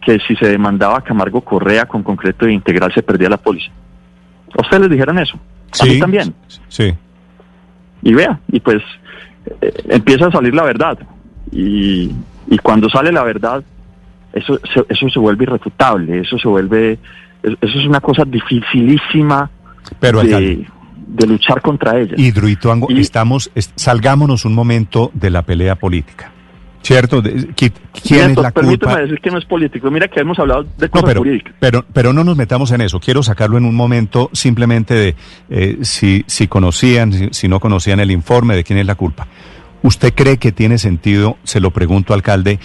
que 0.00 0.18
si 0.20 0.36
se 0.36 0.48
demandaba 0.48 0.98
a 0.98 1.00
Camargo 1.02 1.40
Correa 1.40 1.86
con 1.86 2.02
concreto 2.02 2.46
de 2.46 2.52
integral 2.52 2.92
se 2.94 3.02
perdía 3.02 3.28
la 3.28 3.38
póliza. 3.38 3.72
¿A 4.56 4.62
ustedes 4.62 4.82
les 4.82 4.90
dijeron 4.90 5.18
eso? 5.18 5.38
¿A 5.80 5.84
mí 5.84 5.98
también? 5.98 6.32
Sí 6.68 6.94
y 8.02 8.14
vea, 8.14 8.40
y 8.48 8.60
pues 8.60 8.82
eh, 9.60 9.72
empieza 9.88 10.26
a 10.26 10.32
salir 10.32 10.54
la 10.54 10.64
verdad. 10.64 10.98
Y, 11.52 12.10
y 12.48 12.58
cuando 12.58 12.88
sale 12.88 13.12
la 13.12 13.22
verdad, 13.22 13.62
eso 14.32 14.58
se, 14.72 14.84
eso 14.88 15.08
se 15.08 15.18
vuelve 15.18 15.44
irrefutable, 15.44 16.20
eso 16.20 16.38
se 16.38 16.48
vuelve 16.48 16.98
eso 17.42 17.78
es 17.78 17.86
una 17.86 18.00
cosa 18.00 18.24
dificilísima 18.24 19.48
Pero, 20.00 20.22
de, 20.22 20.66
de, 21.06 21.26
luchar 21.26 21.60
contra 21.60 21.98
ella. 21.98 22.14
Hidroituango, 22.16 22.88
estamos, 22.90 23.50
salgámonos 23.76 24.44
un 24.44 24.54
momento 24.54 25.10
de 25.14 25.30
la 25.30 25.42
pelea 25.42 25.76
política. 25.76 26.32
¿Cierto? 26.86 27.20
¿Quién 27.20 28.30
es 28.30 28.36
la 28.36 28.52
permítame 28.52 29.02
decir 29.02 29.18
que 29.20 29.30
no 29.30 29.38
es 29.38 29.44
político. 29.44 29.90
Mira 29.90 30.06
que 30.06 30.20
hemos 30.20 30.38
hablado 30.38 30.66
de 30.78 30.88
cosas 30.88 31.08
pero, 31.08 31.20
jurídicas. 31.20 31.54
Pero, 31.58 31.84
pero 31.92 32.12
no 32.12 32.22
nos 32.22 32.36
metamos 32.36 32.70
en 32.70 32.80
eso. 32.80 33.00
Quiero 33.00 33.24
sacarlo 33.24 33.58
en 33.58 33.64
un 33.64 33.74
momento 33.74 34.30
simplemente 34.32 34.94
de 34.94 35.16
eh, 35.50 35.78
si, 35.82 36.22
si 36.28 36.46
conocían, 36.46 37.12
si, 37.12 37.28
si, 37.32 37.48
no 37.48 37.58
conocían 37.58 37.98
el 37.98 38.12
informe, 38.12 38.54
de 38.54 38.62
quién 38.62 38.78
es 38.78 38.86
la 38.86 38.94
culpa. 38.94 39.26
¿Usted 39.82 40.14
cree 40.14 40.38
que 40.38 40.52
tiene 40.52 40.78
sentido, 40.78 41.38
se 41.42 41.58
lo 41.58 41.72
pregunto, 41.72 42.14
alcalde, 42.14 42.60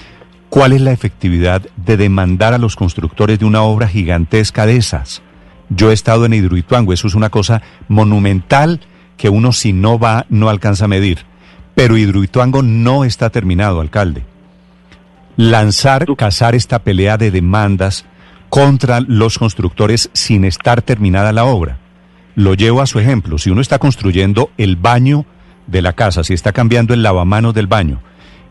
cuál 0.49 0.73
es 0.73 0.81
la 0.81 0.91
efectividad 0.91 1.63
de 1.75 1.97
demandar 1.97 2.53
a 2.53 2.59
los 2.59 2.75
constructores 2.75 3.39
de 3.39 3.45
una 3.45 3.63
obra 3.63 3.87
gigantesca 3.87 4.67
de 4.67 4.77
esas? 4.77 5.23
Yo 5.69 5.89
he 5.89 5.95
estado 5.95 6.25
en 6.25 6.33
Hidroituango, 6.33 6.93
eso 6.93 7.07
es 7.07 7.15
una 7.15 7.31
cosa 7.31 7.63
monumental 7.87 8.81
que 9.17 9.29
uno 9.29 9.51
si 9.51 9.73
no 9.73 9.97
va 9.97 10.27
no 10.29 10.49
alcanza 10.49 10.85
a 10.85 10.89
medir. 10.89 11.30
Pero 11.75 11.97
Hidroituango 11.97 12.61
no 12.61 13.05
está 13.05 13.29
terminado, 13.29 13.81
alcalde. 13.81 14.23
Lanzar, 15.37 16.05
cazar 16.17 16.55
esta 16.55 16.79
pelea 16.79 17.17
de 17.17 17.31
demandas 17.31 18.05
contra 18.49 18.99
los 18.99 19.37
constructores 19.37 20.09
sin 20.13 20.43
estar 20.43 20.81
terminada 20.81 21.31
la 21.31 21.45
obra. 21.45 21.77
Lo 22.35 22.53
llevo 22.53 22.81
a 22.81 22.85
su 22.85 22.99
ejemplo. 22.99 23.37
Si 23.37 23.49
uno 23.49 23.61
está 23.61 23.79
construyendo 23.79 24.51
el 24.57 24.75
baño 24.75 25.25
de 25.67 25.81
la 25.81 25.93
casa, 25.93 26.23
si 26.23 26.33
está 26.33 26.51
cambiando 26.51 26.93
el 26.93 27.01
lavamanos 27.03 27.53
del 27.53 27.67
baño 27.67 28.01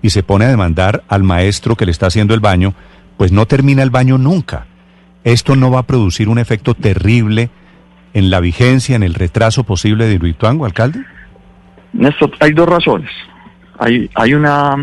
y 0.03 0.11
se 0.11 0.23
pone 0.23 0.47
a 0.47 0.49
demandar 0.49 1.05
al 1.09 1.23
maestro 1.23 1.77
que 1.77 1.85
le 1.85 1.93
está 1.93 2.07
haciendo 2.07 2.33
el 2.33 2.41
baño, 2.41 2.75
pues 3.19 3.33
no 3.33 3.47
termina 3.47 3.83
el 3.83 3.91
baño 3.91 4.17
nunca. 4.17 4.67
Esto 5.25 5.55
no 5.55 5.71
va 5.71 5.81
a 5.81 5.87
producir 5.87 6.31
un 6.31 6.39
efecto 6.39 6.75
terrible 6.75 7.51
en 8.15 8.31
la 8.31 8.41
vigencia, 8.41 8.97
en 8.97 9.03
el 9.03 9.15
retraso 9.15 9.65
posible 9.65 10.07
de 10.07 10.15
Hidroituango, 10.15 10.65
alcalde. 10.65 11.05
Néstor, 11.93 12.33
hay 12.41 12.53
dos 12.53 12.69
razones. 12.69 13.11
Hay, 13.79 14.11
hay 14.15 14.35
una 14.35 14.77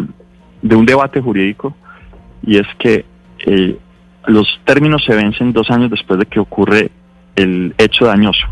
de 0.62 0.76
un 0.76 0.86
debate 0.86 1.22
jurídico 1.22 1.76
y 2.42 2.58
es 2.58 2.68
que 2.80 3.06
eh, 3.46 3.78
los 4.28 4.48
términos 4.66 5.04
se 5.06 5.16
vencen 5.16 5.54
dos 5.54 5.70
años 5.70 5.90
después 5.90 6.20
de 6.20 6.26
que 6.26 6.40
ocurre 6.40 6.92
el 7.36 7.74
hecho 7.78 8.06
dañoso. 8.06 8.48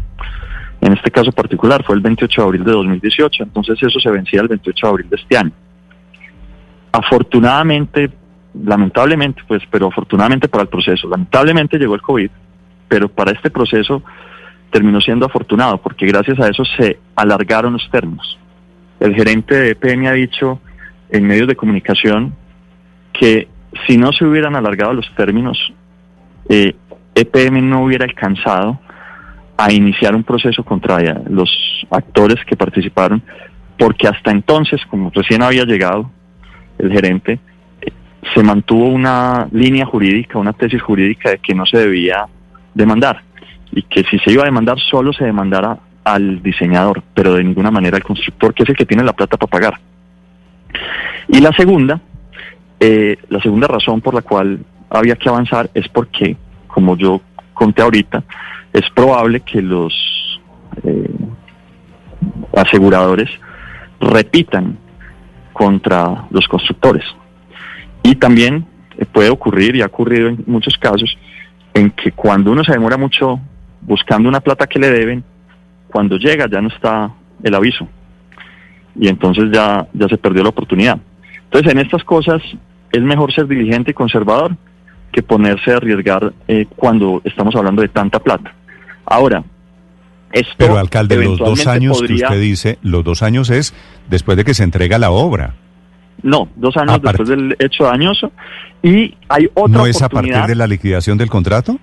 En 0.82 0.94
este 0.94 1.10
caso 1.12 1.32
particular 1.32 1.84
fue 1.84 1.96
el 1.96 2.02
28 2.02 2.42
de 2.42 2.46
abril 2.46 2.64
de 2.64 2.72
2018, 2.72 3.44
entonces 3.44 3.82
eso 3.82 4.00
se 4.00 4.12
vencía 4.12 4.42
el 4.42 4.48
28 4.48 4.86
de 4.86 4.90
abril 4.90 5.10
de 5.10 5.16
este 5.16 5.38
año. 5.38 5.52
Afortunadamente, 6.92 8.12
lamentablemente, 8.64 9.42
pues, 9.48 9.64
pero 9.70 9.88
afortunadamente 9.88 10.48
para 10.48 10.64
el 10.64 10.70
proceso, 10.70 11.10
lamentablemente 11.10 11.78
llegó 11.78 11.96
el 11.96 12.02
COVID, 12.02 12.30
pero 12.88 13.10
para 13.10 13.32
este 13.32 13.50
proceso 13.50 14.04
terminó 14.72 15.02
siendo 15.02 15.26
afortunado 15.26 15.78
porque 15.78 16.06
gracias 16.06 16.40
a 16.40 16.50
eso 16.50 16.64
se 16.78 17.00
alargaron 17.16 17.74
los 17.74 17.90
términos. 17.90 18.38
El 19.00 19.16
gerente 19.16 19.56
de 19.56 19.70
EPM 19.72 20.08
ha 20.08 20.14
dicho 20.14 20.60
en 21.10 21.26
medios 21.26 21.48
de 21.48 21.56
comunicación 21.56 22.36
que 23.14 23.48
si 23.88 23.98
no 23.98 24.12
se 24.14 24.26
hubieran 24.26 24.56
alargado 24.56 24.94
los 24.94 25.14
términos, 25.16 25.58
eh, 26.50 26.76
EPM 27.14 27.62
no 27.62 27.84
hubiera 27.84 28.06
alcanzado 28.06 28.80
a 29.58 29.72
iniciar 29.72 30.16
un 30.16 30.24
proceso 30.24 30.64
contra 30.64 31.00
los 31.30 31.50
actores 31.90 32.44
que 32.46 32.58
participaron, 32.58 33.22
porque 33.78 34.08
hasta 34.08 34.32
entonces, 34.32 34.82
como 34.90 35.12
recién 35.14 35.42
había 35.42 35.64
llegado 35.64 36.12
el 36.78 36.92
gerente, 36.92 37.40
se 38.34 38.44
mantuvo 38.44 38.88
una 38.88 39.48
línea 39.52 39.86
jurídica, 39.86 40.40
una 40.40 40.54
tesis 40.54 40.82
jurídica 40.82 41.30
de 41.30 41.38
que 41.38 41.54
no 41.54 41.66
se 41.66 41.78
debía 41.78 42.26
demandar 42.74 43.22
y 43.72 43.84
que 43.84 44.04
si 44.04 44.18
se 44.20 44.32
iba 44.32 44.44
a 44.44 44.46
demandar 44.46 44.78
solo 44.80 45.14
se 45.14 45.26
demandara 45.26 45.78
al 46.06 46.42
diseñador, 46.42 47.04
pero 47.14 47.34
de 47.34 47.44
ninguna 47.44 47.72
manera 47.72 47.98
al 47.98 48.04
constructor, 48.04 48.54
que 48.54 48.64
es 48.64 48.70
el 48.70 48.78
que 48.78 48.86
tiene 48.86 49.04
la 49.04 49.14
plata 49.14 49.38
para 49.38 49.50
pagar. 49.50 49.80
Y 51.28 51.42
la 51.42 51.52
segunda, 51.52 52.00
eh, 52.80 53.18
la 53.30 53.42
segunda 53.42 53.68
razón 53.68 54.00
por 54.02 54.14
la 54.14 54.22
cual 54.22 54.60
había 54.90 55.16
que 55.16 55.28
avanzar 55.28 55.70
es 55.74 55.88
porque, 55.90 56.38
como 56.68 56.96
yo 56.96 57.22
conté 57.54 57.82
ahorita, 57.82 58.24
es 58.72 58.84
probable 58.94 59.40
que 59.40 59.62
los 59.62 59.94
eh, 60.84 61.10
aseguradores 62.56 63.30
repitan 64.00 64.78
contra 65.54 66.28
los 66.30 66.48
constructores. 66.48 67.04
Y 68.04 68.16
también 68.16 68.68
eh, 68.98 69.06
puede 69.06 69.30
ocurrir, 69.30 69.76
y 69.76 69.82
ha 69.82 69.88
ocurrido 69.88 70.28
en 70.28 70.44
muchos 70.46 70.78
casos, 70.78 71.18
en 71.74 71.90
que 71.90 72.12
cuando 72.12 72.52
uno 72.52 72.64
se 72.64 72.74
demora 72.74 72.98
mucho 72.98 73.40
buscando 73.82 74.30
una 74.30 74.40
plata 74.40 74.68
que 74.68 74.80
le 74.80 74.92
deben, 74.92 75.24
cuando 75.96 76.18
llega 76.18 76.50
ya 76.52 76.60
no 76.60 76.68
está 76.68 77.10
el 77.42 77.56
aviso. 77.56 77.88
Y 79.00 79.08
entonces 79.08 79.46
ya, 79.54 79.88
ya 79.94 80.10
se 80.10 80.18
perdió 80.18 80.44
la 80.44 80.50
oportunidad. 80.50 81.00
Entonces 81.46 81.72
en 81.72 81.80
estas 81.80 82.04
cosas 82.04 82.42
es 82.92 83.02
mejor 83.02 83.34
ser 83.34 83.48
diligente 83.48 83.92
y 83.92 83.94
conservador 83.94 84.58
que 85.14 85.24
ponerse 85.24 85.72
a 85.72 85.78
arriesgar 85.78 86.34
eh, 86.50 86.66
cuando 86.76 87.22
estamos 87.24 87.56
hablando 87.56 87.82
de 87.82 87.88
tanta 87.88 88.20
plata. 88.20 88.54
Ahora, 89.06 89.46
esto 90.34 90.54
Pero 90.58 90.78
alcalde, 90.78 91.16
los 91.16 91.40
dos 91.40 91.66
años 91.66 92.02
que 92.02 92.16
usted 92.16 92.42
dice, 92.42 92.78
los 92.82 93.06
dos 93.06 93.24
años 93.24 93.50
es 93.50 93.74
después 94.10 94.36
de 94.36 94.44
que 94.44 94.54
se 94.54 94.66
entrega 94.66 94.98
la 94.98 95.12
obra. 95.12 95.56
No, 96.24 96.50
dos 96.58 96.76
años 96.76 97.02
después 97.02 97.30
del 97.30 97.56
hecho 97.58 97.86
dañoso. 97.86 98.34
Y 98.84 99.16
hay 99.30 99.48
otra 99.54 99.78
¿No 99.78 99.86
es 99.86 100.02
a 100.02 100.10
partir 100.10 100.44
de 100.46 100.56
la 100.56 100.68
liquidación 100.68 101.18
del 101.18 101.30
contrato? 101.30 101.80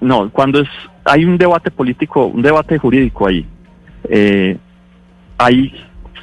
No, 0.00 0.30
cuando 0.30 0.60
es 0.60 0.68
hay 1.04 1.24
un 1.24 1.36
debate 1.36 1.70
político, 1.70 2.26
un 2.26 2.42
debate 2.42 2.78
jurídico 2.78 3.26
ahí. 3.26 3.46
Eh, 4.08 4.56
hay 5.38 5.72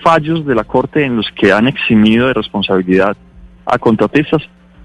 fallos 0.03 0.45
de 0.45 0.55
la 0.55 0.63
Corte 0.63 1.03
en 1.03 1.17
los 1.17 1.27
que 1.35 1.51
han 1.51 1.67
eximido 1.67 2.27
de 2.27 2.33
responsabilidad 2.33 3.15
a 3.65 3.77
contratistas 3.77 4.41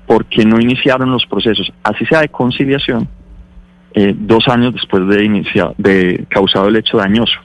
porque 0.06 0.44
no 0.44 0.60
iniciaron 0.60 1.10
los 1.10 1.24
procesos, 1.26 1.72
así 1.82 2.04
sea 2.06 2.20
de 2.20 2.28
conciliación, 2.28 3.08
eh, 3.94 4.14
dos 4.14 4.46
años 4.48 4.74
después 4.74 5.06
de 5.08 5.24
iniciar, 5.24 5.74
de 5.78 6.26
causado 6.28 6.68
el 6.68 6.76
hecho 6.76 6.98
dañoso. 6.98 7.38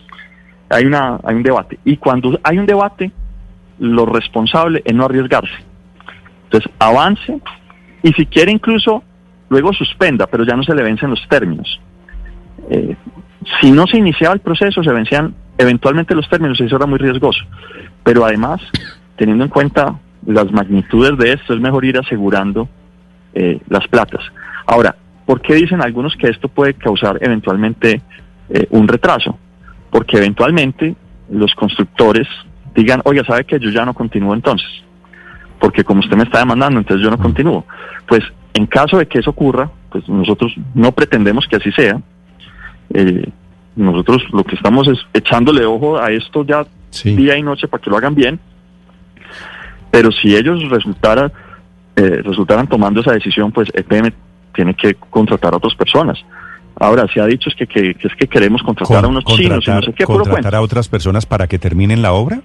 Hay 0.70 0.86
una, 0.86 1.20
hay 1.24 1.36
un 1.36 1.44
debate 1.44 1.80
y 1.86 1.98
cuando 1.98 2.38
hay 2.44 2.58
un 2.58 2.66
debate, 2.66 3.12
lo 3.80 4.06
responsable 4.06 4.82
es 4.84 4.94
no 4.94 5.06
arriesgarse. 5.06 5.54
Entonces 6.46 6.72
avance 6.80 7.40
y 8.04 8.12
si 8.14 8.26
quiere 8.26 8.52
incluso 8.52 9.04
luego 9.50 9.72
suspenda, 9.74 10.28
pero 10.28 10.44
ya 10.44 10.56
no 10.56 10.64
se 10.64 10.76
le 10.76 10.84
vencen 10.84 11.12
los 11.12 11.28
términos. 11.30 11.80
Eh, 12.70 12.96
si 13.62 13.72
no 13.72 13.88
se 13.88 13.98
iniciaba 13.98 14.34
el 14.34 14.42
proceso, 14.42 14.84
se 14.84 14.92
vencían 14.92 15.34
eventualmente 15.58 16.16
los 16.16 16.30
términos 16.30 16.60
y 16.60 16.66
eso 16.66 16.76
era 16.76 16.86
muy 16.86 17.00
riesgoso. 17.00 17.44
Pero 18.04 18.26
además, 18.26 18.62
teniendo 19.18 19.44
en 19.44 19.50
cuenta 19.50 20.00
las 20.26 20.52
magnitudes 20.52 21.18
de 21.18 21.34
esto, 21.34 21.54
es 21.54 21.60
mejor 21.60 21.86
ir 21.86 21.98
asegurando 21.98 22.70
eh, 23.34 23.60
las 23.70 23.88
platas. 23.88 24.22
Ahora, 24.66 24.96
¿por 25.26 25.42
qué 25.42 25.56
dicen 25.56 25.82
algunos 25.82 26.16
que 26.16 26.28
esto 26.28 26.48
puede 26.48 26.74
causar 26.74 27.18
eventualmente 27.22 28.02
eh, 28.50 28.68
un 28.72 28.88
retraso? 28.88 29.38
Porque 29.90 30.18
eventualmente 30.18 30.96
los 31.30 31.54
constructores 31.56 32.28
digan, 32.76 33.02
oiga, 33.06 33.24
¿sabe 33.26 33.46
que 33.46 33.60
yo 33.60 33.70
ya 33.70 33.86
no 33.86 33.94
continúo 33.94 34.34
entonces? 34.34 34.68
Porque 35.60 35.84
como 35.84 36.00
usted 36.00 36.16
me 36.16 36.24
está 36.24 36.40
demandando, 36.40 36.80
entonces 36.80 37.04
yo 37.04 37.12
no 37.12 37.18
continúo. 37.18 37.66
Pues 38.08 38.22
en 38.54 38.66
caso 38.66 38.98
de 38.98 39.08
que 39.08 39.20
eso 39.20 39.32
ocurra, 39.32 39.70
pues 39.92 40.08
nosotros 40.08 40.54
no 40.74 40.92
pretendemos 40.92 41.48
que 41.48 41.58
así 41.58 41.72
sea, 41.72 42.02
eh, 42.94 43.30
nosotros 43.76 44.24
lo 44.32 44.44
que 44.44 44.56
estamos 44.56 44.88
es 44.88 45.00
echándole 45.14 45.66
ojo 45.66 46.00
a 46.00 46.12
esto 46.12 46.46
ya 46.46 46.66
día 47.04 47.38
y 47.38 47.44
noche 47.44 47.68
para 47.68 47.82
que 47.82 47.90
lo 47.90 47.98
hagan 47.98 48.16
bien. 48.16 48.40
Pero 49.92 50.12
si 50.12 50.36
ellos 50.36 50.70
resultaran, 50.70 51.32
eh, 51.96 52.22
resultaran 52.24 52.68
tomando 52.68 53.02
esa 53.02 53.12
decisión, 53.12 53.52
pues 53.52 53.70
EPM 53.74 54.12
tiene 54.54 54.74
que 54.74 54.96
contratar 54.96 55.54
a 55.54 55.58
otras 55.58 55.76
personas. 55.76 56.20
Ahora, 56.76 57.06
se 57.14 57.20
ha 57.20 57.26
dicho 57.26 57.50
es 57.50 57.56
que, 57.56 57.68
que, 57.68 57.96
es 58.00 58.16
que 58.18 58.28
queremos 58.28 58.62
contratar 58.64 59.04
a 59.04 59.08
unos 59.08 59.26
chinos 59.26 59.68
y 59.68 59.72
no 59.72 59.82
sé 59.82 59.94
qué. 59.94 60.06
¿Contratar 60.06 60.56
a 60.56 60.62
otras 60.62 60.88
personas 60.88 61.26
para 61.26 61.48
que 61.48 61.60
terminen 61.60 62.02
la 62.02 62.14
obra? 62.14 62.42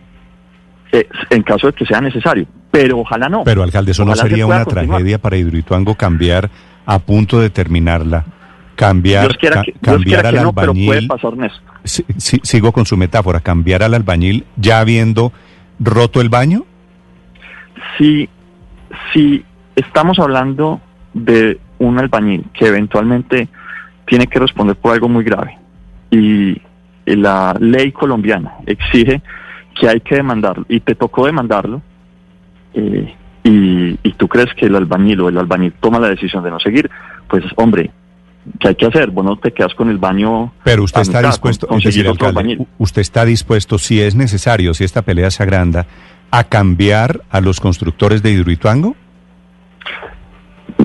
Eh, 0.93 1.09
en 1.31 1.43
caso 1.43 1.67
de 1.67 1.73
que 1.73 1.85
sea 1.85 2.01
necesario, 2.01 2.47
pero 2.71 3.01
ojalá 3.01 3.29
no. 3.29 3.43
Pero, 3.45 3.63
alcalde, 3.63 3.93
¿eso 3.93 4.05
no 4.05 4.15
sería 4.15 4.47
una 4.47 4.65
tragedia 4.65 5.19
para 5.19 5.37
Hidroituango 5.37 5.97
cambiar 5.97 6.51
a 6.87 6.99
punto 7.01 7.41
de 7.41 7.51
terminarla 7.51 8.25
cambiar, 8.75 9.37
cambiar 9.81 10.27
al 10.27 10.39
albañil. 10.39 11.09
sigo 11.85 12.72
con 12.72 12.87
su 12.87 12.97
metáfora, 12.97 13.41
cambiar 13.41 13.83
al 13.83 13.95
albañil 13.95 14.45
ya 14.57 14.81
habiendo 14.81 15.33
roto 15.79 16.20
el 16.20 16.29
baño. 16.29 16.64
Si, 17.99 18.29
si 19.12 19.45
estamos 19.77 20.18
hablando 20.18 20.81
de 21.12 21.59
un 21.79 21.99
albañil 21.99 22.45
que 22.53 22.66
eventualmente 22.66 23.49
tiene 24.07 24.27
que 24.27 24.39
responder 24.39 24.77
por 24.77 24.93
algo 24.93 25.09
muy 25.09 25.25
grave 25.25 25.59
y 26.11 26.61
la 27.07 27.57
ley 27.59 27.93
colombiana 27.93 28.55
exige 28.66 29.22
que 29.79 29.89
hay 29.89 30.01
que 30.01 30.16
demandarlo 30.16 30.64
y 30.68 30.81
te 30.81 30.95
tocó 30.95 31.27
demandarlo 31.27 31.83
eh, 32.75 33.14
y, 33.43 33.99
y 34.03 34.12
tú 34.12 34.29
crees 34.29 34.55
que 34.55 34.66
el 34.66 34.77
albañil 34.77 35.20
o 35.20 35.29
el 35.29 35.39
albañil 35.39 35.72
toma 35.81 35.99
la 35.99 36.09
decisión 36.09 36.43
de 36.43 36.51
no 36.51 36.59
seguir, 36.61 36.91
pues 37.29 37.45
hombre, 37.57 37.91
que 38.61 38.69
hay 38.69 38.75
que 38.75 38.87
hacer. 38.87 39.11
Bueno, 39.11 39.37
te 39.37 39.53
quedas 39.53 39.75
con 39.75 39.91
el 39.91 39.99
baño. 39.99 40.53
Pero 40.65 40.85
usted 40.85 41.03
está 41.03 41.23
dispuesto, 41.23 41.69
usted 42.79 43.01
está 43.01 43.25
dispuesto, 43.25 43.79
si 43.79 44.01
es 44.01 44.15
necesario, 44.15 44.75
si 44.75 44.85
esta 44.85 45.03
pelea 45.03 45.31
se 45.31 45.43
agranda, 45.43 45.87
a 46.31 46.45
cambiar 46.45 47.23
a 47.31 47.41
los 47.41 47.61
constructores 47.61 48.23
de 48.23 48.33
Hidroituango? 48.33 48.97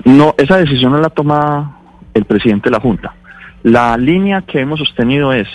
No, 0.06 0.36
esa 0.38 0.58
decisión 0.58 0.92
no 0.92 1.00
la 1.00 1.10
toma 1.10 1.80
el 2.14 2.26
presidente 2.26 2.70
de 2.70 2.72
la 2.72 2.80
Junta. 2.80 3.16
La 3.64 3.98
línea 3.98 4.42
que 4.44 4.60
hemos 4.60 4.80
sostenido 4.80 5.34
es, 5.34 5.48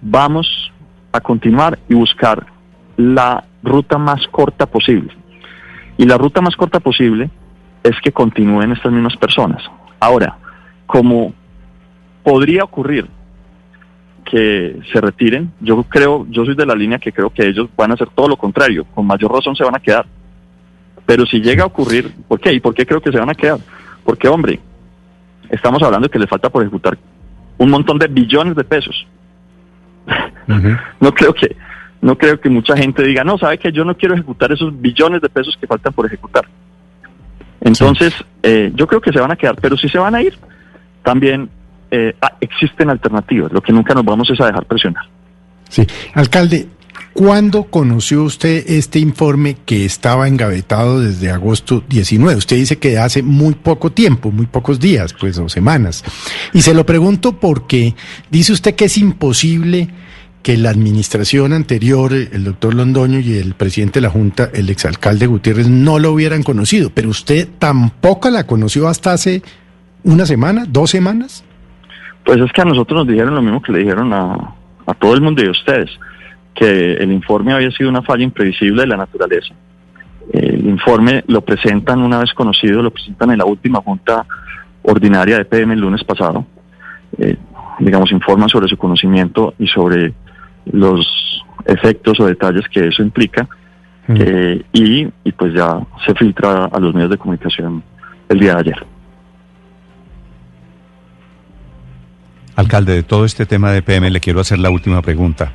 vamos 0.00 0.72
a 1.12 1.20
continuar 1.20 1.78
y 1.88 1.94
buscar 1.94 2.46
la 2.96 3.44
ruta 3.62 3.98
más 3.98 4.26
corta 4.30 4.66
posible. 4.66 5.12
Y 5.96 6.06
la 6.06 6.16
ruta 6.16 6.40
más 6.40 6.56
corta 6.56 6.80
posible 6.80 7.30
es 7.82 7.94
que 8.02 8.12
continúen 8.12 8.72
estas 8.72 8.92
mismas 8.92 9.16
personas. 9.16 9.62
Ahora, 10.00 10.38
como 10.90 11.32
podría 12.24 12.64
ocurrir 12.64 13.06
que 14.24 14.80
se 14.92 15.00
retiren, 15.00 15.52
yo 15.60 15.84
creo, 15.84 16.26
yo 16.28 16.44
soy 16.44 16.56
de 16.56 16.66
la 16.66 16.74
línea 16.74 16.98
que 16.98 17.12
creo 17.12 17.30
que 17.30 17.46
ellos 17.46 17.68
van 17.76 17.92
a 17.92 17.94
hacer 17.94 18.08
todo 18.08 18.26
lo 18.26 18.36
contrario, 18.36 18.84
con 18.92 19.06
mayor 19.06 19.32
razón 19.32 19.54
se 19.54 19.62
van 19.62 19.76
a 19.76 19.78
quedar. 19.78 20.04
Pero 21.06 21.24
si 21.26 21.40
llega 21.40 21.62
a 21.62 21.68
ocurrir, 21.68 22.12
¿por 22.26 22.40
qué? 22.40 22.52
¿Y 22.52 22.58
por 22.58 22.74
qué 22.74 22.84
creo 22.84 23.00
que 23.00 23.12
se 23.12 23.20
van 23.20 23.30
a 23.30 23.36
quedar? 23.36 23.60
Porque, 24.04 24.26
hombre, 24.26 24.58
estamos 25.48 25.80
hablando 25.80 26.08
de 26.08 26.10
que 26.10 26.18
les 26.18 26.28
falta 26.28 26.50
por 26.50 26.62
ejecutar 26.62 26.98
un 27.58 27.70
montón 27.70 27.96
de 27.96 28.08
billones 28.08 28.56
de 28.56 28.64
pesos. 28.64 29.06
no 31.00 31.14
creo 31.14 31.32
que 31.32 31.54
no 32.02 32.18
creo 32.18 32.40
que 32.40 32.50
mucha 32.50 32.76
gente 32.76 33.04
diga, 33.04 33.22
no, 33.22 33.38
sabe 33.38 33.58
que 33.58 33.70
yo 33.70 33.84
no 33.84 33.96
quiero 33.96 34.14
ejecutar 34.14 34.50
esos 34.50 34.72
billones 34.80 35.20
de 35.20 35.28
pesos 35.28 35.56
que 35.60 35.68
faltan 35.68 35.92
por 35.92 36.06
ejecutar. 36.06 36.48
Entonces, 37.60 38.12
eh, 38.42 38.72
yo 38.74 38.88
creo 38.88 39.00
que 39.00 39.12
se 39.12 39.20
van 39.20 39.30
a 39.30 39.36
quedar, 39.36 39.54
pero 39.60 39.76
si 39.76 39.88
se 39.88 39.98
van 39.98 40.16
a 40.16 40.22
ir, 40.22 40.36
también 41.02 41.50
eh, 41.90 42.14
ah, 42.22 42.36
existen 42.40 42.90
alternativas. 42.90 43.52
Lo 43.52 43.60
que 43.60 43.72
nunca 43.72 43.94
nos 43.94 44.04
vamos 44.04 44.30
es 44.30 44.40
a 44.40 44.46
dejar 44.46 44.64
presionar. 44.64 45.04
Sí, 45.68 45.86
alcalde, 46.14 46.68
¿cuándo 47.12 47.64
conoció 47.64 48.24
usted 48.24 48.64
este 48.68 48.98
informe 48.98 49.56
que 49.64 49.84
estaba 49.84 50.28
engavetado 50.28 51.00
desde 51.00 51.30
agosto 51.30 51.82
19? 51.88 52.36
Usted 52.36 52.56
dice 52.56 52.78
que 52.78 52.98
hace 52.98 53.22
muy 53.22 53.54
poco 53.54 53.90
tiempo, 53.92 54.30
muy 54.30 54.46
pocos 54.46 54.80
días, 54.80 55.14
pues, 55.18 55.38
o 55.38 55.48
semanas. 55.48 56.04
Y 56.52 56.62
se 56.62 56.74
lo 56.74 56.84
pregunto 56.86 57.32
porque 57.38 57.94
dice 58.30 58.52
usted 58.52 58.74
que 58.74 58.86
es 58.86 58.98
imposible 58.98 59.88
que 60.42 60.56
la 60.56 60.70
administración 60.70 61.52
anterior, 61.52 62.12
el 62.14 62.44
doctor 62.44 62.74
Londoño 62.74 63.18
y 63.20 63.36
el 63.36 63.54
presidente 63.54 64.00
de 64.00 64.02
la 64.02 64.10
Junta, 64.10 64.50
el 64.54 64.70
exalcalde 64.70 65.26
Gutiérrez, 65.26 65.68
no 65.68 65.98
lo 65.98 66.12
hubieran 66.12 66.42
conocido, 66.42 66.90
pero 66.90 67.10
usted 67.10 67.48
tampoco 67.58 68.30
la 68.30 68.46
conoció 68.46 68.88
hasta 68.88 69.12
hace 69.12 69.42
una 70.04 70.26
semana, 70.26 70.64
dos 70.68 70.90
semanas. 70.90 71.44
Pues 72.24 72.38
es 72.38 72.52
que 72.52 72.62
a 72.62 72.64
nosotros 72.64 73.00
nos 73.00 73.08
dijeron 73.08 73.34
lo 73.34 73.42
mismo 73.42 73.62
que 73.62 73.72
le 73.72 73.80
dijeron 73.80 74.12
a, 74.12 74.54
a 74.86 74.94
todo 74.94 75.14
el 75.14 75.20
mundo 75.20 75.42
y 75.42 75.48
a 75.48 75.50
ustedes, 75.50 75.90
que 76.54 76.94
el 76.94 77.12
informe 77.12 77.52
había 77.52 77.70
sido 77.70 77.88
una 77.88 78.02
falla 78.02 78.24
imprevisible 78.24 78.82
de 78.82 78.88
la 78.88 78.96
naturaleza. 78.96 79.54
El 80.32 80.68
informe 80.68 81.24
lo 81.26 81.40
presentan 81.40 82.02
una 82.02 82.18
vez 82.18 82.32
conocido, 82.34 82.82
lo 82.82 82.90
presentan 82.90 83.30
en 83.30 83.38
la 83.38 83.44
última 83.44 83.80
junta 83.80 84.26
ordinaria 84.82 85.38
de 85.38 85.44
PM 85.44 85.74
el 85.74 85.80
lunes 85.80 86.04
pasado. 86.04 86.46
Eh, 87.18 87.36
digamos, 87.80 88.12
informan 88.12 88.48
sobre 88.48 88.68
su 88.68 88.76
conocimiento 88.76 89.54
y 89.58 89.66
sobre 89.66 90.12
los 90.66 91.06
efectos 91.64 92.20
o 92.20 92.26
detalles 92.26 92.68
que 92.68 92.88
eso 92.88 93.02
implica 93.02 93.48
mm. 94.06 94.16
eh, 94.18 94.62
y, 94.72 95.08
y, 95.24 95.32
pues 95.32 95.54
ya 95.54 95.80
se 96.06 96.14
filtra 96.14 96.66
a 96.66 96.78
los 96.78 96.94
medios 96.94 97.10
de 97.10 97.18
comunicación 97.18 97.82
el 98.28 98.38
día 98.38 98.54
de 98.54 98.60
ayer. 98.60 98.86
Alcalde, 102.60 102.94
de 102.94 103.02
todo 103.02 103.24
este 103.24 103.46
tema 103.46 103.72
de 103.72 103.78
EPM 103.78 104.10
le 104.10 104.20
quiero 104.20 104.40
hacer 104.40 104.58
la 104.58 104.70
última 104.70 105.02
pregunta. 105.02 105.52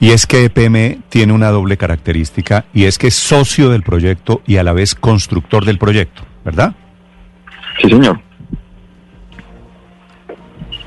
Y 0.00 0.10
es 0.10 0.26
que 0.26 0.44
EPM 0.44 1.02
tiene 1.08 1.32
una 1.32 1.50
doble 1.50 1.76
característica 1.76 2.66
y 2.74 2.84
es 2.84 2.98
que 2.98 3.06
es 3.06 3.14
socio 3.14 3.70
del 3.70 3.82
proyecto 3.82 4.42
y 4.46 4.56
a 4.56 4.62
la 4.62 4.72
vez 4.72 4.94
constructor 4.94 5.64
del 5.64 5.78
proyecto, 5.78 6.22
¿verdad? 6.44 6.74
Sí, 7.80 7.88
señor. 7.88 8.20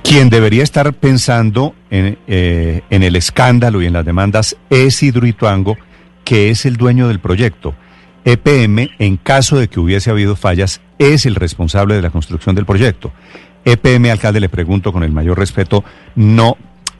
Quien 0.03 0.29
debería 0.29 0.63
estar 0.63 0.93
pensando 0.93 1.73
en, 1.89 2.17
eh, 2.27 2.81
en, 2.89 3.03
el 3.03 3.15
escándalo 3.15 3.81
y 3.81 3.87
en 3.87 3.93
las 3.93 4.05
demandas 4.05 4.55
es 4.69 5.01
Hidroituango, 5.01 5.77
que 6.23 6.49
es 6.49 6.65
el 6.65 6.77
dueño 6.77 7.07
del 7.07 7.19
proyecto. 7.19 7.75
EPM, 8.23 8.89
en 8.99 9.17
caso 9.17 9.57
de 9.57 9.67
que 9.67 9.79
hubiese 9.79 10.09
habido 10.09 10.35
fallas, 10.35 10.81
es 10.99 11.25
el 11.25 11.35
responsable 11.35 11.95
de 11.95 12.01
la 12.01 12.09
construcción 12.09 12.55
del 12.55 12.65
proyecto. 12.65 13.11
EPM, 13.67 14.09
alcalde, 14.11 14.39
le 14.39 14.49
pregunto 14.49 14.93
con 14.93 15.03
el 15.03 15.11
mayor 15.11 15.37
respeto, 15.37 15.83
no, 16.15 16.57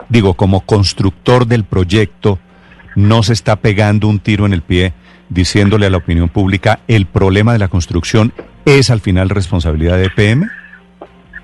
digo, 0.10 0.34
como 0.34 0.62
constructor 0.62 1.48
del 1.48 1.64
proyecto, 1.64 2.40
no 2.96 3.24
se 3.24 3.34
está 3.34 3.56
pegando 3.56 4.08
un 4.08 4.20
tiro 4.20 4.46
en 4.46 4.54
el 4.54 4.62
pie 4.62 4.94
diciéndole 5.30 5.86
a 5.86 5.90
la 5.90 5.98
opinión 5.98 6.30
pública 6.30 6.80
el 6.88 7.06
problema 7.06 7.54
de 7.54 7.60
la 7.60 7.68
construcción 7.68 8.34
es 8.66 8.90
al 8.90 9.00
final 9.00 9.30
responsabilidad 9.30 9.98
de 9.98 10.06
EPM? 10.06 10.50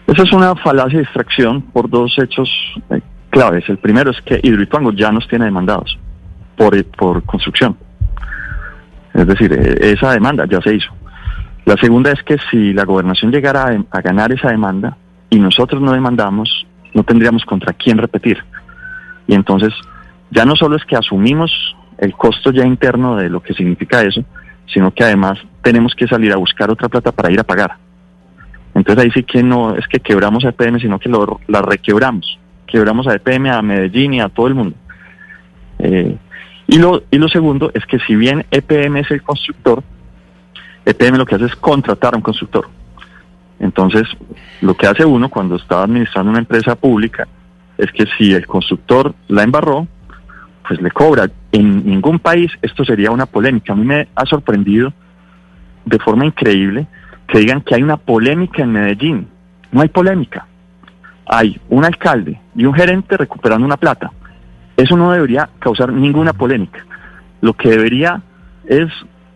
Esa 0.07 0.23
es 0.23 0.33
una 0.33 0.55
falacia 0.55 0.99
de 0.99 1.05
distracción 1.05 1.61
por 1.61 1.89
dos 1.89 2.13
hechos 2.17 2.49
eh, 2.89 2.99
claves. 3.29 3.63
El 3.69 3.77
primero 3.77 4.11
es 4.11 4.19
que 4.21 4.39
Hidroituango 4.43 4.91
ya 4.91 5.11
nos 5.11 5.27
tiene 5.27 5.45
demandados 5.45 5.97
por, 6.57 6.83
por 6.91 7.23
construcción. 7.23 7.77
Es 9.13 9.25
decir, 9.25 9.53
eh, 9.53 9.93
esa 9.93 10.11
demanda 10.11 10.45
ya 10.49 10.59
se 10.61 10.75
hizo. 10.75 10.91
La 11.65 11.77
segunda 11.77 12.11
es 12.11 12.21
que 12.23 12.37
si 12.51 12.73
la 12.73 12.83
gobernación 12.83 13.31
llegara 13.31 13.73
a, 13.89 14.01
ganar 14.01 14.33
esa 14.33 14.49
demanda 14.49 14.97
y 15.33 15.39
nosotros 15.39 15.81
no 15.81 15.93
demandamos, 15.93 16.67
no 16.93 17.03
tendríamos 17.03 17.43
contra 17.43 17.73
quién 17.73 17.97
repetir. 17.97 18.37
Y 19.27 19.33
entonces 19.33 19.73
ya 20.29 20.45
no 20.45 20.55
solo 20.55 20.75
es 20.75 20.85
que 20.85 20.95
asumimos 20.95 21.75
el 21.97 22.13
costo 22.13 22.51
ya 22.51 22.67
interno 22.67 23.15
de 23.15 23.31
lo 23.31 23.41
que 23.41 23.55
significa 23.55 24.03
eso, 24.03 24.23
sino 24.71 24.91
que 24.91 25.03
además 25.03 25.39
tenemos 25.63 25.95
que 25.95 26.07
salir 26.07 26.31
a 26.31 26.37
buscar 26.37 26.69
otra 26.69 26.87
plata 26.87 27.11
para 27.11 27.31
ir 27.31 27.39
a 27.39 27.43
pagar. 27.43 27.77
Entonces 28.75 29.05
ahí 29.05 29.11
sí 29.11 29.23
que 29.23 29.41
no 29.41 29.75
es 29.75 29.87
que 29.87 29.99
quebramos 29.99 30.45
a 30.45 30.49
EPM, 30.49 30.79
sino 30.79 30.99
que 30.99 31.09
lo, 31.09 31.39
la 31.47 31.63
requebramos. 31.63 32.37
Quebramos 32.67 33.07
a 33.07 33.15
EPM, 33.15 33.47
a 33.47 33.63
Medellín 33.63 34.13
y 34.13 34.21
a 34.21 34.29
todo 34.29 34.45
el 34.45 34.53
mundo. 34.53 34.75
Eh, 35.79 36.15
y, 36.67 36.77
lo, 36.77 37.01
y 37.09 37.17
lo 37.17 37.27
segundo 37.27 37.71
es 37.73 37.87
que 37.87 37.97
si 38.01 38.15
bien 38.15 38.45
EPM 38.51 38.97
es 38.97 39.09
el 39.09 39.23
constructor, 39.23 39.81
EPM 40.85 41.17
lo 41.17 41.25
que 41.25 41.35
hace 41.35 41.45
es 41.45 41.55
contratar 41.55 42.13
a 42.13 42.17
un 42.17 42.23
constructor. 42.23 42.67
Entonces, 43.63 44.03
lo 44.59 44.75
que 44.75 44.87
hace 44.87 45.05
uno 45.05 45.29
cuando 45.29 45.55
está 45.55 45.83
administrando 45.83 46.29
una 46.29 46.39
empresa 46.39 46.75
pública 46.75 47.29
es 47.77 47.89
que 47.93 48.05
si 48.17 48.33
el 48.33 48.45
constructor 48.45 49.15
la 49.29 49.43
embarró, 49.43 49.87
pues 50.67 50.81
le 50.81 50.91
cobra. 50.91 51.29
En 51.53 51.85
ningún 51.85 52.19
país 52.19 52.51
esto 52.61 52.83
sería 52.83 53.09
una 53.11 53.25
polémica. 53.25 53.71
A 53.71 53.77
mí 53.77 53.85
me 53.85 54.09
ha 54.15 54.25
sorprendido 54.25 54.91
de 55.85 55.97
forma 55.99 56.25
increíble 56.25 56.87
que 57.25 57.39
digan 57.39 57.61
que 57.61 57.75
hay 57.75 57.83
una 57.83 57.95
polémica 57.95 58.63
en 58.63 58.73
Medellín. 58.73 59.27
No 59.71 59.79
hay 59.79 59.87
polémica. 59.87 60.45
Hay 61.25 61.57
un 61.69 61.85
alcalde 61.85 62.41
y 62.57 62.65
un 62.65 62.73
gerente 62.73 63.15
recuperando 63.15 63.65
una 63.65 63.77
plata. 63.77 64.11
Eso 64.75 64.97
no 64.97 65.09
debería 65.13 65.49
causar 65.59 65.93
ninguna 65.93 66.33
polémica. 66.33 66.85
Lo 67.39 67.53
que 67.53 67.69
debería 67.69 68.21
es 68.65 68.89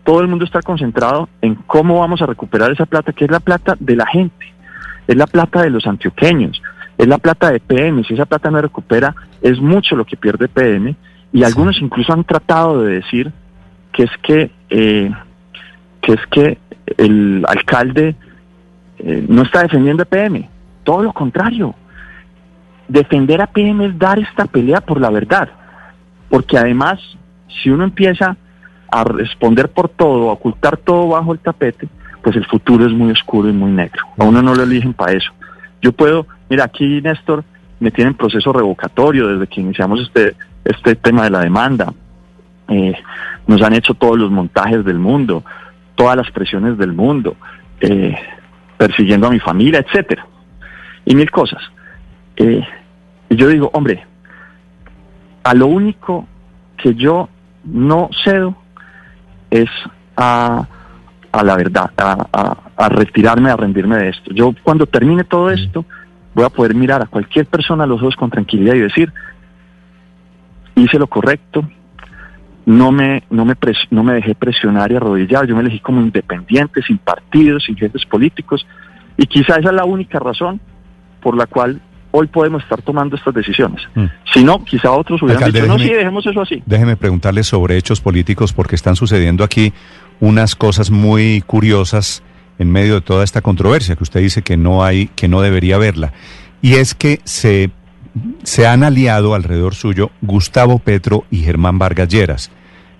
todo 0.08 0.22
el 0.22 0.28
mundo 0.28 0.46
estar 0.46 0.62
concentrado 0.62 1.28
en 1.42 1.54
cómo 1.54 2.00
vamos 2.00 2.22
a 2.22 2.26
recuperar 2.26 2.72
esa 2.72 2.86
plata, 2.86 3.12
que 3.12 3.26
es 3.26 3.30
la 3.30 3.40
plata 3.40 3.76
de 3.78 3.94
la 3.94 4.06
gente, 4.06 4.54
es 5.06 5.14
la 5.14 5.26
plata 5.26 5.60
de 5.60 5.68
los 5.68 5.86
antioqueños, 5.86 6.62
es 6.96 7.06
la 7.06 7.18
plata 7.18 7.52
de 7.52 7.60
PM. 7.60 8.02
Si 8.04 8.14
esa 8.14 8.24
plata 8.24 8.50
no 8.50 8.58
recupera, 8.62 9.14
es 9.42 9.60
mucho 9.60 9.96
lo 9.96 10.06
que 10.06 10.16
pierde 10.16 10.48
PM. 10.48 10.96
Y 11.30 11.44
algunos 11.44 11.78
incluso 11.82 12.14
han 12.14 12.24
tratado 12.24 12.84
de 12.84 12.94
decir 12.94 13.30
que 13.92 14.04
es 14.04 14.10
que, 14.22 14.50
eh, 14.70 15.12
que 16.00 16.12
es 16.14 16.26
que 16.30 16.58
el 16.96 17.44
alcalde 17.46 18.16
eh, 19.00 19.26
no 19.28 19.42
está 19.42 19.60
defendiendo 19.64 20.04
a 20.04 20.06
PM, 20.06 20.48
todo 20.84 21.02
lo 21.02 21.12
contrario. 21.12 21.74
Defender 22.88 23.42
a 23.42 23.46
PM 23.46 23.84
es 23.84 23.98
dar 23.98 24.18
esta 24.18 24.46
pelea 24.46 24.80
por 24.80 25.02
la 25.02 25.10
verdad, 25.10 25.50
porque 26.30 26.56
además, 26.56 26.98
si 27.62 27.68
uno 27.68 27.84
empieza 27.84 28.38
a 28.90 29.04
responder 29.04 29.68
por 29.68 29.88
todo, 29.88 30.30
a 30.30 30.34
ocultar 30.34 30.76
todo 30.76 31.08
bajo 31.08 31.32
el 31.32 31.38
tapete, 31.38 31.88
pues 32.22 32.36
el 32.36 32.46
futuro 32.46 32.86
es 32.86 32.92
muy 32.92 33.10
oscuro 33.12 33.48
y 33.48 33.52
muy 33.52 33.70
negro. 33.70 34.02
A 34.18 34.24
uno 34.24 34.42
no 34.42 34.54
lo 34.54 34.62
eligen 34.62 34.92
para 34.92 35.12
eso. 35.12 35.32
Yo 35.80 35.92
puedo, 35.92 36.26
mira, 36.48 36.64
aquí 36.64 37.00
Néstor 37.00 37.44
me 37.80 37.90
tiene 37.90 38.10
en 38.10 38.16
proceso 38.16 38.52
revocatorio 38.52 39.28
desde 39.28 39.46
que 39.46 39.60
iniciamos 39.60 40.00
este, 40.00 40.34
este 40.64 40.96
tema 40.96 41.24
de 41.24 41.30
la 41.30 41.40
demanda. 41.40 41.92
Eh, 42.68 42.94
nos 43.46 43.62
han 43.62 43.74
hecho 43.74 43.94
todos 43.94 44.18
los 44.18 44.30
montajes 44.30 44.84
del 44.84 44.98
mundo 44.98 45.44
todas 45.98 46.16
las 46.16 46.30
presiones 46.30 46.78
del 46.78 46.92
mundo, 46.92 47.36
eh, 47.80 48.14
persiguiendo 48.78 49.26
a 49.26 49.30
mi 49.30 49.40
familia, 49.40 49.80
etcétera, 49.80 50.24
y 51.04 51.14
mil 51.16 51.28
cosas. 51.28 51.60
Eh, 52.36 52.64
y 53.28 53.36
yo 53.36 53.48
digo, 53.48 53.68
hombre, 53.74 54.06
a 55.42 55.54
lo 55.54 55.66
único 55.66 56.26
que 56.76 56.94
yo 56.94 57.28
no 57.64 58.10
cedo 58.24 58.56
es 59.50 59.68
a, 60.16 60.66
a 61.32 61.44
la 61.44 61.56
verdad, 61.56 61.90
a, 61.96 62.56
a 62.76 62.88
retirarme, 62.88 63.50
a 63.50 63.56
rendirme 63.56 63.96
de 63.96 64.08
esto. 64.10 64.32
Yo 64.32 64.54
cuando 64.62 64.86
termine 64.86 65.24
todo 65.24 65.50
esto, 65.50 65.84
voy 66.34 66.44
a 66.44 66.50
poder 66.50 66.74
mirar 66.74 67.02
a 67.02 67.06
cualquier 67.06 67.46
persona 67.46 67.84
a 67.84 67.86
los 67.86 68.00
ojos 68.00 68.16
con 68.16 68.30
tranquilidad 68.30 68.74
y 68.74 68.80
decir, 68.80 69.12
hice 70.76 70.98
lo 70.98 71.08
correcto, 71.08 71.68
no 72.66 72.92
me, 72.92 73.24
no 73.30 73.44
me, 73.44 73.54
no 73.90 74.04
me 74.04 74.12
dejé 74.12 74.34
presionar 74.34 74.92
y 74.92 74.96
arrodillar, 74.96 75.46
yo 75.46 75.56
me 75.56 75.62
elegí 75.62 75.80
como 75.80 76.00
independiente, 76.00 76.82
sin 76.82 76.98
partidos, 76.98 77.64
sin 77.64 77.76
jefes 77.76 78.04
políticos, 78.04 78.66
y 79.16 79.26
quizá 79.26 79.56
esa 79.56 79.70
es 79.70 79.74
la 79.74 79.84
única 79.84 80.18
razón 80.18 80.60
por 81.20 81.36
la 81.36 81.46
cual 81.46 81.80
hoy 82.18 82.26
podemos 82.26 82.62
estar 82.62 82.82
tomando 82.82 83.16
estas 83.16 83.32
decisiones. 83.34 83.82
Mm. 83.94 84.04
Si 84.32 84.42
no, 84.42 84.64
quizá 84.64 84.90
otros 84.90 85.22
hubieran 85.22 85.52
dicho, 85.52 85.66
no, 85.66 85.78
sí, 85.78 85.88
dejemos 85.88 86.26
eso 86.26 86.40
así. 86.40 86.62
Déjeme 86.66 86.96
preguntarle 86.96 87.44
sobre 87.44 87.76
hechos 87.76 88.00
políticos 88.00 88.52
porque 88.52 88.74
están 88.74 88.96
sucediendo 88.96 89.44
aquí 89.44 89.72
unas 90.20 90.56
cosas 90.56 90.90
muy 90.90 91.42
curiosas 91.46 92.22
en 92.58 92.70
medio 92.70 92.94
de 92.94 93.00
toda 93.02 93.22
esta 93.22 93.40
controversia 93.40 93.94
que 93.94 94.02
usted 94.02 94.20
dice 94.20 94.42
que 94.42 94.56
no 94.56 94.84
hay, 94.84 95.08
que 95.14 95.28
no 95.28 95.40
debería 95.40 95.76
haberla. 95.76 96.12
Y 96.60 96.74
es 96.74 96.94
que 96.94 97.20
se, 97.24 97.70
se 98.42 98.66
han 98.66 98.82
aliado 98.82 99.34
alrededor 99.34 99.76
suyo 99.76 100.10
Gustavo 100.20 100.80
Petro 100.80 101.24
y 101.30 101.38
Germán 101.38 101.78
Vargas 101.78 102.08
Lleras, 102.08 102.50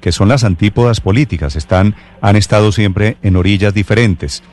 que 0.01 0.13
son 0.13 0.29
las 0.29 0.45
antípodas 0.45 1.01
políticas, 1.01 1.57
están, 1.57 1.97
han 2.21 2.37
estado 2.37 2.71
siempre 2.71 3.17
en 3.23 3.35
orillas 3.35 3.75
diferentes. 3.75 4.45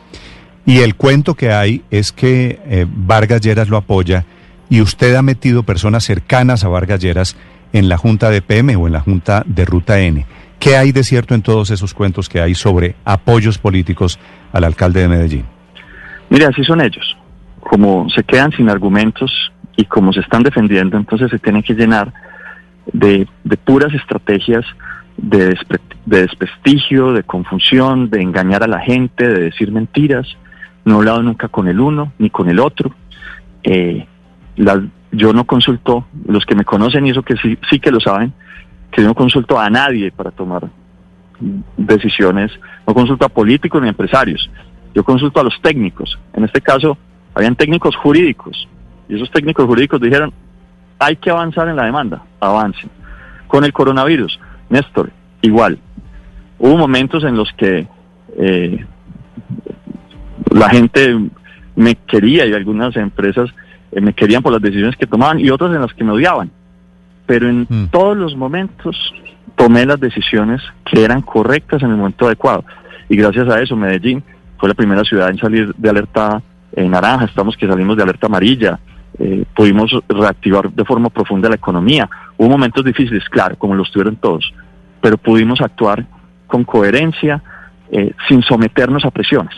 Y 0.65 0.79
el 0.79 0.95
cuento 0.95 1.35
que 1.35 1.51
hay 1.51 1.83
es 1.91 2.11
que 2.11 2.59
eh, 2.65 2.87
Vargas 2.89 3.41
Lleras 3.41 3.69
lo 3.69 3.77
apoya 3.77 4.25
y 4.69 4.81
usted 4.81 5.15
ha 5.15 5.21
metido 5.21 5.63
personas 5.63 6.03
cercanas 6.03 6.63
a 6.63 6.69
Vargas 6.69 6.99
Lleras 6.99 7.37
en 7.73 7.89
la 7.89 7.97
Junta 7.97 8.29
de 8.29 8.41
PM 8.41 8.75
o 8.75 8.87
en 8.87 8.93
la 8.93 9.01
Junta 9.01 9.43
de 9.45 9.65
Ruta 9.65 9.99
N. 9.99 10.25
¿Qué 10.59 10.77
hay 10.77 10.91
de 10.91 11.03
cierto 11.03 11.35
en 11.35 11.41
todos 11.41 11.69
esos 11.71 11.93
cuentos 11.93 12.29
que 12.29 12.41
hay 12.41 12.55
sobre 12.55 12.95
apoyos 13.05 13.57
políticos 13.57 14.19
al 14.51 14.63
alcalde 14.63 15.01
de 15.01 15.07
Medellín? 15.07 15.45
Mire, 16.29 16.45
así 16.45 16.63
son 16.63 16.81
ellos. 16.81 17.15
Como 17.59 18.09
se 18.09 18.23
quedan 18.23 18.51
sin 18.51 18.69
argumentos 18.69 19.31
y 19.75 19.85
como 19.85 20.13
se 20.13 20.21
están 20.21 20.43
defendiendo, 20.43 20.97
entonces 20.97 21.29
se 21.29 21.39
tienen 21.39 21.61
que 21.61 21.73
llenar 21.73 22.13
de, 22.91 23.27
puras 23.63 23.93
estrategias 23.93 24.65
de, 25.17 25.57
de 26.05 26.21
desprestigio, 26.21 27.13
de 27.13 27.23
confusión, 27.23 28.09
de 28.09 28.21
engañar 28.21 28.63
a 28.63 28.67
la 28.67 28.79
gente, 28.79 29.27
de 29.27 29.41
decir 29.41 29.71
mentiras. 29.71 30.27
No 30.85 30.95
he 30.95 30.97
hablado 30.97 31.23
nunca 31.23 31.47
con 31.47 31.67
el 31.67 31.79
uno 31.79 32.13
ni 32.19 32.29
con 32.29 32.49
el 32.49 32.59
otro. 32.59 32.93
Eh, 33.63 34.05
yo 35.11 35.33
no 35.33 35.45
consulto, 35.45 36.05
los 36.27 36.45
que 36.45 36.55
me 36.55 36.65
conocen 36.65 37.05
y 37.05 37.11
eso 37.11 37.23
que 37.23 37.35
sí, 37.37 37.57
sí 37.69 37.79
que 37.79 37.91
lo 37.91 37.99
saben, 37.99 38.33
que 38.91 39.01
yo 39.01 39.07
no 39.07 39.15
consulto 39.15 39.59
a 39.59 39.69
nadie 39.69 40.11
para 40.11 40.31
tomar 40.31 40.69
decisiones, 41.77 42.51
no 42.87 42.93
consulto 42.93 43.25
a 43.25 43.29
políticos 43.29 43.81
ni 43.81 43.89
empresarios, 43.89 44.49
yo 44.93 45.03
consulto 45.03 45.39
a 45.39 45.43
los 45.43 45.59
técnicos. 45.61 46.17
En 46.33 46.45
este 46.45 46.61
caso, 46.61 46.97
habían 47.33 47.55
técnicos 47.55 47.95
jurídicos 47.95 48.67
y 49.09 49.15
esos 49.15 49.29
técnicos 49.31 49.65
jurídicos 49.65 50.01
dijeron, 50.01 50.33
hay 50.99 51.17
que 51.17 51.29
avanzar 51.29 51.67
en 51.67 51.75
la 51.75 51.85
demanda, 51.85 52.23
avancen. 52.39 52.89
Con 53.47 53.63
el 53.63 53.73
coronavirus, 53.73 54.39
Néstor, 54.69 55.11
igual. 55.41 55.77
Hubo 56.57 56.77
momentos 56.77 57.23
en 57.23 57.35
los 57.35 57.51
que 57.53 57.87
eh, 58.37 58.85
la 60.51 60.69
gente 60.69 61.29
me 61.75 61.95
quería 61.95 62.45
y 62.45 62.53
algunas 62.53 62.95
empresas 62.95 63.49
me 64.01 64.13
querían 64.13 64.41
por 64.41 64.51
las 64.51 64.61
decisiones 64.61 64.95
que 64.95 65.07
tomaban 65.07 65.39
y 65.39 65.49
otras 65.49 65.73
en 65.73 65.81
las 65.81 65.93
que 65.93 66.03
me 66.03 66.11
odiaban 66.11 66.51
pero 67.25 67.49
en 67.49 67.65
mm. 67.67 67.87
todos 67.87 68.15
los 68.17 68.35
momentos 68.35 68.95
tomé 69.55 69.85
las 69.85 69.99
decisiones 69.99 70.61
que 70.85 71.03
eran 71.03 71.21
correctas 71.21 71.81
en 71.81 71.91
el 71.91 71.97
momento 71.97 72.25
adecuado. 72.25 72.65
Y 73.09 73.15
gracias 73.15 73.47
a 73.49 73.61
eso 73.61 73.75
Medellín 73.75 74.23
fue 74.57 74.69
la 74.69 74.75
primera 74.75 75.03
ciudad 75.03 75.29
en 75.29 75.37
salir 75.37 75.73
de 75.75 75.89
alerta 75.89 76.41
en 76.73 76.91
naranja, 76.91 77.25
estamos 77.25 77.55
que 77.55 77.67
salimos 77.67 77.95
de 77.95 78.03
alerta 78.03 78.27
amarilla, 78.27 78.79
eh, 79.17 79.45
pudimos 79.55 79.91
reactivar 80.09 80.69
de 80.71 80.83
forma 80.83 81.09
profunda 81.09 81.47
la 81.47 81.55
economía. 81.55 82.09
Hubo 82.37 82.49
momentos 82.49 82.83
difíciles, 82.83 83.23
claro, 83.29 83.55
como 83.57 83.75
los 83.75 83.91
tuvieron 83.91 84.17
todos, 84.17 84.53
pero 85.01 85.17
pudimos 85.17 85.61
actuar 85.61 86.05
con 86.47 86.65
coherencia, 86.65 87.41
eh, 87.91 88.11
sin 88.27 88.41
someternos 88.43 89.05
a 89.05 89.11
presiones. 89.11 89.55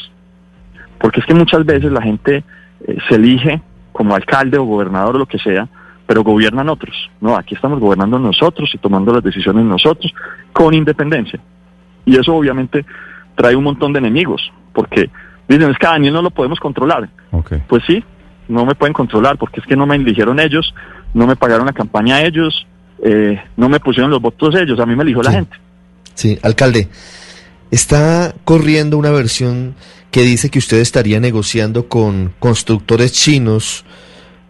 Porque 1.00 1.22
es 1.22 1.26
que 1.26 1.34
muchas 1.34 1.66
veces 1.66 1.92
la 1.92 2.02
gente 2.02 2.44
eh, 2.88 2.98
se 3.10 3.16
elige 3.16 3.62
como 3.98 4.14
alcalde 4.14 4.60
o 4.60 4.64
gobernador 4.64 5.16
o 5.16 5.20
lo 5.20 5.26
que 5.26 5.40
sea, 5.40 5.68
pero 6.06 6.24
gobiernan 6.24 6.70
otros. 6.70 7.10
No, 7.20 7.36
aquí 7.36 7.56
estamos 7.56 7.80
gobernando 7.80 8.20
nosotros 8.20 8.70
y 8.76 8.78
tomando 8.78 9.12
las 9.12 9.24
decisiones 9.24 9.66
nosotros 9.66 10.14
con 10.54 10.76
independencia. 10.76 11.40
Y 12.06 12.16
eso 12.16 12.36
obviamente 12.36 12.86
trae 13.34 13.56
un 13.56 13.64
montón 13.64 13.94
de 13.94 14.00
enemigos, 14.00 14.54
porque 14.72 15.10
dicen, 15.48 15.72
es 15.72 15.78
que 15.80 15.88
a 15.88 15.94
Daniel 15.94 16.14
no 16.14 16.22
lo 16.22 16.30
podemos 16.30 16.60
controlar. 16.60 17.10
Pues 17.68 17.82
sí, 17.88 18.04
no 18.48 18.68
me 18.68 18.76
pueden 18.76 18.94
controlar, 18.94 19.38
porque 19.40 19.62
es 19.62 19.66
que 19.66 19.76
no 19.76 19.88
me 19.88 19.96
eligieron 19.96 20.40
ellos, 20.40 20.76
no 21.16 21.26
me 21.26 21.36
pagaron 21.36 21.66
la 21.66 21.74
campaña 21.74 22.22
ellos, 22.22 22.68
eh, 23.04 23.42
no 23.56 23.68
me 23.68 23.80
pusieron 23.80 24.12
los 24.12 24.22
votos 24.22 24.54
ellos, 24.54 24.80
a 24.80 24.86
mí 24.86 24.96
me 24.96 25.02
eligió 25.02 25.24
la 25.24 25.32
gente. 25.32 25.58
Sí, 26.14 26.38
alcalde, 26.44 26.88
está 27.72 28.36
corriendo 28.44 28.96
una 29.00 29.10
versión 29.10 29.74
que 30.12 30.22
dice 30.22 30.50
que 30.50 30.60
usted 30.60 30.78
estaría 30.78 31.20
negociando 31.20 31.88
con 31.88 32.34
constructores 32.40 33.12
chinos 33.14 33.86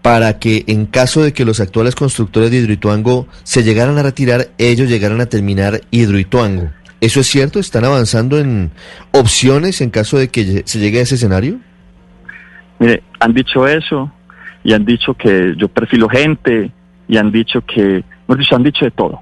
para 0.01 0.39
que 0.39 0.63
en 0.67 0.85
caso 0.85 1.21
de 1.23 1.33
que 1.33 1.45
los 1.45 1.59
actuales 1.59 1.95
constructores 1.95 2.51
de 2.51 2.57
Hidroituango 2.57 3.27
se 3.43 3.63
llegaran 3.63 3.97
a 3.97 4.03
retirar, 4.03 4.47
ellos 4.57 4.89
llegaran 4.89 5.19
a 5.19 5.25
terminar 5.25 5.81
Hidroituango. 5.91 6.69
¿Eso 7.01 7.19
es 7.19 7.27
cierto? 7.27 7.59
¿Están 7.59 7.85
avanzando 7.85 8.39
en 8.39 8.71
opciones 9.11 9.81
en 9.81 9.89
caso 9.89 10.17
de 10.17 10.29
que 10.29 10.63
se 10.65 10.79
llegue 10.79 10.99
a 10.99 11.01
ese 11.03 11.15
escenario? 11.15 11.59
Mire, 12.79 13.03
han 13.19 13.33
dicho 13.33 13.67
eso 13.67 14.11
y 14.63 14.73
han 14.73 14.85
dicho 14.85 15.13
que 15.13 15.53
yo 15.57 15.67
perfilo 15.67 16.09
gente 16.09 16.71
y 17.07 17.17
han 17.17 17.31
dicho 17.31 17.61
que, 17.61 18.03
han 18.51 18.63
dicho 18.63 18.85
de 18.85 18.91
todo. 18.91 19.21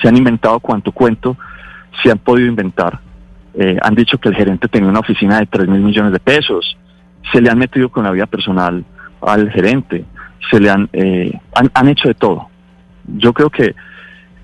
Se 0.00 0.08
han 0.08 0.16
inventado 0.16 0.60
cuanto 0.60 0.92
cuento 0.92 1.36
se 2.02 2.10
han 2.10 2.18
podido 2.18 2.48
inventar. 2.48 3.00
Eh, 3.54 3.76
han 3.82 3.94
dicho 3.94 4.18
que 4.18 4.30
el 4.30 4.34
gerente 4.34 4.68
tenía 4.68 4.88
una 4.88 5.00
oficina 5.00 5.38
de 5.38 5.46
3 5.46 5.68
mil 5.68 5.80
millones 5.80 6.12
de 6.12 6.20
pesos. 6.20 6.76
Se 7.32 7.40
le 7.40 7.50
han 7.50 7.58
metido 7.58 7.90
con 7.90 8.04
la 8.04 8.10
vida 8.10 8.26
personal 8.26 8.84
al 9.20 9.50
gerente, 9.50 10.04
se 10.50 10.58
le 10.58 10.70
han, 10.70 10.88
eh, 10.92 11.32
han, 11.54 11.88
hecho 11.88 12.08
de 12.08 12.14
todo. 12.14 12.48
Yo 13.06 13.32
creo 13.32 13.50
que 13.50 13.74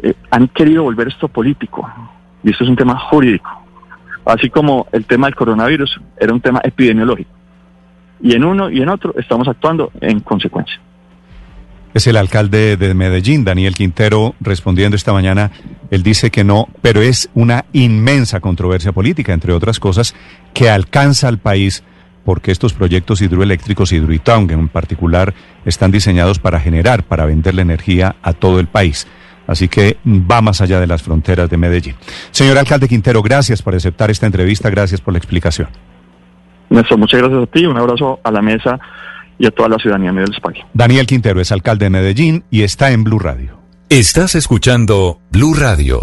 eh, 0.02 0.14
han 0.30 0.48
querido 0.48 0.84
volver 0.84 1.08
esto 1.08 1.28
político 1.28 1.88
y 2.44 2.50
esto 2.50 2.64
es 2.64 2.70
un 2.70 2.76
tema 2.76 2.96
jurídico, 2.98 3.50
así 4.24 4.48
como 4.50 4.86
el 4.92 5.04
tema 5.06 5.26
del 5.26 5.34
coronavirus 5.34 6.00
era 6.18 6.32
un 6.32 6.40
tema 6.40 6.60
epidemiológico. 6.62 7.30
Y 8.20 8.34
en 8.34 8.44
uno 8.44 8.70
y 8.70 8.80
en 8.82 8.88
otro 8.88 9.14
estamos 9.16 9.48
actuando 9.48 9.90
en 10.00 10.20
consecuencia. 10.20 10.80
Es 11.94 12.06
el 12.06 12.16
alcalde 12.16 12.76
de 12.76 12.94
Medellín, 12.94 13.44
Daniel 13.44 13.74
Quintero, 13.74 14.34
respondiendo 14.40 14.96
esta 14.96 15.12
mañana. 15.12 15.50
Él 15.90 16.02
dice 16.02 16.30
que 16.30 16.44
no, 16.44 16.68
pero 16.82 17.00
es 17.00 17.30
una 17.34 17.64
inmensa 17.72 18.40
controversia 18.40 18.92
política, 18.92 19.32
entre 19.32 19.52
otras 19.52 19.80
cosas, 19.80 20.14
que 20.52 20.68
alcanza 20.68 21.28
al 21.28 21.38
país 21.38 21.82
porque 22.24 22.52
estos 22.52 22.74
proyectos 22.74 23.22
hidroeléctricos, 23.22 23.90
Hidroitown 23.90 24.50
en 24.50 24.68
particular, 24.68 25.32
están 25.64 25.90
diseñados 25.90 26.38
para 26.38 26.60
generar, 26.60 27.04
para 27.04 27.24
vender 27.24 27.54
la 27.54 27.62
energía 27.62 28.16
a 28.22 28.34
todo 28.34 28.60
el 28.60 28.66
país. 28.66 29.06
Así 29.46 29.66
que 29.68 29.96
va 30.06 30.42
más 30.42 30.60
allá 30.60 30.78
de 30.78 30.86
las 30.86 31.02
fronteras 31.02 31.48
de 31.48 31.56
Medellín. 31.56 31.94
Señor 32.30 32.58
alcalde 32.58 32.86
Quintero, 32.86 33.22
gracias 33.22 33.62
por 33.62 33.74
aceptar 33.74 34.10
esta 34.10 34.26
entrevista, 34.26 34.68
gracias 34.68 35.00
por 35.00 35.14
la 35.14 35.18
explicación. 35.18 35.68
Muchas 36.68 37.18
gracias 37.18 37.42
a 37.42 37.46
ti, 37.46 37.64
un 37.64 37.78
abrazo 37.78 38.20
a 38.22 38.30
la 38.30 38.42
mesa 38.42 38.78
y 39.38 39.46
a 39.46 39.50
toda 39.50 39.68
la 39.68 39.78
ciudadanía 39.78 40.12
de 40.12 40.24
España. 40.24 40.66
Daniel 40.74 41.06
Quintero 41.06 41.40
es 41.40 41.52
alcalde 41.52 41.86
de 41.86 41.90
Medellín 41.90 42.44
y 42.50 42.62
está 42.62 42.90
en 42.90 43.04
Blue 43.04 43.18
Radio. 43.18 43.58
Estás 43.88 44.34
escuchando 44.34 45.20
Blue 45.30 45.54
Radio. 45.54 46.00